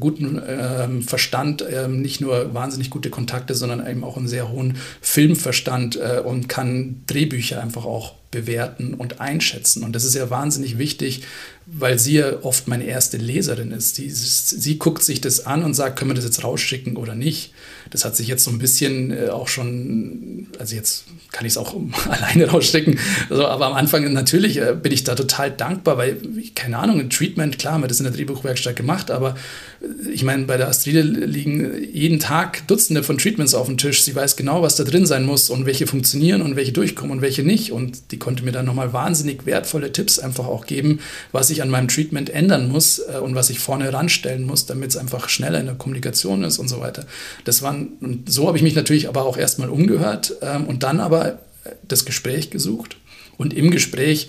[0.00, 4.76] guten ähm, Verstand, ähm, nicht nur wahnsinnig gute Kontakte, sondern eben auch einen sehr hohen
[5.00, 9.82] Filmverstand äh, und kann Drehbücher einfach auch bewerten und einschätzen.
[9.82, 11.22] Und das ist ja wahnsinnig wichtig,
[11.66, 13.98] weil sie ja oft meine erste Leserin ist.
[13.98, 17.52] Die, sie guckt sich das an und sagt, können wir das jetzt rausschicken oder nicht.
[17.90, 21.58] Das hat sich jetzt so ein bisschen äh, auch schon, also jetzt kann ich es
[21.58, 21.74] auch
[22.08, 22.98] alleine rausschicken.
[23.30, 26.18] Also, aber am Anfang natürlich äh, bin ich da total dankbar, weil,
[26.54, 29.36] keine Ahnung, ein Treatment, klar, haben wir das in der Drehbuchwerkstatt gemacht, aber
[29.80, 34.02] äh, ich meine, bei der Astride liegen jeden Tag Dutzende von Treatments auf dem Tisch.
[34.02, 37.22] Sie weiß genau, was da drin sein muss und welche funktionieren und welche durchkommen und
[37.22, 37.72] welche nicht.
[37.72, 41.00] Und die konnte mir dann nochmal wahnsinnig wertvolle Tipps einfach auch geben,
[41.32, 44.90] was ich an meinem Treatment ändern muss äh, und was ich vorne ranstellen muss, damit
[44.90, 47.06] es einfach schneller in der Kommunikation ist und so weiter.
[47.44, 51.00] Das waren, und so habe ich mich natürlich aber auch erstmal umgehört ähm, und dann
[51.00, 51.32] aber
[51.64, 52.96] äh, das Gespräch gesucht.
[53.36, 54.28] Und im Gespräch,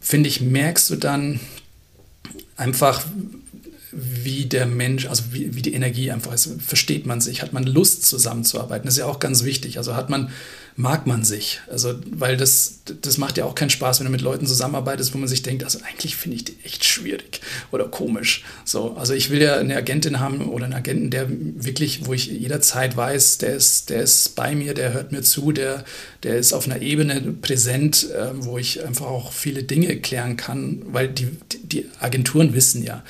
[0.00, 1.40] finde ich, merkst du dann
[2.56, 3.04] einfach,
[3.92, 6.50] wie der Mensch, also wie, wie die Energie einfach ist.
[6.60, 7.40] Versteht man sich?
[7.40, 8.84] Hat man Lust zusammenzuarbeiten?
[8.84, 9.78] Das ist ja auch ganz wichtig.
[9.78, 10.30] Also hat man
[10.76, 11.60] mag man sich.
[11.70, 15.18] Also, weil das, das macht ja auch keinen Spaß, wenn du mit Leuten zusammenarbeitest, wo
[15.18, 17.40] man sich denkt, also eigentlich finde ich die echt schwierig
[17.72, 18.44] oder komisch.
[18.64, 22.26] So, also ich will ja eine Agentin haben oder einen Agenten, der wirklich, wo ich
[22.26, 25.84] jederzeit weiß, der ist, der ist bei mir, der hört mir zu, der,
[26.22, 30.82] der ist auf einer Ebene präsent, äh, wo ich einfach auch viele Dinge klären kann,
[30.86, 31.28] weil die,
[31.62, 33.02] die Agenturen wissen ja,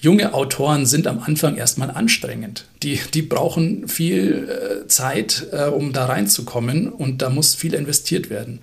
[0.00, 2.66] junge Autoren sind am Anfang erstmal anstrengend.
[2.82, 8.30] Die, die brauchen viel äh, Zeit, äh, um da reinzukommen und da muss viel investiert
[8.30, 8.60] werden.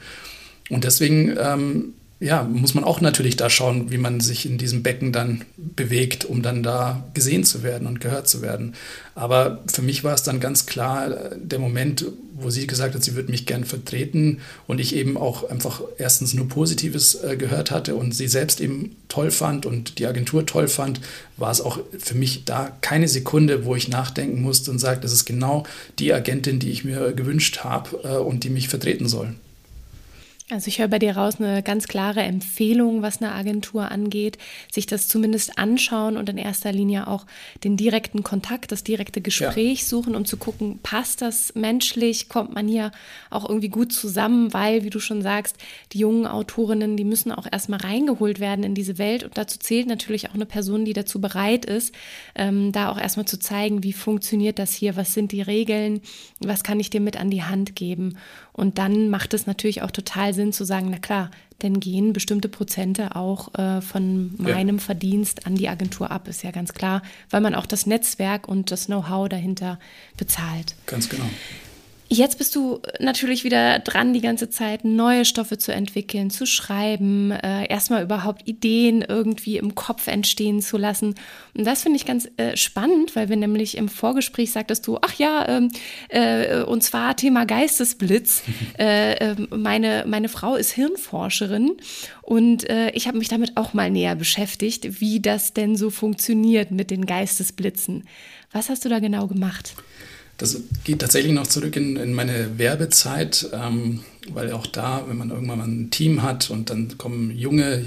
[0.69, 4.83] Und deswegen ähm, ja, muss man auch natürlich da schauen, wie man sich in diesem
[4.83, 8.73] Becken dann bewegt, um dann da gesehen zu werden und gehört zu werden.
[9.15, 13.03] Aber für mich war es dann ganz klar äh, der Moment, wo sie gesagt hat,
[13.03, 17.69] sie würde mich gern vertreten und ich eben auch einfach erstens nur Positives äh, gehört
[17.69, 21.01] hatte und sie selbst eben toll fand und die Agentur toll fand,
[21.35, 25.11] war es auch für mich da keine Sekunde, wo ich nachdenken musste und sagte, das
[25.11, 25.65] ist genau
[25.99, 29.35] die Agentin, die ich mir gewünscht habe äh, und die mich vertreten soll.
[30.51, 34.37] Also ich höre bei dir raus eine ganz klare Empfehlung, was eine Agentur angeht,
[34.71, 37.25] sich das zumindest anschauen und in erster Linie auch
[37.63, 39.85] den direkten Kontakt, das direkte Gespräch ja.
[39.87, 42.91] suchen, um zu gucken, passt das menschlich, kommt man hier
[43.31, 45.57] auch irgendwie gut zusammen, weil, wie du schon sagst,
[45.93, 49.23] die jungen Autorinnen, die müssen auch erstmal reingeholt werden in diese Welt.
[49.23, 51.91] Und dazu zählt natürlich auch eine Person, die dazu bereit ist,
[52.35, 56.01] ähm, da auch erstmal zu zeigen, wie funktioniert das hier, was sind die Regeln,
[56.39, 58.19] was kann ich dir mit an die Hand geben.
[58.55, 61.29] Und dann macht es natürlich auch total Sinn zu sagen, na klar,
[61.59, 64.81] dann gehen bestimmte Prozente auch äh, von meinem ja.
[64.81, 68.71] Verdienst an die Agentur ab, ist ja ganz klar, weil man auch das Netzwerk und
[68.71, 69.77] das Know-how dahinter
[70.17, 70.75] bezahlt.
[70.85, 71.25] Ganz genau.
[72.07, 77.31] Jetzt bist du natürlich wieder dran, die ganze Zeit neue Stoffe zu entwickeln, zu schreiben,
[77.31, 81.15] äh, erstmal überhaupt Ideen irgendwie im Kopf entstehen zu lassen.
[81.55, 85.15] Und das finde ich ganz äh, spannend, weil wir nämlich im Vorgespräch sagtest du, ach
[85.15, 85.71] ja, ähm,
[86.09, 88.43] äh, und zwar Thema Geistesblitz.
[88.77, 91.77] Äh, ähm, meine, meine Frau ist Hirnforscherin
[92.23, 96.71] und äh, ich habe mich damit auch mal näher beschäftigt, wie das denn so funktioniert
[96.71, 98.03] mit den Geistesblitzen.
[98.51, 99.75] Was hast du da genau gemacht?
[100.37, 104.01] Das geht tatsächlich noch zurück in, in meine Werbezeit, ähm,
[104.31, 107.85] weil auch da, wenn man irgendwann mal ein Team hat und dann kommen junge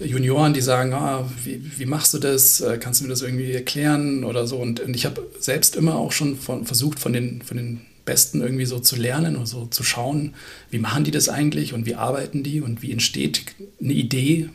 [0.00, 2.60] Junioren, die sagen, ah, wie, wie machst du das?
[2.60, 4.56] Äh, kannst du mir das irgendwie erklären oder so?
[4.56, 8.42] Und, und ich habe selbst immer auch schon von, versucht, von den, von den Besten
[8.42, 10.34] irgendwie so zu lernen und so zu schauen,
[10.70, 13.42] wie machen die das eigentlich und wie arbeiten die und wie entsteht
[13.80, 14.50] eine Idee,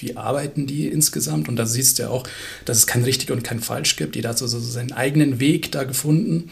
[0.00, 1.48] wie arbeiten die insgesamt.
[1.48, 2.26] Und da siehst du ja auch,
[2.64, 4.14] dass es kein richtig und kein falsch gibt.
[4.14, 6.50] Jeder hat so, so seinen eigenen Weg da gefunden.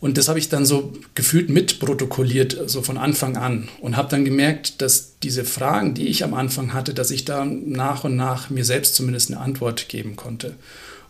[0.00, 3.68] Und das habe ich dann so gefühlt mitprotokolliert, so von Anfang an.
[3.80, 7.46] Und habe dann gemerkt, dass diese Fragen, die ich am Anfang hatte, dass ich da
[7.46, 10.56] nach und nach mir selbst zumindest eine Antwort geben konnte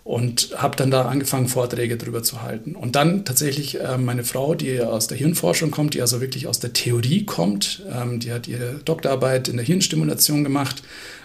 [0.04, 2.76] und habe dann da angefangen, Vorträge darüber zu halten.
[2.76, 6.60] Und dann tatsächlich äh, meine Frau, die aus der Hirnforschung kommt, die also wirklich aus
[6.60, 10.82] der Theorie kommt, ähm, die hat ihre Doktorarbeit in der Hirnstimulation gemacht.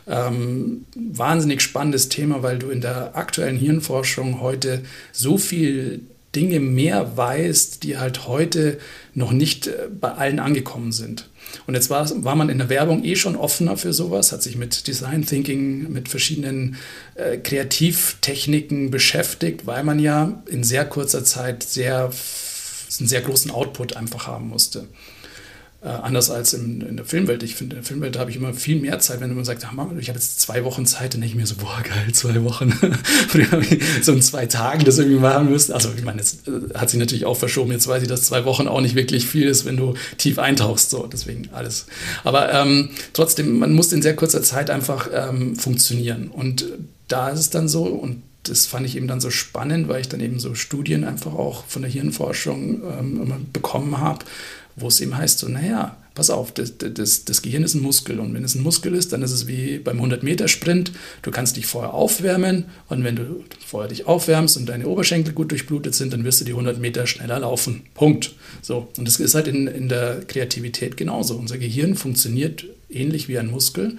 [0.08, 4.82] Ähm, wahnsinnig spannendes Thema, weil du in der aktuellen Hirnforschung heute
[5.12, 6.00] so viel
[6.34, 8.80] Dinge mehr weißt, die halt heute
[9.14, 11.30] noch nicht äh, bei allen angekommen sind.
[11.68, 14.56] Und jetzt war, war man in der Werbung eh schon offener für sowas, hat sich
[14.56, 16.78] mit Design Thinking, mit verschiedenen
[17.16, 22.12] äh, Kreativtechniken beschäftigt, weil man ja in sehr kurzer Zeit sehr,
[23.00, 24.88] einen sehr großen Output einfach haben musste.
[25.82, 27.42] Äh, anders als in, in, der Filmwelt.
[27.42, 29.72] Ich finde, in der Filmwelt habe ich immer viel mehr Zeit, wenn man sagt, ach,
[29.98, 32.74] ich habe jetzt zwei Wochen Zeit, dann denke ich mir so, boah, geil, zwei Wochen.
[34.02, 35.72] so in zwei Tagen das irgendwie machen müssen.
[35.72, 37.72] Also ich meine, es äh, hat sich natürlich auch verschoben.
[37.72, 40.90] Jetzt weiß ich, dass zwei Wochen auch nicht wirklich viel ist, wenn du tief eintauchst.
[40.90, 41.86] So, deswegen alles.
[42.26, 46.28] Aber ähm, trotzdem, man muss in sehr kurzer Zeit einfach ähm, funktionieren.
[46.28, 46.66] Und
[47.08, 50.10] da ist es dann so, und das fand ich eben dann so spannend, weil ich
[50.10, 54.26] dann eben so Studien einfach auch von der Hirnforschung ähm, bekommen habe,
[54.80, 58.20] wo es eben heißt, so, naja, pass auf, das, das, das Gehirn ist ein Muskel
[58.20, 60.92] und wenn es ein Muskel ist, dann ist es wie beim 100-Meter-Sprint,
[61.22, 65.52] du kannst dich vorher aufwärmen und wenn du vorher dich aufwärmst und deine Oberschenkel gut
[65.52, 67.84] durchblutet sind, dann wirst du die 100 Meter schneller laufen.
[67.94, 68.34] Punkt.
[68.62, 71.36] So, und das ist halt in, in der Kreativität genauso.
[71.36, 73.98] Unser Gehirn funktioniert ähnlich wie ein Muskel.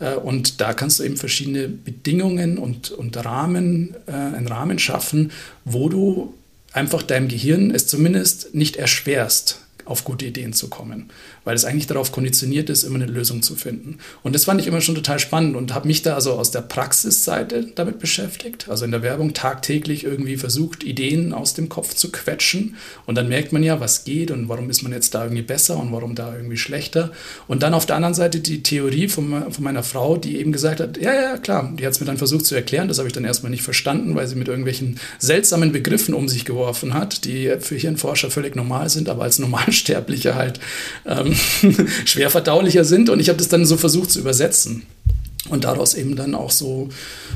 [0.00, 5.30] Äh, und da kannst du eben verschiedene Bedingungen und, und Rahmen, äh, einen Rahmen schaffen,
[5.64, 6.34] wo du
[6.72, 11.10] einfach deinem Gehirn es zumindest nicht erschwerst, auf gute Ideen zu kommen,
[11.44, 13.98] weil es eigentlich darauf konditioniert ist, immer eine Lösung zu finden.
[14.22, 16.62] Und das fand ich immer schon total spannend und habe mich da also aus der
[16.62, 22.10] Praxisseite damit beschäftigt, also in der Werbung tagtäglich irgendwie versucht, Ideen aus dem Kopf zu
[22.10, 22.76] quetschen.
[23.06, 25.78] Und dann merkt man ja, was geht und warum ist man jetzt da irgendwie besser
[25.78, 27.12] und warum da irgendwie schlechter.
[27.46, 30.80] Und dann auf der anderen Seite die Theorie von, von meiner Frau, die eben gesagt
[30.80, 33.14] hat, ja, ja, klar, die hat es mir dann versucht zu erklären, das habe ich
[33.14, 37.54] dann erstmal nicht verstanden, weil sie mit irgendwelchen seltsamen Begriffen um sich geworfen hat, die
[37.60, 40.60] für Hirnforscher völlig normal sind, aber als normal Unsterbliche halt
[41.04, 41.34] ähm,
[42.04, 43.10] schwer verdaulicher sind.
[43.10, 44.84] Und ich habe das dann so versucht zu übersetzen
[45.50, 46.88] und daraus eben dann auch so,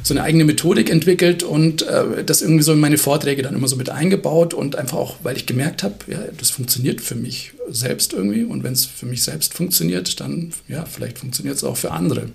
[0.05, 3.66] so eine eigene Methodik entwickelt und äh, das irgendwie so in meine Vorträge dann immer
[3.66, 7.52] so mit eingebaut und einfach auch, weil ich gemerkt habe, ja, das funktioniert für mich
[7.69, 11.77] selbst irgendwie und wenn es für mich selbst funktioniert, dann ja, vielleicht funktioniert es auch
[11.77, 12.28] für andere.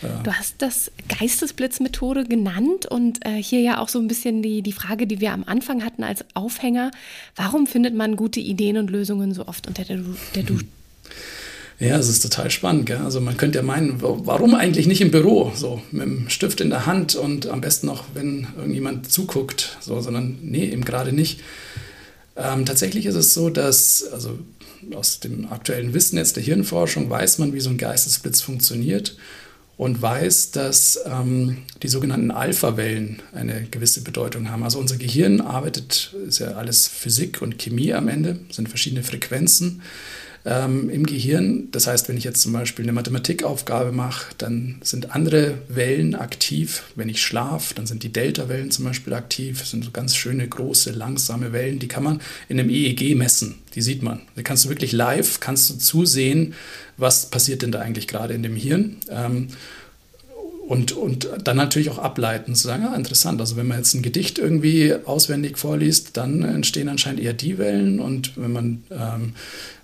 [0.00, 4.72] Du hast das Geistesblitzmethode genannt und äh, hier ja auch so ein bisschen die, die
[4.72, 6.90] Frage, die wir am Anfang hatten als Aufhänger.
[7.36, 9.98] Warum findet man gute Ideen und Lösungen so oft unter der,
[10.34, 10.66] der Dusche?
[11.80, 12.86] Ja, es ist total spannend.
[12.86, 12.98] Gell?
[12.98, 16.70] Also man könnte ja meinen, warum eigentlich nicht im Büro, so mit dem Stift in
[16.70, 21.40] der Hand und am besten noch, wenn irgendjemand zuguckt, so, sondern nee, eben gerade nicht.
[22.36, 24.38] Ähm, tatsächlich ist es so, dass, also
[24.94, 29.16] aus dem aktuellen Wissen jetzt der Hirnforschung weiß man, wie so ein Geistesblitz funktioniert
[29.78, 34.64] und weiß, dass ähm, die sogenannten Alpha-Wellen eine gewisse Bedeutung haben.
[34.64, 39.80] Also unser Gehirn arbeitet, ist ja alles Physik und Chemie am Ende, sind verschiedene Frequenzen
[40.48, 41.68] ähm, im Gehirn.
[41.72, 46.84] Das heißt, wenn ich jetzt zum Beispiel eine Mathematikaufgabe mache, dann sind andere Wellen aktiv.
[46.94, 49.60] Wenn ich schlafe, dann sind die Delta-Wellen zum Beispiel aktiv.
[49.60, 51.78] Das sind so ganz schöne, große, langsame Wellen.
[51.78, 53.56] Die kann man in einem EEG messen.
[53.74, 54.22] Die sieht man.
[54.36, 56.54] Da kannst du wirklich live, kannst du zusehen,
[56.96, 58.96] was passiert denn da eigentlich gerade in dem Hirn.
[59.10, 59.48] Ähm,
[60.66, 64.02] und, und dann natürlich auch ableiten, zu sagen, ja, interessant, also wenn man jetzt ein
[64.02, 69.32] Gedicht irgendwie auswendig vorliest, dann entstehen anscheinend eher die Wellen und wenn man ähm,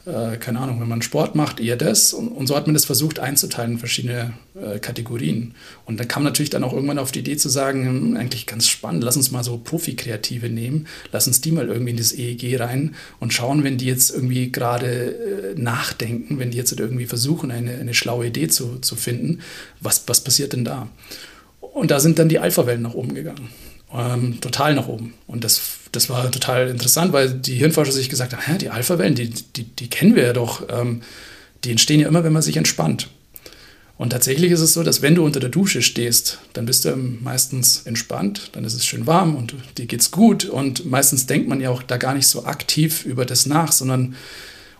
[0.07, 2.13] äh, keine Ahnung, wenn man Sport macht, eher das.
[2.13, 5.55] Und, und, so hat man das versucht einzuteilen in verschiedene äh, Kategorien.
[5.87, 8.69] Und dann kam natürlich dann auch irgendwann auf die Idee zu sagen, hm, eigentlich ganz
[8.69, 12.61] spannend, lass uns mal so Profi-Kreative nehmen, lass uns die mal irgendwie in das EEG
[12.61, 17.51] rein und schauen, wenn die jetzt irgendwie gerade äh, nachdenken, wenn die jetzt irgendwie versuchen,
[17.51, 19.41] eine, eine schlaue Idee zu, zu finden,
[19.81, 20.89] was, was passiert denn da?
[21.61, 23.49] Und da sind dann die Alpha-Wellen nach oben gegangen.
[23.93, 25.15] Ähm, total nach oben.
[25.27, 25.61] Und das
[25.95, 29.65] das war total interessant, weil die Hirnforscher sich gesagt haben, Hä, die Alpha-Wellen, die, die,
[29.65, 31.03] die, kennen wir ja doch, ähm,
[31.65, 33.09] die entstehen ja immer, wenn man sich entspannt.
[33.97, 36.97] Und tatsächlich ist es so, dass wenn du unter der Dusche stehst, dann bist du
[36.97, 41.61] meistens entspannt, dann ist es schön warm und dir geht's gut und meistens denkt man
[41.61, 44.17] ja auch da gar nicht so aktiv über das nach, sondern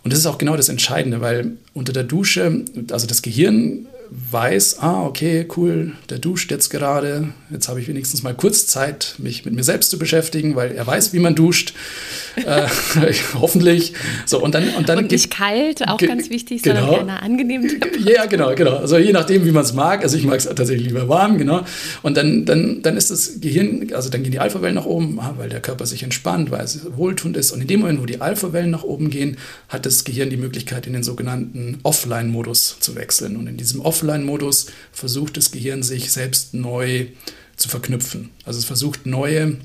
[0.03, 4.79] und das ist auch genau das Entscheidende, weil unter der Dusche, also das Gehirn weiß,
[4.79, 7.29] ah, okay, cool, der duscht jetzt gerade.
[7.49, 10.85] Jetzt habe ich wenigstens mal kurz Zeit, mich mit mir selbst zu beschäftigen, weil er
[10.85, 11.73] weiß, wie man duscht.
[12.35, 12.67] äh,
[13.39, 13.93] hoffentlich.
[14.25, 16.81] So, und dann, und dann und nicht kalt, auch ganz wichtig, genau.
[16.81, 18.11] sondern in einer angenehmen Temperatur.
[18.11, 18.77] Ja, genau, genau.
[18.77, 20.03] Also je nachdem, wie man es mag.
[20.03, 21.63] Also ich mag es tatsächlich lieber warm, genau.
[22.01, 25.33] Und dann, dann, dann ist das Gehirn, also dann gehen die Alpha-Wellen nach oben, ah,
[25.37, 27.51] weil der Körper sich entspannt, weil es wohltuend ist.
[27.51, 29.37] Und in dem Moment, wo die Alpha-Wellen nach oben gehen,
[29.69, 33.37] hat das Gehirn die Möglichkeit, in den sogenannten Offline-Modus zu wechseln.
[33.37, 37.07] Und in diesem Offline Offline-Modus versucht das Gehirn sich selbst neu
[37.55, 38.31] zu verknüpfen.
[38.43, 39.57] Also es versucht neue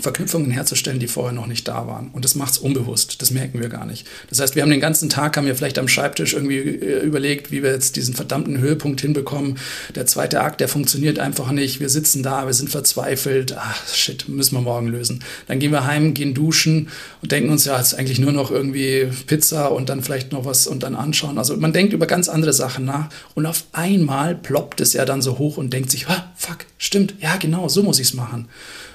[0.00, 2.08] Verknüpfungen herzustellen, die vorher noch nicht da waren.
[2.12, 3.20] Und das macht es unbewusst.
[3.20, 4.06] Das merken wir gar nicht.
[4.30, 7.50] Das heißt, wir haben den ganzen Tag, haben wir vielleicht am Schreibtisch irgendwie äh, überlegt,
[7.50, 9.58] wie wir jetzt diesen verdammten Höhepunkt hinbekommen.
[9.94, 11.80] Der zweite Akt, der funktioniert einfach nicht.
[11.80, 13.54] Wir sitzen da, wir sind verzweifelt.
[13.58, 15.22] Ach, shit, müssen wir morgen lösen.
[15.46, 16.88] Dann gehen wir heim, gehen duschen
[17.20, 20.66] und denken uns, ja, ist eigentlich nur noch irgendwie Pizza und dann vielleicht noch was
[20.66, 21.36] und dann anschauen.
[21.36, 25.20] Also man denkt über ganz andere Sachen nach und auf einmal ploppt es ja dann
[25.20, 28.48] so hoch und denkt sich, ah, fuck, stimmt, ja, genau, so muss ich es machen.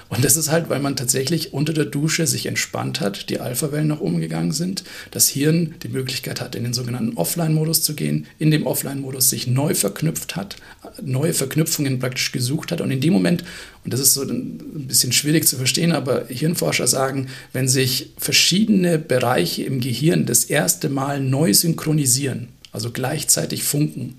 [0.08, 3.88] Und das ist halt, weil man tatsächlich unter der Dusche sich entspannt hat, die Alpha-Wellen
[3.88, 8.26] nach oben gegangen sind, das Hirn die Möglichkeit hat, in den sogenannten Offline-Modus zu gehen,
[8.38, 10.56] in dem Offline-Modus sich neu verknüpft hat,
[11.02, 12.80] neue Verknüpfungen praktisch gesucht hat.
[12.80, 13.44] Und in dem Moment,
[13.84, 18.98] und das ist so ein bisschen schwierig zu verstehen, aber Hirnforscher sagen, wenn sich verschiedene
[18.98, 24.16] Bereiche im Gehirn das erste Mal neu synchronisieren, also gleichzeitig funken,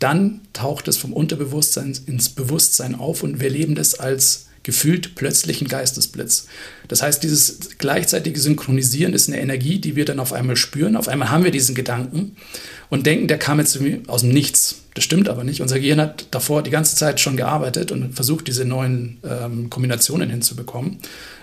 [0.00, 5.68] dann taucht es vom Unterbewusstsein ins Bewusstsein auf und wir leben das als gefühlt plötzlichen
[5.68, 6.46] Geistesblitz.
[6.88, 10.96] Das heißt, dieses gleichzeitige Synchronisieren ist eine Energie, die wir dann auf einmal spüren.
[10.96, 12.36] Auf einmal haben wir diesen Gedanken
[12.90, 14.81] und denken, der kam jetzt aus dem Nichts.
[14.94, 15.62] Das stimmt aber nicht.
[15.62, 20.28] Unser Gehirn hat davor die ganze Zeit schon gearbeitet und versucht, diese neuen ähm, Kombinationen
[20.28, 20.98] hinzubekommen.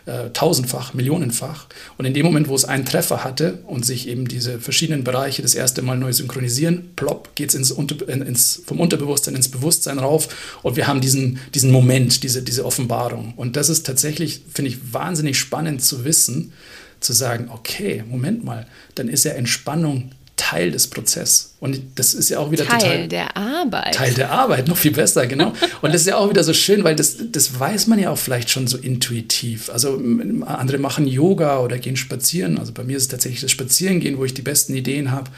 [0.05, 1.67] Äh, tausendfach, millionenfach.
[1.97, 5.41] Und in dem Moment, wo es einen Treffer hatte und sich eben diese verschiedenen Bereiche
[5.41, 10.59] das erste Mal neu synchronisieren, plopp, geht es ins, ins, vom Unterbewusstsein ins Bewusstsein rauf
[10.63, 13.33] und wir haben diesen, diesen Moment, diese, diese Offenbarung.
[13.35, 16.53] Und das ist tatsächlich, finde ich, wahnsinnig spannend zu wissen,
[17.01, 21.55] zu sagen, okay, Moment mal, dann ist ja Entspannung Teil des Prozesses.
[21.59, 23.07] Und das ist ja auch wieder Teil total.
[23.09, 23.93] der Arbeit.
[23.93, 25.51] Teil der Arbeit, noch viel besser, genau.
[25.81, 28.17] Und das ist ja auch wieder so schön, weil das, das weiß man ja auch
[28.17, 29.69] vielleicht schon so intuitiv.
[29.69, 30.01] Also
[30.45, 32.57] andere machen Yoga oder gehen spazieren.
[32.57, 35.31] Also bei mir ist es tatsächlich das Spazierengehen, wo ich die besten Ideen habe.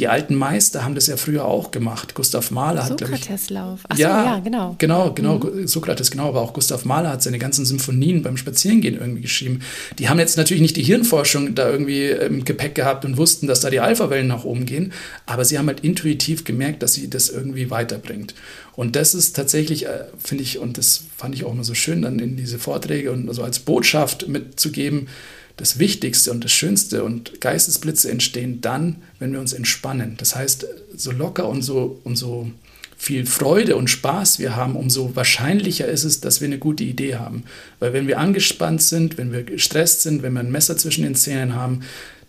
[0.00, 2.14] Die alten Meister haben das ja früher auch gemacht.
[2.14, 3.20] Gustav Mahler hat, glaube ich.
[3.20, 3.80] Sokrateslauf.
[3.88, 4.74] Ach ja, so, ja, genau.
[4.78, 5.38] Genau, genau.
[5.38, 5.68] Mhm.
[5.68, 6.28] Sokrates, genau.
[6.28, 9.60] Aber auch Gustav Mahler hat seine ganzen Symphonien beim Spazierengehen irgendwie geschrieben.
[9.98, 13.60] Die haben jetzt natürlich nicht die Hirnforschung da irgendwie im Gepäck gehabt und wussten, dass
[13.60, 14.92] da die Alpha-Wellen nach oben gehen.
[15.26, 18.34] Aber sie haben halt intuitiv gemerkt, dass sie das irgendwie weiterbringt.
[18.74, 22.02] Und das ist tatsächlich, äh, finde ich, und das fand ich auch immer so schön,
[22.02, 25.08] dann in diese Vorträge und so als Botschaft mitzugeben,
[25.56, 30.14] das Wichtigste und das Schönste und Geistesblitze entstehen dann, wenn wir uns entspannen.
[30.16, 30.66] Das heißt,
[30.96, 32.50] so locker und so, und so
[32.96, 37.14] viel Freude und Spaß wir haben, umso wahrscheinlicher ist es, dass wir eine gute Idee
[37.14, 37.44] haben.
[37.78, 41.14] Weil wenn wir angespannt sind, wenn wir gestresst sind, wenn wir ein Messer zwischen den
[41.14, 41.82] Zähnen haben,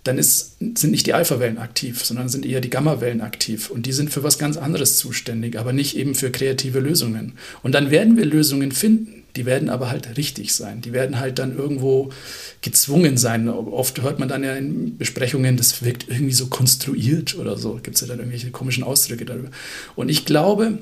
[0.03, 3.69] dann ist, sind nicht die Alpha-Wellen aktiv, sondern sind eher die Gamma-Wellen aktiv.
[3.69, 7.33] Und die sind für was ganz anderes zuständig, aber nicht eben für kreative Lösungen.
[7.63, 9.23] Und dann werden wir Lösungen finden.
[9.35, 10.81] Die werden aber halt richtig sein.
[10.81, 12.11] Die werden halt dann irgendwo
[12.61, 13.47] gezwungen sein.
[13.47, 17.79] Oft hört man dann ja in Besprechungen, das wirkt irgendwie so konstruiert oder so.
[17.83, 19.49] Gibt es ja dann irgendwelche komischen Ausdrücke darüber.
[19.95, 20.79] Und ich glaube,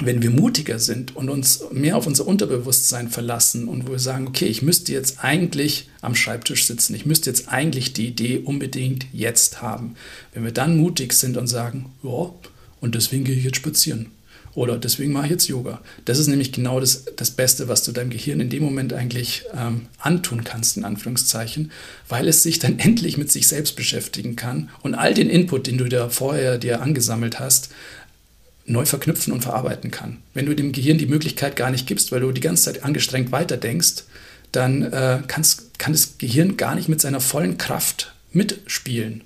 [0.00, 4.26] wenn wir mutiger sind und uns mehr auf unser Unterbewusstsein verlassen und wo wir sagen,
[4.26, 9.06] okay, ich müsste jetzt eigentlich am Schreibtisch sitzen, ich müsste jetzt eigentlich die Idee unbedingt
[9.12, 9.94] jetzt haben.
[10.32, 12.32] Wenn wir dann mutig sind und sagen, ja,
[12.80, 14.06] und deswegen gehe ich jetzt spazieren
[14.54, 15.80] oder deswegen mache ich jetzt Yoga.
[16.06, 19.44] Das ist nämlich genau das, das Beste, was du deinem Gehirn in dem Moment eigentlich
[19.56, 21.70] ähm, antun kannst, in Anführungszeichen,
[22.08, 25.78] weil es sich dann endlich mit sich selbst beschäftigen kann und all den Input, den
[25.78, 27.70] du da vorher dir angesammelt hast,
[28.70, 30.18] neu verknüpfen und verarbeiten kann.
[30.34, 33.32] Wenn du dem Gehirn die Möglichkeit gar nicht gibst, weil du die ganze Zeit angestrengt
[33.32, 34.04] weiterdenkst,
[34.52, 39.22] dann äh, kann das Gehirn gar nicht mit seiner vollen Kraft mitspielen.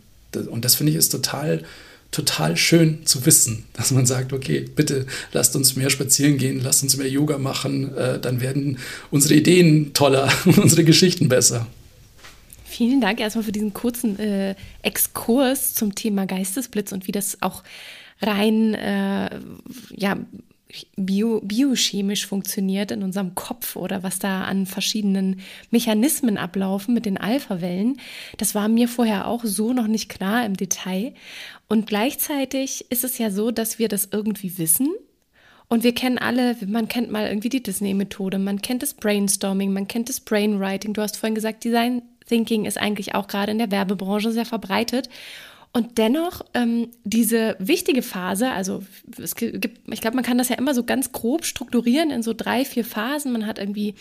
[0.50, 1.62] Und das finde ich ist total,
[2.10, 6.82] total schön zu wissen, dass man sagt, okay, bitte lasst uns mehr spazieren gehen, lasst
[6.82, 8.78] uns mehr Yoga machen, äh, dann werden
[9.10, 11.66] unsere Ideen toller und unsere Geschichten besser.
[12.64, 17.62] Vielen Dank erstmal für diesen kurzen äh, Exkurs zum Thema Geistesblitz und wie das auch
[18.26, 19.30] rein äh,
[19.96, 20.16] ja,
[20.96, 25.40] bio, biochemisch funktioniert in unserem Kopf oder was da an verschiedenen
[25.70, 27.98] Mechanismen ablaufen mit den Alpha-Wellen.
[28.38, 31.14] Das war mir vorher auch so noch nicht klar im Detail.
[31.68, 34.88] Und gleichzeitig ist es ja so, dass wir das irgendwie wissen.
[35.68, 39.88] Und wir kennen alle, man kennt mal irgendwie die Disney-Methode, man kennt das Brainstorming, man
[39.88, 40.92] kennt das Brainwriting.
[40.92, 45.08] Du hast vorhin gesagt, Design Thinking ist eigentlich auch gerade in der Werbebranche sehr verbreitet.
[45.76, 48.84] Und dennoch ähm, diese wichtige Phase, also
[49.20, 52.32] es gibt, ich glaube, man kann das ja immer so ganz grob strukturieren in so
[52.32, 53.32] drei, vier Phasen.
[53.32, 53.96] Man hat irgendwie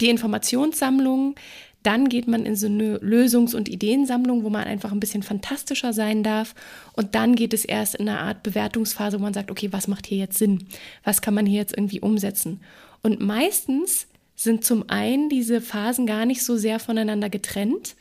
[0.00, 1.34] die Informationssammlung,
[1.82, 5.92] dann geht man in so eine Lösungs- und Ideensammlung, wo man einfach ein bisschen fantastischer
[5.92, 6.54] sein darf.
[6.92, 10.06] Und dann geht es erst in eine Art Bewertungsphase, wo man sagt, okay, was macht
[10.06, 10.68] hier jetzt Sinn?
[11.02, 12.60] Was kann man hier jetzt irgendwie umsetzen?
[13.02, 17.96] Und meistens sind zum einen diese Phasen gar nicht so sehr voneinander getrennt.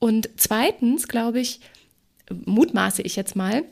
[0.00, 1.60] Und zweitens, glaube ich,
[2.44, 3.64] mutmaße ich jetzt mal,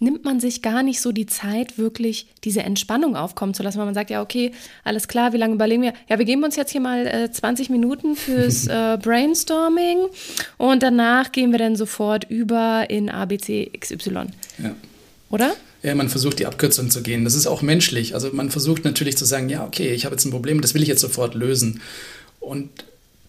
[0.00, 3.86] nimmt man sich gar nicht so die Zeit, wirklich diese Entspannung aufkommen zu lassen, weil
[3.86, 4.52] man sagt, ja, okay,
[4.84, 5.92] alles klar, wie lange überlegen wir?
[6.08, 10.06] Ja, wir geben uns jetzt hier mal äh, 20 Minuten fürs äh, Brainstorming
[10.56, 14.26] und danach gehen wir dann sofort über in ABC XY.
[14.62, 14.74] Ja.
[15.30, 15.54] Oder?
[15.82, 17.24] Ja, man versucht die Abkürzung zu gehen.
[17.24, 18.14] Das ist auch menschlich.
[18.14, 20.82] Also man versucht natürlich zu sagen, ja, okay, ich habe jetzt ein Problem, das will
[20.82, 21.80] ich jetzt sofort lösen.
[22.40, 22.70] Und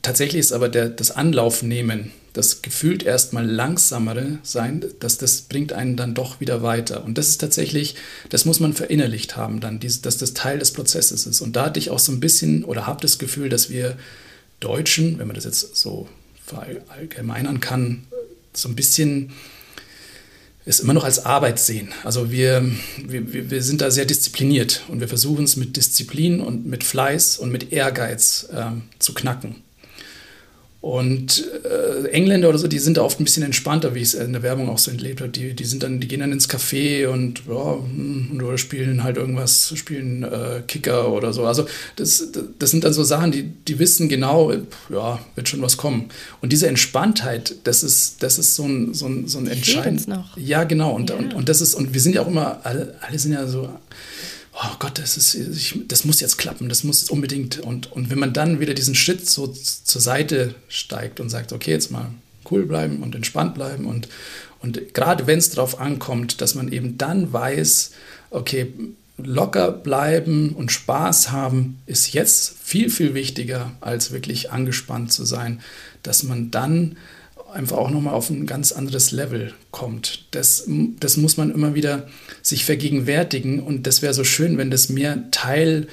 [0.02, 5.96] tatsächlich ist aber der, das Anlaufnehmen, das gefühlt erstmal langsamere sein, dass das bringt einen
[5.96, 7.04] dann doch wieder weiter.
[7.04, 7.96] Und das ist tatsächlich,
[8.30, 11.42] das muss man verinnerlicht haben dann, dass das Teil des Prozesses ist.
[11.42, 13.98] Und da hatte ich auch so ein bisschen oder habe das Gefühl, dass wir
[14.60, 16.08] Deutschen, wenn man das jetzt so
[16.46, 18.04] verallgemeinern kann,
[18.54, 19.32] so ein bisschen
[20.66, 21.90] es immer noch als Arbeit sehen.
[22.04, 22.64] Also wir,
[23.04, 27.40] wir, wir sind da sehr diszipliniert und wir versuchen es mit Disziplin und mit Fleiß
[27.40, 29.64] und mit Ehrgeiz ähm, zu knacken.
[30.82, 34.14] Und äh, Engländer oder so, die sind da oft ein bisschen entspannter, wie ich es
[34.14, 35.30] in der Werbung auch so entlebt habe.
[35.30, 39.18] Die, die sind dann, die gehen dann ins Café und ja, hm, oder spielen halt
[39.18, 41.46] irgendwas, spielen äh, Kicker oder so.
[41.46, 41.66] Also
[41.98, 44.54] das, das sind dann so Sachen, die, die wissen genau,
[44.90, 46.06] ja, wird schon was kommen.
[46.40, 50.08] Und diese Entspanntheit, das ist, das ist so ein, so ein, so ein entscheidend.
[50.08, 50.38] noch.
[50.38, 50.96] Ja, genau.
[50.96, 51.18] Und, ja.
[51.18, 53.68] Und, und das ist, und wir sind ja auch immer, alle, alle sind ja so
[54.62, 57.60] oh Gott, das, ist, ich, das muss jetzt klappen, das muss unbedingt.
[57.60, 61.72] Und, und wenn man dann wieder diesen Schritt so zur Seite steigt und sagt, okay,
[61.72, 62.12] jetzt mal
[62.52, 64.10] cool bleiben und entspannt bleiben und,
[64.62, 67.92] und gerade wenn es darauf ankommt, dass man eben dann weiß,
[68.32, 68.74] okay,
[69.18, 75.62] locker bleiben und Spaß haben ist jetzt viel, viel wichtiger, als wirklich angespannt zu sein,
[76.04, 76.98] dass man dann
[77.54, 80.26] einfach auch nochmal auf ein ganz anderes Level kommt.
[80.32, 80.66] Das,
[81.00, 82.08] das muss man immer wieder
[82.42, 85.88] sich vergegenwärtigen und das wäre so schön, wenn das mehr Teil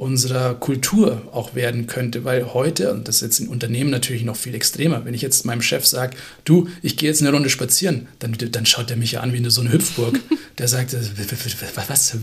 [0.00, 4.34] unserer Kultur auch werden könnte, weil heute, und das ist jetzt in Unternehmen natürlich noch
[4.34, 6.16] viel extremer, wenn ich jetzt meinem Chef sage,
[6.46, 9.50] du, ich gehe jetzt eine Runde spazieren, dann, dann schaut er mich ja an wie
[9.50, 10.18] so eine Hüpfburg.
[10.58, 12.14] Der sagt, was?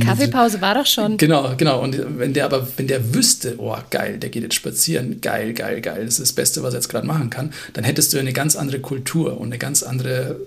[0.00, 1.18] Kaffeepause war doch schon.
[1.18, 1.82] Genau, genau.
[1.82, 5.82] Und wenn der aber, wenn der wüsste, oh geil, der geht jetzt spazieren, geil, geil,
[5.82, 8.32] geil, das ist das Beste, was er jetzt gerade machen kann, dann hättest du eine
[8.32, 10.40] ganz andere Kultur und eine ganz andere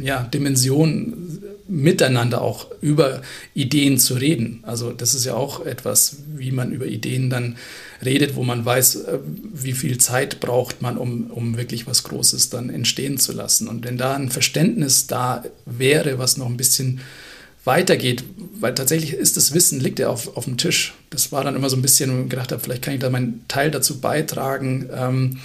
[0.00, 1.25] ja, Dimension
[1.68, 3.22] miteinander auch über
[3.54, 4.60] Ideen zu reden.
[4.62, 7.56] Also das ist ja auch etwas, wie man über Ideen dann
[8.04, 9.18] redet, wo man weiß, äh,
[9.52, 13.68] wie viel Zeit braucht man, um, um wirklich was Großes dann entstehen zu lassen.
[13.68, 17.00] Und wenn da ein Verständnis da wäre, was noch ein bisschen
[17.64, 18.22] weitergeht,
[18.60, 20.94] weil tatsächlich ist das Wissen, liegt ja auf, auf dem Tisch.
[21.10, 23.10] Das war dann immer so ein bisschen, wo ich gedacht habe, vielleicht kann ich da
[23.10, 25.38] meinen Teil dazu beitragen, ähm,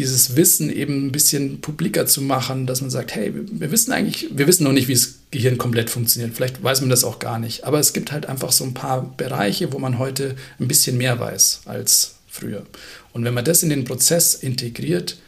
[0.00, 4.30] dieses Wissen eben ein bisschen publiker zu machen, dass man sagt, hey, wir wissen eigentlich,
[4.32, 6.34] wir wissen noch nicht, wie das Gehirn komplett funktioniert.
[6.34, 7.64] Vielleicht weiß man das auch gar nicht.
[7.64, 11.20] Aber es gibt halt einfach so ein paar Bereiche, wo man heute ein bisschen mehr
[11.20, 12.64] weiß als früher.
[13.12, 15.18] Und wenn man das in den Prozess integriert,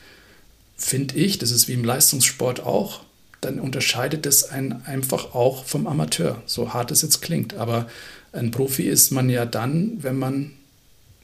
[0.75, 3.01] finde ich, das ist wie im Leistungssport auch,
[3.43, 7.55] dann unterscheidet es einen einfach auch vom Amateur, so hart es jetzt klingt.
[7.55, 7.89] Aber
[8.33, 10.53] ein Profi ist man ja dann, wenn man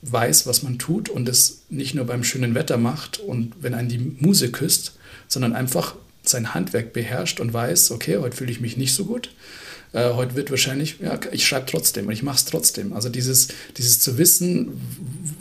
[0.03, 3.89] weiß, was man tut und es nicht nur beim schönen Wetter macht und wenn einen
[3.89, 4.93] die Muse küsst,
[5.27, 9.31] sondern einfach sein Handwerk beherrscht und weiß, okay, heute fühle ich mich nicht so gut.
[9.93, 12.93] Äh, heute wird wahrscheinlich, ja, ich schreibe trotzdem und ich mache es trotzdem.
[12.93, 14.81] Also dieses, dieses zu wissen,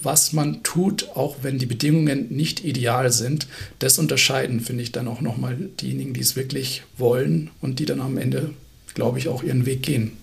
[0.02, 3.48] was man tut, auch wenn die Bedingungen nicht ideal sind,
[3.80, 8.00] das unterscheiden, finde ich dann auch nochmal diejenigen, die es wirklich wollen und die dann
[8.00, 8.52] am Ende,
[8.94, 10.14] glaube ich, auch ihren Weg gehen.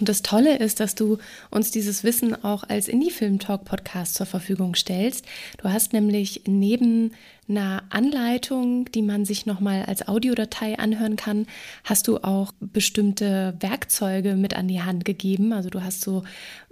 [0.00, 1.18] Und das Tolle ist, dass du
[1.50, 5.24] uns dieses Wissen auch als Indie-Film-Talk-Podcast zur Verfügung stellst.
[5.58, 7.12] Du hast nämlich neben
[7.48, 11.46] einer Anleitung, die man sich nochmal als Audiodatei anhören kann,
[11.84, 15.52] hast du auch bestimmte Werkzeuge mit an die Hand gegeben.
[15.52, 16.24] Also du hast so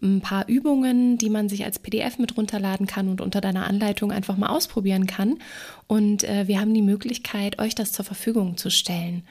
[0.03, 4.13] ein paar Übungen, die man sich als PDF mit runterladen kann und unter deiner Anleitung
[4.13, 5.39] einfach mal ausprobieren kann.
[5.87, 9.25] Und äh, wir haben die Möglichkeit, euch das zur Verfügung zu stellen.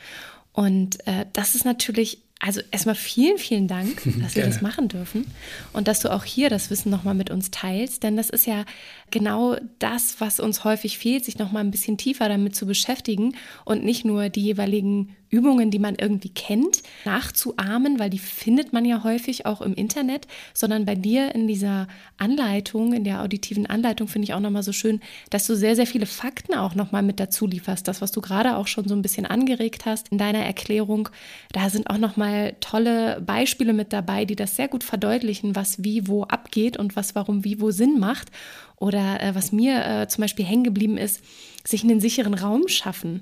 [0.54, 5.28] Und äh, das ist natürlich also erstmal vielen, vielen Dank, dass wir das machen dürfen
[5.74, 8.66] und dass du auch hier das Wissen nochmal mit uns teilst, denn das ist ja
[9.12, 13.84] genau das, was uns häufig fehlt, sich nochmal ein bisschen tiefer damit zu beschäftigen und
[13.84, 19.04] nicht nur die jeweiligen Übungen, die man irgendwie kennt, nachzuahmen, weil die findet man ja
[19.04, 21.88] häufig auch im Internet, sondern bei dir in dieser
[22.18, 25.00] Anleitung, in der auditiven Anleitung finde ich auch nochmal so schön,
[25.30, 27.88] dass du sehr, sehr viele Fakten auch nochmal mit dazu lieferst.
[27.88, 31.10] Das, was du gerade auch schon so ein bisschen angeregt hast in deiner Erklärung,
[31.54, 36.08] da sind auch nochmal tolle Beispiele mit dabei, die das sehr gut verdeutlichen, was wie
[36.08, 38.28] wo abgeht und was warum wie wo Sinn macht.
[38.76, 41.22] Oder äh, was mir äh, zum Beispiel hängen geblieben ist,
[41.64, 43.22] sich einen sicheren Raum schaffen.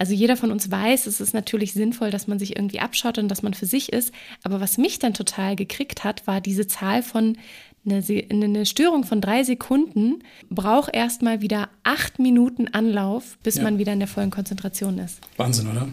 [0.00, 3.28] Also jeder von uns weiß, es ist natürlich sinnvoll, dass man sich irgendwie abschaut und
[3.28, 4.12] dass man für sich ist.
[4.42, 7.36] Aber was mich dann total gekriegt hat, war diese Zahl von
[7.84, 13.62] eine, eine Störung von drei Sekunden braucht erstmal wieder acht Minuten Anlauf, bis ja.
[13.62, 15.18] man wieder in der vollen Konzentration ist.
[15.36, 15.86] Wahnsinn, oder?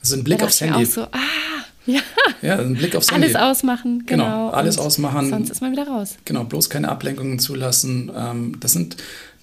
[0.00, 0.82] Also ein Blick aufs Handy.
[0.82, 1.18] Auch so, ah,
[1.86, 2.00] ja.
[2.42, 3.26] ja, ein Blick aufs Handy.
[3.26, 4.24] Alles ausmachen, genau.
[4.24, 5.30] genau alles ausmachen.
[5.30, 6.16] Sonst ist man wieder raus.
[6.24, 8.10] Genau, bloß keine Ablenkungen zulassen.
[8.16, 8.96] Ähm, das sind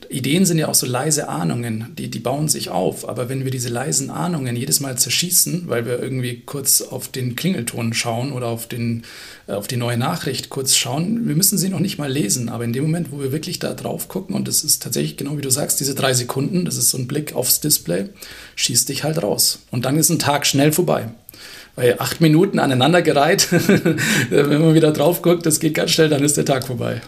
[0.10, 3.08] Ideen sind ja auch so leise Ahnungen, die, die bauen sich auf.
[3.08, 7.36] Aber wenn wir diese leisen Ahnungen jedes Mal zerschießen, weil wir irgendwie kurz auf den
[7.36, 9.04] Klingelton schauen oder auf, den,
[9.48, 12.50] äh, auf die neue Nachricht kurz schauen, wir müssen sie noch nicht mal lesen.
[12.50, 15.38] Aber in dem Moment, wo wir wirklich da drauf gucken, und das ist tatsächlich genau
[15.38, 18.10] wie du sagst, diese drei Sekunden, das ist so ein Blick aufs Display,
[18.56, 19.60] schießt dich halt raus.
[19.72, 21.10] Und dann ist ein Tag schnell vorbei
[21.76, 23.52] weil acht Minuten aneinandergereiht,
[24.30, 27.02] wenn man wieder drauf guckt, das geht ganz schnell, dann ist der Tag vorbei.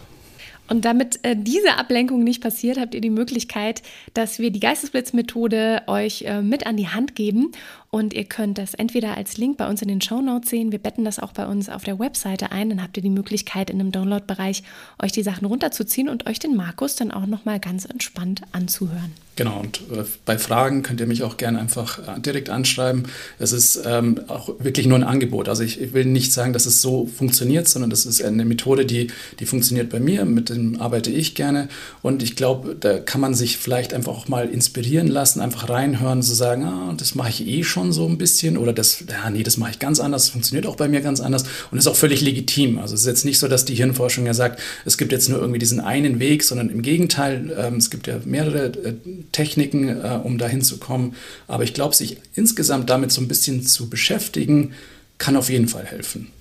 [0.67, 3.83] Und damit äh, diese Ablenkung nicht passiert, habt ihr die Möglichkeit,
[4.13, 7.51] dass wir die Geistesblitzmethode euch äh, mit an die Hand geben
[7.95, 10.73] und ihr könnt das entweder als Link bei uns in den Show Notes sehen.
[10.73, 12.69] Wir betten das auch bei uns auf der Webseite ein.
[12.69, 14.63] Dann habt ihr die Möglichkeit, in einem Download-Bereich
[15.01, 19.13] euch die Sachen runterzuziehen und euch den Markus dann auch nochmal ganz entspannt anzuhören.
[19.37, 23.03] Genau, und äh, bei Fragen könnt ihr mich auch gerne einfach äh, direkt anschreiben.
[23.37, 25.49] Es ist ähm, auch wirklich nur ein Angebot.
[25.49, 28.85] Also ich, ich, will nicht sagen, dass es so funktioniert, sondern das ist eine Methode,
[28.85, 29.07] die,
[29.39, 31.67] die funktioniert bei mir, mit dem arbeite ich gerne.
[32.01, 36.21] Und ich glaube, da kann man sich vielleicht einfach auch mal inspirieren lassen, einfach reinhören,
[36.21, 39.29] zu sagen, ah, das mache ich eh schon schon so ein bisschen oder das, ja,
[39.29, 41.95] nee, das mache ich ganz anders, funktioniert auch bei mir ganz anders und ist auch
[41.95, 42.79] völlig legitim.
[42.79, 45.39] Also es ist jetzt nicht so, dass die Hirnforschung ja sagt, es gibt jetzt nur
[45.39, 48.93] irgendwie diesen einen Weg, sondern im Gegenteil, ähm, es gibt ja mehrere äh,
[49.31, 51.15] Techniken, äh, um dahin zu kommen.
[51.47, 54.73] Aber ich glaube, sich insgesamt damit so ein bisschen zu beschäftigen,
[55.17, 56.31] kann auf jeden Fall helfen.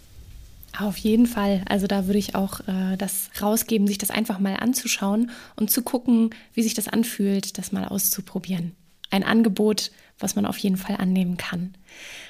[0.78, 1.62] Auf jeden Fall.
[1.68, 5.82] Also da würde ich auch äh, das rausgeben, sich das einfach mal anzuschauen und zu
[5.82, 8.72] gucken, wie sich das anfühlt, das mal auszuprobieren.
[9.10, 11.74] Ein Angebot, was man auf jeden Fall annehmen kann.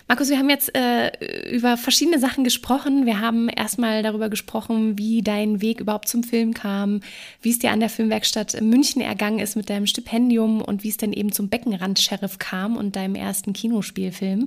[0.07, 3.07] Markus, wir haben jetzt äh, über verschiedene Sachen gesprochen.
[3.07, 7.01] Wir haben erstmal darüber gesprochen, wie dein Weg überhaupt zum Film kam,
[7.41, 10.99] wie es dir an der Filmwerkstatt München ergangen ist mit deinem Stipendium und wie es
[10.99, 14.47] dann eben zum Beckenrand-Sheriff kam und deinem ersten Kinospielfilm.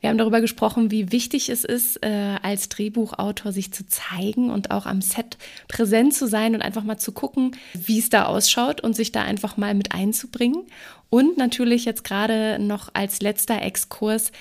[0.00, 4.70] Wir haben darüber gesprochen, wie wichtig es ist, äh, als Drehbuchautor sich zu zeigen und
[4.70, 8.80] auch am Set präsent zu sein und einfach mal zu gucken, wie es da ausschaut
[8.80, 10.62] und sich da einfach mal mit einzubringen.
[11.12, 14.32] Und natürlich jetzt gerade noch als letzter Exkurs,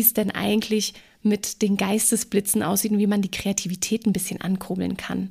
[0.00, 4.96] es denn eigentlich mit den Geistesblitzen aussieht und wie man die Kreativität ein bisschen ankurbeln
[4.96, 5.30] kann.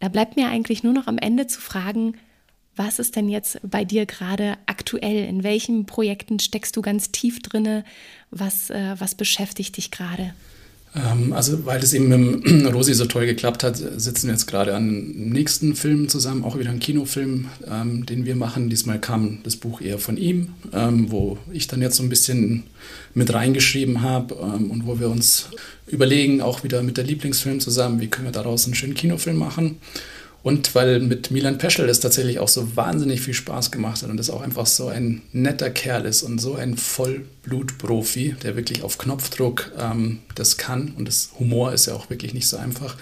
[0.00, 2.14] Da bleibt mir eigentlich nur noch am Ende zu fragen,
[2.76, 5.26] was ist denn jetzt bei dir gerade aktuell?
[5.26, 7.84] In welchen Projekten steckst du ganz tief drinne?
[8.30, 10.34] Was, äh, was beschäftigt dich gerade?
[10.94, 14.74] Ähm, also, weil es eben mit Rosi so toll geklappt hat, sitzen wir jetzt gerade
[14.74, 18.70] an dem nächsten Film zusammen, auch wieder ein Kinofilm, ähm, den wir machen.
[18.70, 22.64] Diesmal kam das Buch eher von ihm, ähm, wo ich dann jetzt so ein bisschen
[23.14, 25.50] mit reingeschrieben habe ähm, und wo wir uns
[25.86, 29.78] überlegen, auch wieder mit der Lieblingsfilm zusammen, wie können wir daraus einen schönen Kinofilm machen.
[30.42, 34.16] Und weil mit Milan Peschel das tatsächlich auch so wahnsinnig viel Spaß gemacht hat und
[34.16, 38.96] das auch einfach so ein netter Kerl ist und so ein Vollblutprofi, der wirklich auf
[38.96, 42.96] Knopfdruck ähm, das kann und das Humor ist ja auch wirklich nicht so einfach,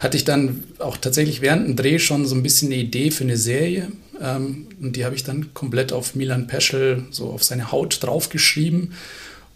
[0.00, 3.22] hatte ich dann auch tatsächlich während dem Dreh schon so ein bisschen eine Idee für
[3.24, 7.72] eine Serie ähm, und die habe ich dann komplett auf Milan Peschel, so auf seine
[7.72, 8.92] Haut draufgeschrieben.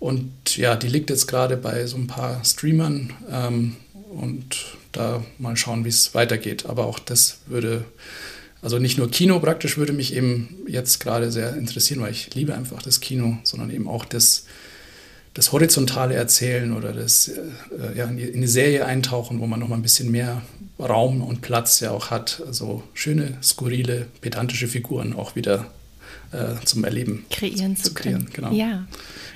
[0.01, 3.77] Und ja, die liegt jetzt gerade bei so ein paar Streamern ähm,
[4.11, 6.67] und da mal schauen, wie es weitergeht.
[6.67, 7.85] Aber auch das würde,
[8.63, 12.55] also nicht nur Kino praktisch würde mich eben jetzt gerade sehr interessieren, weil ich liebe
[12.55, 14.47] einfach das Kino, sondern eben auch das,
[15.35, 19.61] das horizontale Erzählen oder das äh, ja, in, die, in die Serie eintauchen, wo man
[19.61, 20.43] noch mal ein bisschen mehr
[20.79, 22.43] Raum und Platz ja auch hat.
[22.47, 25.71] Also schöne, skurrile, pedantische Figuren auch wieder
[26.33, 28.29] äh, zum Erleben kreieren zu, zu kreieren.
[28.33, 28.53] Genau.
[28.53, 28.87] Ja.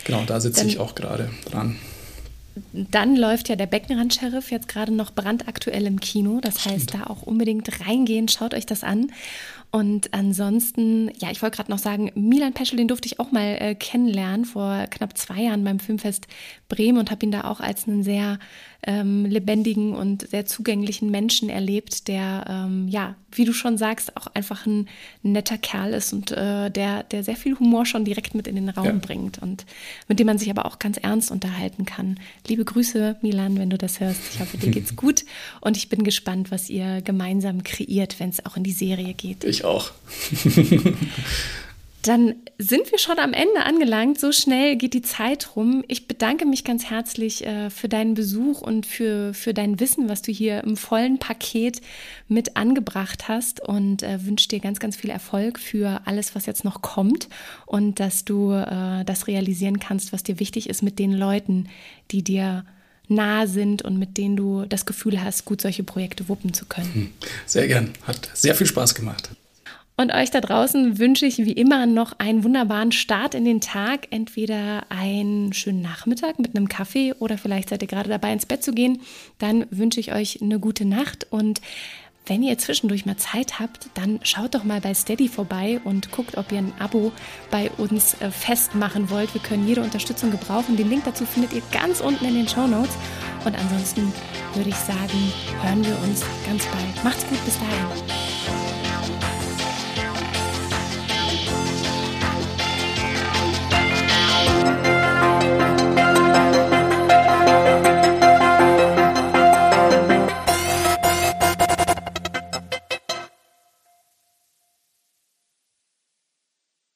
[0.04, 1.76] Genau, da sitze ich auch gerade dran
[2.72, 6.40] dann läuft ja der Beckenrand-Sheriff jetzt gerade noch brandaktuell im Kino.
[6.40, 6.74] Das Stimmt.
[6.74, 9.12] heißt, da auch unbedingt reingehen, schaut euch das an.
[9.70, 13.56] Und ansonsten, ja, ich wollte gerade noch sagen, Milan Peschel, den durfte ich auch mal
[13.60, 16.26] äh, kennenlernen vor knapp zwei Jahren beim Filmfest
[16.68, 18.38] Bremen und habe ihn da auch als einen sehr
[18.86, 24.28] ähm, lebendigen und sehr zugänglichen Menschen erlebt, der, ähm, ja, wie du schon sagst, auch
[24.28, 24.86] einfach ein
[25.22, 28.68] netter Kerl ist und äh, der, der sehr viel Humor schon direkt mit in den
[28.68, 28.92] Raum ja.
[28.92, 29.64] bringt und
[30.08, 32.20] mit dem man sich aber auch ganz ernst unterhalten kann.
[32.46, 34.20] Liebe Grüße, Milan, wenn du das hörst.
[34.34, 35.24] Ich hoffe, dir geht's gut
[35.60, 39.44] und ich bin gespannt, was ihr gemeinsam kreiert, wenn es auch in die Serie geht.
[39.44, 39.90] Ich auch.
[42.02, 44.20] Dann sind wir schon am Ende angelangt.
[44.20, 45.84] So schnell geht die Zeit rum.
[45.88, 50.22] Ich bedanke mich ganz herzlich äh, für deinen Besuch und für, für dein Wissen, was
[50.22, 51.80] du hier im vollen Paket
[52.28, 56.64] mit angebracht hast und äh, wünsche dir ganz, ganz viel Erfolg für alles, was jetzt
[56.64, 57.28] noch kommt
[57.66, 61.68] und dass du äh, das realisieren kannst, was dir wichtig ist mit den Leuten,
[62.12, 62.64] die dir
[63.08, 66.94] nahe sind und mit denen du das Gefühl hast, gut solche Projekte wuppen zu können.
[66.94, 67.10] Hm.
[67.46, 67.90] Sehr gern.
[68.06, 69.30] Hat sehr viel Spaß gemacht.
[70.00, 74.06] Und euch da draußen wünsche ich wie immer noch einen wunderbaren Start in den Tag.
[74.10, 78.62] Entweder einen schönen Nachmittag mit einem Kaffee oder vielleicht seid ihr gerade dabei, ins Bett
[78.62, 79.00] zu gehen.
[79.38, 81.60] Dann wünsche ich euch eine gute Nacht und
[82.26, 86.36] wenn ihr zwischendurch mal Zeit habt, dann schaut doch mal bei Steady vorbei und guckt,
[86.36, 87.10] ob ihr ein Abo
[87.50, 89.34] bei uns äh, festmachen wollt.
[89.34, 90.76] Wir können jede Unterstützung gebrauchen.
[90.76, 92.96] Den Link dazu findet ihr ganz unten in den Show Notes.
[93.44, 94.12] Und ansonsten
[94.54, 97.02] würde ich sagen, hören wir uns ganz bald.
[97.02, 98.77] Macht's gut, bis dahin.